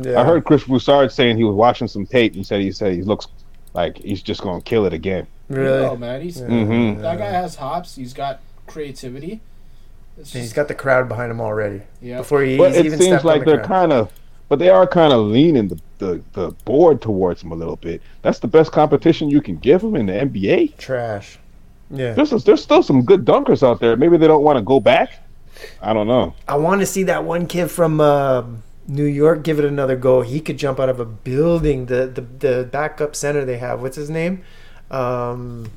Yeah. 0.00 0.20
I 0.20 0.24
heard 0.24 0.44
Chris 0.44 0.64
Broussard 0.64 1.10
saying 1.12 1.36
he 1.36 1.44
was 1.44 1.54
watching 1.56 1.88
some 1.88 2.06
tape 2.06 2.34
and 2.34 2.46
said 2.46 2.60
he 2.60 2.70
said 2.72 2.92
he 2.92 3.02
looks 3.02 3.26
like 3.74 3.98
he's 3.98 4.22
just 4.22 4.40
gonna 4.42 4.60
kill 4.62 4.86
it 4.86 4.92
again. 4.92 5.26
really. 5.48 5.84
Oh 5.84 5.96
man, 5.96 6.20
he's 6.20 6.40
Yeah. 6.40 6.46
Mhm. 6.48 7.00
that 7.02 7.18
guy 7.18 7.30
has 7.30 7.56
hops. 7.56 7.96
He's 7.96 8.12
got 8.12 8.40
creativity. 8.66 9.40
It's 10.18 10.34
And 10.34 10.40
he's 10.42 10.50
just, 10.50 10.56
got 10.56 10.68
the 10.68 10.74
crowd 10.74 11.08
behind 11.08 11.30
him 11.30 11.40
already. 11.40 11.82
yeah. 12.02 12.18
Before 12.18 12.42
he, 12.42 12.56
But 12.56 12.70
he's 12.72 12.78
it 12.80 12.86
even 12.86 12.98
seems 13.00 13.24
like 13.24 13.44
the 13.44 13.52
they're 13.52 13.64
kind 13.64 13.92
of, 13.92 14.10
but 14.48 14.58
they 14.58 14.68
are 14.68 14.86
kind 14.86 15.12
of 15.12 15.20
leaning 15.26 15.68
the, 15.68 15.78
the 15.98 16.20
the 16.32 16.50
board 16.64 17.00
towards 17.00 17.42
him 17.42 17.52
a 17.52 17.54
little 17.54 17.76
bit. 17.76 18.02
That's 18.22 18.38
the 18.40 18.48
best 18.48 18.72
competition 18.72 19.28
you 19.30 19.40
can 19.40 19.56
give 19.56 19.82
him 19.82 19.94
in 19.96 20.06
the 20.06 20.12
NBA. 20.12 20.76
trash. 20.76 21.38
Yeah, 21.90 22.12
There's 22.12 22.30
there's 22.44 22.62
still 22.62 22.82
some 22.82 23.02
good 23.04 23.24
dunkers 23.24 23.62
out 23.66 23.80
there. 23.80 23.96
Maybe 23.96 24.16
they 24.18 24.26
don't 24.26 24.42
want 24.42 24.58
to 24.58 24.62
go 24.62 24.78
back. 24.80 25.12
I 25.82 25.92
don't 25.94 26.06
know. 26.06 26.34
I 26.46 26.56
want 26.56 26.80
to 26.82 26.86
see 26.86 27.04
that 27.04 27.24
one 27.24 27.46
kid 27.46 27.68
from 27.70 28.00
uh, 28.00 28.42
New 28.88 29.04
York 29.04 29.44
give 29.44 29.58
it 29.58 29.64
another 29.66 29.96
go. 29.96 30.22
He 30.22 30.40
could 30.40 30.58
jump 30.58 30.80
out 30.80 30.88
of 30.88 30.98
a 30.98 31.04
building. 31.04 31.86
The 31.86 32.06
the, 32.06 32.22
the 32.22 32.68
backup 32.70 33.14
center 33.14 33.44
they 33.44 33.58
have. 33.58 33.82
What's 33.82 33.96
his 33.96 34.10
name? 34.10 34.42
Um, 34.90 35.70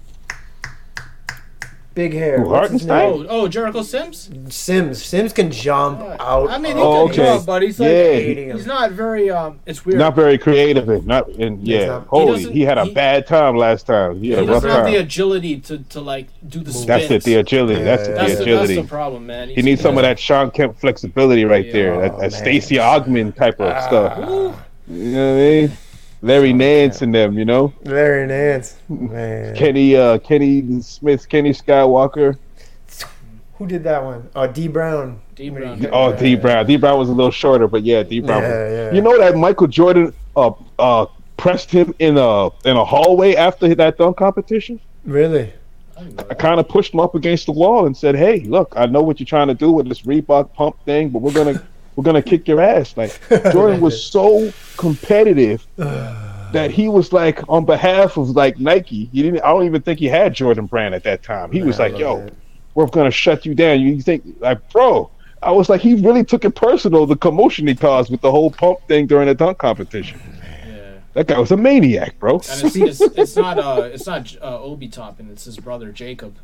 big 1.93 2.13
hair. 2.13 2.39
Who, 2.41 2.49
What's 2.49 2.71
his 2.71 2.81
Hartenstein? 2.87 3.19
name? 3.21 3.27
Oh, 3.29 3.41
oh, 3.41 3.47
Jericho 3.47 3.81
Sims. 3.83 4.29
Sims. 4.49 5.03
Sims 5.03 5.33
can 5.33 5.51
jump 5.51 5.99
out. 6.19 6.49
I 6.49 6.57
mean, 6.57 6.77
he 6.77 6.81
Oh, 6.81 7.07
can 7.07 7.13
okay. 7.13 7.15
jump, 7.33 7.45
but 7.45 7.61
he's 7.61 7.79
like 7.79 7.89
Yeah. 7.89 8.03
hating 8.13 8.49
him. 8.49 8.57
he's 8.57 8.65
not 8.65 8.91
very. 8.91 9.29
Um, 9.29 9.59
it's 9.65 9.85
weird. 9.85 9.99
Not 9.99 10.15
very 10.15 10.37
creative 10.37 10.87
and 10.89 11.05
not 11.05 11.27
and 11.29 11.61
yeah. 11.67 11.85
not- 11.87 12.01
he 12.03 12.07
holy, 12.09 12.31
doesn't- 12.37 12.53
he 12.53 12.61
had 12.61 12.77
a 12.77 12.85
he- 12.85 12.93
bad 12.93 13.27
time 13.27 13.55
last 13.57 13.87
time. 13.87 14.19
He 14.21 14.27
he 14.27 14.33
a 14.33 14.37
rough 14.39 14.47
doesn't 14.63 14.69
have 14.69 14.85
the 14.85 14.91
time. 14.93 15.01
agility 15.01 15.59
to, 15.59 15.77
to 15.79 15.99
like 16.01 16.27
do 16.47 16.59
the 16.61 16.71
spins. 16.71 16.85
That's 16.87 17.11
it. 17.11 17.23
The 17.23 17.35
agility. 17.35 17.81
That's 17.83 18.07
it. 18.07 18.11
Yeah. 18.11 18.15
That's 18.15 18.31
The 18.31 18.35
the, 18.37 18.41
agility. 18.43 18.75
that's 18.75 18.87
the 18.87 18.89
problem, 18.89 19.25
man. 19.25 19.49
He 19.49 19.61
needs 19.61 19.81
some 19.81 19.97
of 19.97 20.03
that 20.03 20.19
Shawn 20.19 20.51
Kemp 20.51 20.79
flexibility 20.79 21.45
right 21.45 21.65
Yeah. 21.65 21.73
there. 21.73 22.01
That, 22.01 22.11
Oh, 22.13 22.21
that 22.21 22.31
man. 22.31 22.41
Stacey 22.41 22.75
Augmon 22.75 23.35
type 23.35 23.59
of 23.59 23.71
Ah. 23.73 23.87
stuff. 23.87 24.17
You 24.87 24.95
know 25.11 25.27
what 25.33 25.33
I 25.33 25.37
mean? 25.39 25.71
Larry 26.21 26.53
Nance 26.53 27.01
and 27.01 27.13
them, 27.13 27.37
you 27.37 27.45
know? 27.45 27.73
Larry 27.83 28.27
Nance. 28.27 28.75
Man. 28.89 29.55
Kenny 29.55 29.95
uh 29.95 30.19
Kenny 30.19 30.81
Smith, 30.81 31.27
Kenny 31.27 31.51
Skywalker. 31.51 32.37
Who 33.55 33.67
did 33.67 33.83
that 33.83 34.03
one? 34.03 34.27
Oh, 34.35 34.47
Dee 34.47 34.67
Brown. 34.67 35.21
Dee 35.35 35.49
Brown. 35.49 35.85
Oh, 35.91 36.15
Dee 36.15 36.35
Brown. 36.35 36.65
Dee 36.65 36.77
Brown 36.77 36.97
was 36.97 37.09
a 37.09 37.13
little 37.13 37.31
shorter, 37.31 37.67
but 37.67 37.83
yeah, 37.83 38.01
Dee 38.03 38.19
Brown. 38.19 38.41
Yeah, 38.41 38.69
yeah. 38.69 38.93
You 38.93 39.01
know 39.01 39.17
that 39.17 39.35
Michael 39.35 39.67
Jordan 39.67 40.13
uh 40.35 40.51
uh 40.79 41.05
pressed 41.37 41.71
him 41.71 41.93
in 41.99 42.17
a 42.17 42.47
in 42.65 42.77
a 42.77 42.85
hallway 42.85 43.35
after 43.35 43.73
that 43.75 43.97
dunk 43.97 44.17
competition? 44.17 44.79
Really? 45.05 45.53
I 46.29 46.33
kind 46.33 46.59
of 46.59 46.67
pushed 46.67 46.93
him 46.93 46.99
up 46.99 47.13
against 47.13 47.45
the 47.45 47.51
wall 47.51 47.85
and 47.85 47.95
said, 47.95 48.15
"Hey, 48.15 48.39
look, 48.41 48.73
I 48.75 48.87
know 48.87 49.03
what 49.03 49.19
you're 49.19 49.27
trying 49.27 49.49
to 49.49 49.53
do 49.53 49.71
with 49.71 49.87
this 49.87 50.01
Reebok 50.01 50.53
pump 50.53 50.75
thing, 50.85 51.09
but 51.09 51.21
we're 51.21 51.33
gonna 51.33 51.61
we're 52.01 52.05
gonna 52.05 52.21
kick 52.21 52.47
your 52.47 52.61
ass." 52.61 52.97
Like 52.97 53.19
Jordan 53.51 53.79
was 53.79 54.03
so 54.03 54.51
competitive 54.77 55.65
that 55.77 56.71
he 56.71 56.87
was 56.87 57.13
like 57.13 57.47
on 57.47 57.63
behalf 57.63 58.17
of 58.17 58.31
like 58.31 58.59
Nike. 58.59 59.05
He 59.05 59.21
didn't. 59.21 59.41
I 59.41 59.47
don't 59.47 59.65
even 59.65 59.83
think 59.83 59.99
he 59.99 60.07
had 60.07 60.33
Jordan 60.33 60.65
Brand 60.65 60.95
at 60.95 61.03
that 61.03 61.21
time. 61.21 61.51
He 61.51 61.61
was 61.61 61.77
like, 61.77 61.97
"Yo, 61.97 62.17
it. 62.17 62.33
we're 62.73 62.87
gonna 62.87 63.11
shut 63.11 63.45
you 63.45 63.53
down." 63.53 63.79
You 63.81 64.01
think 64.01 64.23
like, 64.39 64.67
bro? 64.71 65.11
I 65.43 65.51
was 65.51 65.69
like, 65.69 65.81
he 65.81 65.95
really 65.95 66.23
took 66.23 66.45
it 66.45 66.53
personal, 66.53 67.07
the 67.07 67.15
commotion 67.15 67.65
he 67.65 67.73
caused 67.73 68.11
with 68.11 68.21
the 68.21 68.29
whole 68.29 68.51
pump 68.51 68.79
thing 68.87 69.07
during 69.07 69.27
the 69.27 69.33
dunk 69.33 69.57
competition. 69.57 70.21
Yeah. 70.67 70.93
That 71.13 71.25
guy 71.25 71.39
was 71.39 71.51
a 71.51 71.57
maniac, 71.57 72.19
bro. 72.19 72.33
And 72.33 72.63
it's, 72.63 72.75
it's, 72.75 73.01
it's 73.01 73.35
not 73.35 73.57
uh 73.57 73.89
it's 73.91 74.05
not 74.05 74.35
uh, 74.39 74.61
Obi 74.61 74.87
Toppin, 74.87 75.29
it's 75.31 75.45
his 75.45 75.57
brother 75.57 75.91
Jacob. 75.91 76.35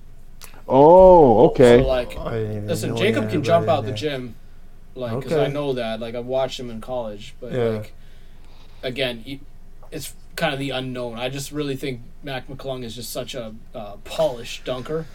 Oh, 0.67 1.47
okay. 1.49 1.79
So 1.79 1.87
like, 1.87 2.17
I 2.17 2.39
didn't 2.39 2.67
listen, 2.67 2.97
Jacob 2.97 3.29
can 3.29 3.43
jump 3.43 3.67
out 3.67 3.85
the 3.85 3.91
gym, 3.91 4.35
like 4.97 5.15
because 5.17 5.33
Okay. 5.33 5.45
I 5.45 5.47
know 5.47 5.73
that. 5.73 5.99
Like 5.99 6.15
I've 6.15 6.25
watched 6.25 6.59
him 6.59 6.69
in 6.69 6.81
college, 6.81 7.35
but 7.39 7.51
Yeah. 7.53 7.63
like, 7.65 7.93
again, 8.83 9.19
he, 9.25 9.39
it's 9.91 10.13
kind 10.35 10.53
of 10.53 10.59
the 10.59 10.71
unknown. 10.71 11.17
I 11.17 11.29
just 11.29 11.51
really 11.51 11.75
think 11.75 12.01
Mac 12.23 12.47
McClung 12.47 12.83
is 12.83 12.95
just 12.95 13.11
such 13.11 13.35
a 13.35 13.53
uh, 13.73 13.97
polished 14.03 14.65
dunker. 14.65 15.05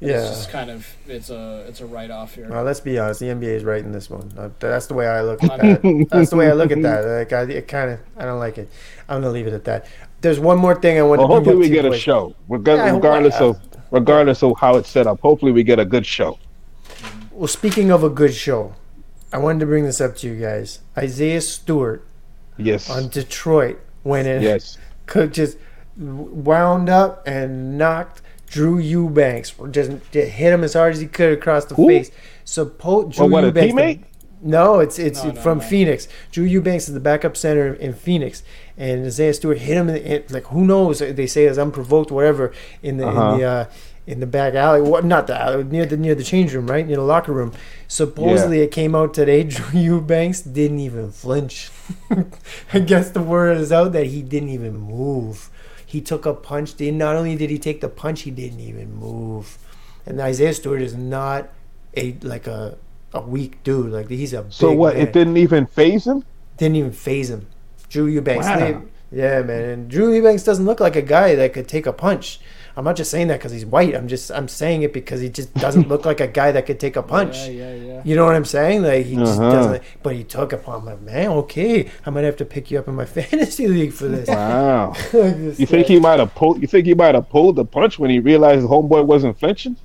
there. 0.00 0.18
It's 0.20 0.30
just 0.30 0.50
kind 0.50 0.70
of 0.70 0.86
it's 1.06 1.28
a 1.30 1.64
it's 1.68 1.80
a 1.80 1.86
write 1.86 2.10
off 2.10 2.34
here. 2.34 2.48
Well, 2.48 2.64
let's 2.64 2.80
be 2.80 2.98
honest. 2.98 3.20
The 3.20 3.26
NBA 3.26 3.42
is 3.56 3.64
right 3.64 3.84
in 3.84 3.92
this 3.92 4.08
one. 4.08 4.32
Uh, 4.38 4.48
That's 4.58 4.86
the 4.86 4.94
way 4.94 5.06
I 5.06 5.20
look 5.22 5.42
at 5.44 5.60
that. 5.60 6.06
That's 6.10 6.30
the 6.30 6.36
way 6.36 6.48
I 6.48 6.52
look 6.54 6.70
at 6.72 6.80
that. 6.82 7.04
Like, 7.04 7.32
I, 7.32 7.42
it 7.42 7.68
kind 7.68 7.90
of, 7.90 8.00
I 8.16 8.24
don't 8.24 8.38
like 8.38 8.56
it. 8.58 8.70
I'm 9.08 9.20
gonna 9.20 9.32
leave 9.32 9.46
it 9.46 9.52
at 9.52 9.64
that. 9.64 9.86
There's 10.22 10.38
one 10.40 10.58
more 10.58 10.74
thing 10.74 10.98
I 10.98 11.02
want 11.02 11.18
Well, 11.20 11.28
to 11.28 11.34
bring 11.34 11.44
hopefully 11.44 11.68
we 11.68 11.74
get 11.74 11.84
a 11.84 11.90
boys. 11.90 12.00
show, 12.00 12.34
Reg- 12.48 12.66
Yeah, 12.66 12.74
I 12.84 12.88
hope- 12.88 13.02
regardless 13.02 13.34
of 13.40 13.58
regardless 13.90 14.42
of 14.42 14.52
how 14.58 14.76
it's 14.76 14.88
set 14.88 15.06
up. 15.06 15.18
Hopefully 15.20 15.50
we 15.52 15.62
get 15.64 15.78
a 15.78 15.84
good 15.84 16.06
show. 16.06 16.38
Well, 17.32 17.48
speaking 17.48 17.90
of 17.90 18.04
a 18.04 18.10
good 18.10 18.32
show, 18.34 18.74
I 19.32 19.38
wanted 19.38 19.60
to 19.60 19.66
bring 19.66 19.84
this 19.84 20.00
up 20.00 20.16
to 20.18 20.28
you 20.28 20.40
guys. 20.40 20.80
Isaiah 20.96 21.40
Stewart 21.40 22.04
Yes, 22.58 22.90
on 22.90 23.08
Detroit 23.08 23.78
went 24.04 24.26
in, 24.28 24.42
yes. 24.42 24.76
could 25.06 25.32
just 25.32 25.56
wound 25.96 26.88
up 26.88 27.26
and 27.26 27.78
knocked 27.78 28.22
Drew 28.48 28.78
Eubanks, 28.78 29.54
or 29.58 29.68
just, 29.68 29.90
just 30.12 30.30
hit 30.32 30.52
him 30.52 30.64
as 30.64 30.74
hard 30.74 30.94
as 30.94 31.00
he 31.00 31.06
could 31.06 31.32
across 31.32 31.64
the 31.66 31.74
Who? 31.76 31.88
face. 31.88 32.10
Suppo- 32.44 33.12
Drew 33.12 33.24
Oh, 33.24 33.28
what, 33.28 33.44
a 33.44 33.48
Eubanks, 33.48 33.74
the- 33.74 33.80
teammate? 33.80 34.04
No, 34.42 34.80
it's 34.80 34.98
it's 34.98 35.22
No, 35.22 35.32
no, 35.32 35.40
from 35.42 35.58
no. 35.58 35.64
Phoenix. 35.64 36.08
Drew 36.32 36.44
Eubanks 36.44 36.88
is 36.88 36.94
the 36.94 37.00
backup 37.00 37.36
center 37.36 37.74
in 37.74 37.92
Phoenix, 37.92 38.42
and 38.78 39.04
Isaiah 39.04 39.34
Stewart 39.34 39.58
hit 39.58 39.76
him. 39.76 39.88
In 39.90 39.94
the, 39.96 40.16
in, 40.16 40.24
like 40.30 40.46
who 40.46 40.64
knows? 40.64 41.00
They 41.00 41.26
say 41.26 41.44
it's 41.44 41.58
unprovoked, 41.58 42.10
whatever. 42.10 42.50
In 42.82 42.96
the 42.96 43.06
Uh-huh. 43.06 43.34
in 43.34 43.38
the 43.40 43.44
uh, 43.44 43.64
in 44.10 44.18
the 44.18 44.26
back 44.26 44.54
alley, 44.54 44.82
what 44.82 45.04
not 45.04 45.26
the 45.28 45.40
alley, 45.40 45.62
near 45.64 45.86
the 45.86 45.96
near 45.96 46.14
the 46.16 46.24
change 46.24 46.52
room, 46.52 46.66
right 46.66 46.86
near 46.86 46.96
the 46.96 47.02
locker 47.02 47.32
room. 47.32 47.52
Supposedly, 47.86 48.60
it 48.60 48.72
came 48.72 48.94
out 48.94 49.14
today. 49.14 49.44
Drew 49.44 49.80
Eubanks 49.80 50.40
didn't 50.40 50.80
even 50.80 51.12
flinch. 51.12 51.70
I 52.74 52.80
guess 52.80 53.10
the 53.10 53.22
word 53.22 53.56
is 53.58 53.70
out 53.70 53.92
that 53.92 54.06
he 54.06 54.22
didn't 54.22 54.48
even 54.50 54.76
move. 54.76 55.48
He 55.86 56.00
took 56.00 56.26
a 56.26 56.34
punch. 56.34 56.74
Did 56.74 56.94
not 56.94 57.14
only 57.16 57.36
did 57.36 57.50
he 57.50 57.58
take 57.58 57.80
the 57.80 57.88
punch, 57.88 58.22
he 58.22 58.30
didn't 58.30 58.60
even 58.60 58.92
move. 58.94 59.58
And 60.06 60.20
Isaiah 60.20 60.54
Stewart 60.54 60.82
is 60.82 60.94
not 60.94 61.48
a 61.96 62.16
like 62.22 62.46
a 62.48 62.76
a 63.14 63.20
weak 63.20 63.62
dude. 63.62 63.92
Like 63.92 64.08
he's 64.08 64.32
a 64.32 64.44
So 64.50 64.72
what? 64.72 64.94
man. 64.96 65.06
It 65.06 65.12
didn't 65.12 65.36
even 65.36 65.66
phase 65.66 66.06
him. 66.06 66.24
didn't 66.56 66.76
even 66.76 66.92
phase 66.92 67.30
him. 67.30 67.46
Drew 67.88 68.06
Eubanks. 68.06 68.46
Wow. 68.46 68.58
they- 68.58 68.78
yeah, 69.12 69.42
man. 69.42 69.62
And 69.64 69.88
Drew 69.90 70.14
Eubanks 70.14 70.44
doesn't 70.44 70.64
look 70.64 70.78
like 70.78 70.94
a 70.94 71.02
guy 71.02 71.34
that 71.34 71.52
could 71.52 71.66
take 71.66 71.84
a 71.86 71.92
punch. 71.92 72.38
I'm 72.80 72.84
not 72.86 72.96
just 72.96 73.10
saying 73.10 73.28
that 73.28 73.38
because 73.40 73.52
he's 73.52 73.66
white. 73.66 73.94
I'm 73.94 74.08
just 74.08 74.30
I'm 74.32 74.48
saying 74.48 74.80
it 74.84 74.94
because 74.94 75.20
he 75.20 75.28
just 75.28 75.52
doesn't 75.52 75.86
look 75.88 76.06
like 76.06 76.18
a 76.20 76.26
guy 76.26 76.50
that 76.52 76.64
could 76.64 76.80
take 76.80 76.96
a 76.96 77.02
punch. 77.16 77.36
Yeah, 77.36 77.50
yeah, 77.50 77.74
yeah. 77.74 78.02
You 78.06 78.16
know 78.16 78.24
what 78.24 78.34
I'm 78.34 78.46
saying? 78.46 78.82
Like 78.84 79.04
he 79.04 79.16
just 79.16 79.38
Uh-huh. 79.38 79.52
doesn't. 79.52 79.82
But 80.02 80.14
he 80.14 80.24
took 80.24 80.54
it. 80.54 80.64
I'm 80.66 80.86
like, 80.86 81.02
man, 81.02 81.28
okay. 81.42 81.90
I 82.06 82.08
might 82.08 82.24
have 82.24 82.38
to 82.38 82.46
pick 82.46 82.70
you 82.70 82.78
up 82.78 82.88
in 82.88 82.94
my 82.94 83.04
fantasy 83.18 83.68
league 83.68 83.92
for 83.92 84.08
this. 84.08 84.28
Wow. 84.28 84.94
You 85.12 85.66
think 85.66 85.88
guy. 85.88 85.92
he 85.94 86.00
might 86.00 86.20
have 86.20 86.34
pulled? 86.34 86.62
You 86.62 86.66
think 86.68 86.86
he 86.86 86.94
might 86.94 87.14
have 87.14 87.28
pulled 87.28 87.56
the 87.56 87.66
punch 87.66 87.98
when 87.98 88.08
he 88.08 88.18
realized 88.18 88.62
his 88.62 88.70
homeboy 88.70 89.04
wasn't 89.04 89.38
flinching? 89.38 89.76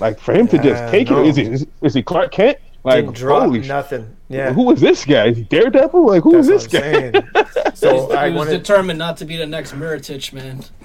Like 0.00 0.18
for 0.18 0.32
him 0.32 0.48
to 0.48 0.58
Uh, 0.58 0.62
just 0.62 0.90
take 0.90 1.10
no. 1.10 1.20
it? 1.22 1.26
Is 1.28 1.36
he 1.36 1.42
is, 1.44 1.66
is 1.82 1.92
he 1.92 2.02
Clark 2.02 2.32
Kent? 2.32 2.56
Like 2.84 3.04
didn't 3.06 3.16
drop 3.16 3.44
holy 3.44 3.60
nothing? 3.60 4.14
Yeah, 4.28 4.52
Who 4.52 4.70
is 4.72 4.80
this 4.80 5.04
guy? 5.06 5.28
Is 5.28 5.38
he 5.38 5.44
Daredevil? 5.44 6.06
Like 6.06 6.22
who 6.22 6.36
is 6.36 6.46
that's 6.48 6.66
this 6.66 6.72
what 6.74 6.84
I'm 6.84 7.12
guy? 7.12 7.20
saying. 7.54 7.74
So 7.74 8.12
I 8.12 8.28
was 8.28 8.36
wanted. 8.36 8.58
determined 8.58 8.98
not 9.00 9.16
to 9.16 9.24
be 9.24 9.36
the 9.36 9.46
next 9.46 9.72
Miritich, 9.72 10.32
man. 10.32 10.62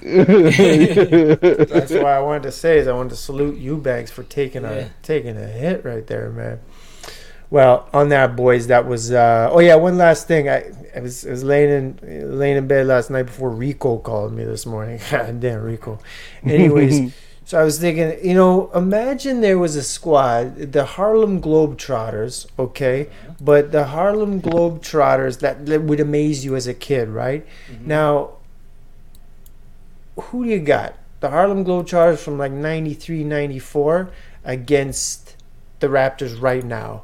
That's 0.60 1.92
why 1.92 2.16
I 2.16 2.20
wanted 2.20 2.42
to 2.44 2.52
say 2.52 2.78
is 2.78 2.88
I 2.88 2.92
wanted 2.92 3.10
to 3.10 3.16
salute 3.16 3.58
Eubanks 3.58 4.10
for 4.10 4.22
taking 4.24 4.62
Yeah. 4.62 4.70
a 4.70 4.88
taking 5.02 5.36
a 5.36 5.46
hit 5.46 5.84
right 5.84 6.04
there, 6.06 6.30
man. 6.30 6.58
Well, 7.48 7.88
on 7.92 8.08
that, 8.10 8.36
boys, 8.36 8.66
that 8.68 8.86
was. 8.86 9.12
Uh, 9.12 9.48
oh 9.52 9.60
yeah, 9.60 9.74
one 9.76 9.98
last 9.98 10.26
thing. 10.28 10.48
I, 10.48 10.70
I 10.96 11.00
was 11.00 11.26
I 11.26 11.30
was 11.30 11.44
laying 11.44 11.70
in 12.02 12.38
laying 12.38 12.56
in 12.56 12.66
bed 12.66 12.86
last 12.86 13.10
night 13.10 13.24
before 13.24 13.50
Rico 13.50 13.98
called 13.98 14.32
me 14.32 14.44
this 14.44 14.66
morning. 14.66 15.00
God 15.10 15.40
damn 15.40 15.60
Rico. 15.62 15.98
Anyways, 16.44 17.12
so 17.50 17.60
I 17.60 17.64
was 17.64 17.80
thinking, 17.80 18.24
you 18.24 18.34
know, 18.34 18.70
imagine 18.76 19.40
there 19.40 19.58
was 19.58 19.74
a 19.74 19.82
squad, 19.82 20.70
the 20.70 20.84
Harlem 20.84 21.42
Globetrotters, 21.42 22.46
okay, 22.56 23.10
but 23.40 23.72
the 23.72 23.86
Harlem 23.86 24.40
Globetrotters 24.40 25.40
that, 25.40 25.66
that 25.66 25.82
would 25.82 25.98
amaze 25.98 26.44
you 26.44 26.54
as 26.54 26.68
a 26.68 26.74
kid, 26.74 27.08
right? 27.08 27.44
Mm-hmm. 27.68 27.88
Now, 27.88 28.34
who 30.14 30.44
do 30.44 30.50
you 30.50 30.60
got? 30.60 30.94
The 31.18 31.30
Harlem 31.30 31.64
Globetrotters 31.64 32.20
from 32.20 32.38
like 32.38 32.52
93, 32.52 33.24
94 33.24 34.12
against 34.44 35.34
the 35.80 35.88
Raptors 35.88 36.40
right 36.40 36.64
now. 36.64 37.02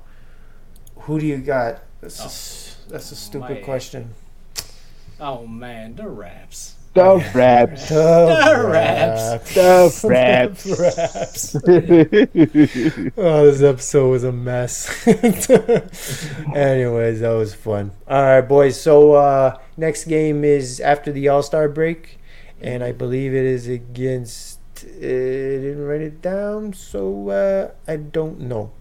Who 0.94 1.18
do 1.18 1.26
you 1.26 1.38
got? 1.38 1.82
That's, 2.00 2.20
a, 2.20 2.22
oh, 2.22 2.92
that's 2.92 3.10
a 3.10 3.14
oh, 3.14 3.18
stupid 3.18 3.54
man. 3.54 3.64
question. 3.64 4.14
Oh 5.18 5.44
man, 5.44 5.96
the 5.96 6.08
raps. 6.08 6.75
The 6.96 7.30
raps. 7.34 7.88
The 7.88 8.66
Raps. 8.68 9.54
The 9.54 10.08
raps. 10.08 10.66
Raps. 10.66 11.56
Oh, 13.18 13.50
this 13.50 13.62
episode 13.62 14.10
was 14.10 14.24
a 14.24 14.32
mess. 14.32 15.06
Anyways, 15.06 15.90
that 17.20 17.34
was 17.36 17.54
fun. 17.54 17.92
All 18.08 18.22
right, 18.22 18.40
boys. 18.40 18.80
So 18.80 19.12
uh, 19.12 19.58
next 19.76 20.04
game 20.04 20.44
is 20.44 20.80
after 20.80 21.12
the 21.12 21.28
All 21.28 21.42
Star 21.42 21.68
break, 21.68 22.18
and 22.60 22.82
I 22.82 22.92
believe 22.92 23.34
it 23.34 23.44
is 23.44 23.68
against. 23.68 24.60
Uh, 24.78 25.00
didn't 25.00 25.84
write 25.84 26.02
it 26.02 26.20
down, 26.20 26.72
so 26.72 27.30
uh, 27.30 27.70
I 27.90 27.96
don't 27.96 28.40
know. 28.40 28.72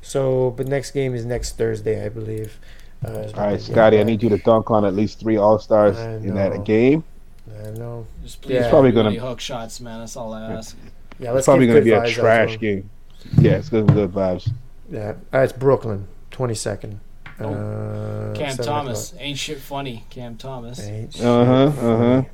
So, 0.00 0.52
but 0.56 0.68
next 0.68 0.92
game 0.92 1.14
is 1.14 1.24
next 1.24 1.58
Thursday, 1.58 2.04
I 2.04 2.08
believe. 2.08 2.60
Uh, 3.04 3.28
All 3.34 3.46
right, 3.46 3.60
Scotty, 3.60 3.98
I 3.98 4.04
need 4.04 4.22
you 4.22 4.28
to 4.30 4.38
dunk 4.38 4.70
on 4.70 4.84
at 4.84 4.94
least 4.94 5.20
three 5.20 5.36
All 5.36 5.58
Stars 5.58 5.98
in 5.98 6.34
that 6.34 6.64
game. 6.64 7.04
I 7.48 7.70
know. 7.70 8.06
Just 8.22 8.42
please 8.42 8.54
Yeah. 8.54 8.70
Probably 8.70 8.92
gonna- 8.92 9.10
any 9.10 9.18
hook 9.18 9.40
shots, 9.40 9.80
man. 9.80 10.00
That's 10.00 10.16
all 10.16 10.32
I 10.34 10.42
ask. 10.52 10.76
Yeah, 11.18 11.28
It's 11.28 11.34
let's 11.36 11.44
probably 11.46 11.66
going 11.66 11.78
to 11.78 11.84
be 11.84 11.92
a 11.92 12.06
trash 12.10 12.58
game. 12.58 12.90
Yeah, 13.38 13.52
it's 13.52 13.68
going 13.70 13.86
to 13.86 13.92
be 13.92 13.96
good 14.00 14.12
vibes. 14.12 14.50
Yeah, 14.90 15.14
uh, 15.32 15.38
it's 15.38 15.52
Brooklyn, 15.52 16.06
twenty 16.30 16.54
second. 16.54 17.00
Oh. 17.40 17.52
Uh, 17.52 18.34
Cam 18.34 18.50
7 18.50 18.64
Thomas 18.64 19.14
ain't 19.18 19.38
shit 19.38 19.58
funny. 19.58 20.04
Cam 20.10 20.36
Thomas. 20.36 20.80
Ain't 20.86 21.20
Uh 21.20 21.44
huh. 21.44 21.70
shit 21.70 21.78
Uh 21.84 21.96
huh. 21.96 22.00
funny. 22.22 22.28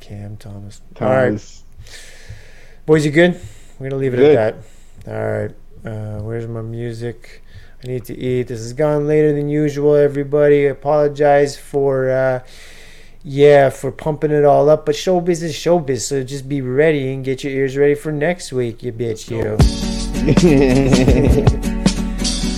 Cam 0.00 0.36
Thomas. 0.36 0.80
All 1.00 1.08
right, 1.08 1.40
boys, 2.86 3.04
you 3.04 3.10
good? 3.12 3.40
We're 3.78 3.88
gonna 3.90 4.00
leave 4.00 4.14
it 4.14 4.18
Good. 4.18 4.36
at 4.36 4.54
that. 5.04 5.12
All 5.14 5.28
right. 5.30 5.50
Uh, 5.84 6.20
where's 6.22 6.46
my 6.46 6.62
music? 6.62 7.42
I 7.84 7.88
need 7.88 8.04
to 8.06 8.16
eat. 8.16 8.48
This 8.48 8.60
has 8.60 8.72
gone 8.72 9.06
later 9.06 9.32
than 9.32 9.48
usual. 9.48 9.94
Everybody, 9.94 10.66
I 10.66 10.70
apologize 10.70 11.56
for. 11.56 12.10
Uh, 12.10 12.40
yeah, 13.28 13.70
for 13.70 13.90
pumping 13.90 14.30
it 14.30 14.44
all 14.44 14.70
up, 14.70 14.86
but 14.86 14.94
showbiz 14.94 15.42
is 15.42 15.52
showbiz, 15.52 16.02
so 16.02 16.22
just 16.22 16.48
be 16.48 16.60
ready 16.60 17.12
and 17.12 17.24
get 17.24 17.42
your 17.42 17.52
ears 17.52 17.76
ready 17.76 17.96
for 17.96 18.12
next 18.12 18.52
week, 18.52 18.84
you 18.84 18.92
bitch, 18.92 19.28
you. 19.28 19.56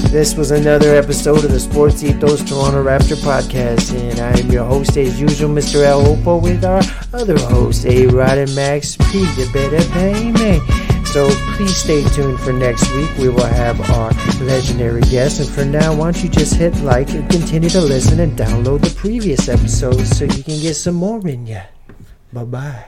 This 0.08 0.34
was 0.34 0.52
another 0.52 0.94
episode 0.94 1.44
of 1.44 1.50
the 1.50 1.60
Sports 1.60 2.02
Ethos 2.02 2.42
Toronto 2.42 2.82
Raptor 2.82 3.16
podcast, 3.16 3.94
and 3.94 4.18
I 4.18 4.38
am 4.38 4.50
your 4.50 4.64
host, 4.64 4.96
as 4.96 5.20
usual, 5.20 5.50
Mr. 5.50 5.84
El 5.84 6.02
Hoopo, 6.02 6.42
with 6.42 6.64
our 6.64 6.80
other 7.12 7.38
hosts, 7.38 7.84
A 7.84 8.06
Rod 8.06 8.38
and 8.38 8.54
Max 8.54 8.96
P. 8.96 9.26
You 9.36 9.52
better 9.52 9.86
pay 9.90 10.32
me. 10.32 10.87
So 11.12 11.30
please 11.56 11.74
stay 11.74 12.04
tuned 12.10 12.38
for 12.40 12.52
next 12.52 12.84
week. 12.92 13.08
We 13.16 13.28
will 13.30 13.46
have 13.46 13.80
our 13.96 14.12
legendary 14.44 15.00
guest. 15.02 15.40
and 15.40 15.48
for 15.48 15.64
now, 15.64 15.96
why 15.96 16.12
don't 16.12 16.22
you 16.22 16.28
just 16.28 16.54
hit 16.54 16.76
like 16.82 17.10
and 17.10 17.28
continue 17.30 17.70
to 17.70 17.80
listen 17.80 18.20
and 18.20 18.36
download 18.36 18.82
the 18.82 18.94
previous 18.94 19.48
episodes 19.48 20.16
so 20.16 20.24
you 20.26 20.44
can 20.44 20.60
get 20.60 20.74
some 20.74 20.96
more 20.96 21.26
in 21.26 21.46
ya. 21.46 21.62
Bye 22.32 22.44
bye. 22.44 22.76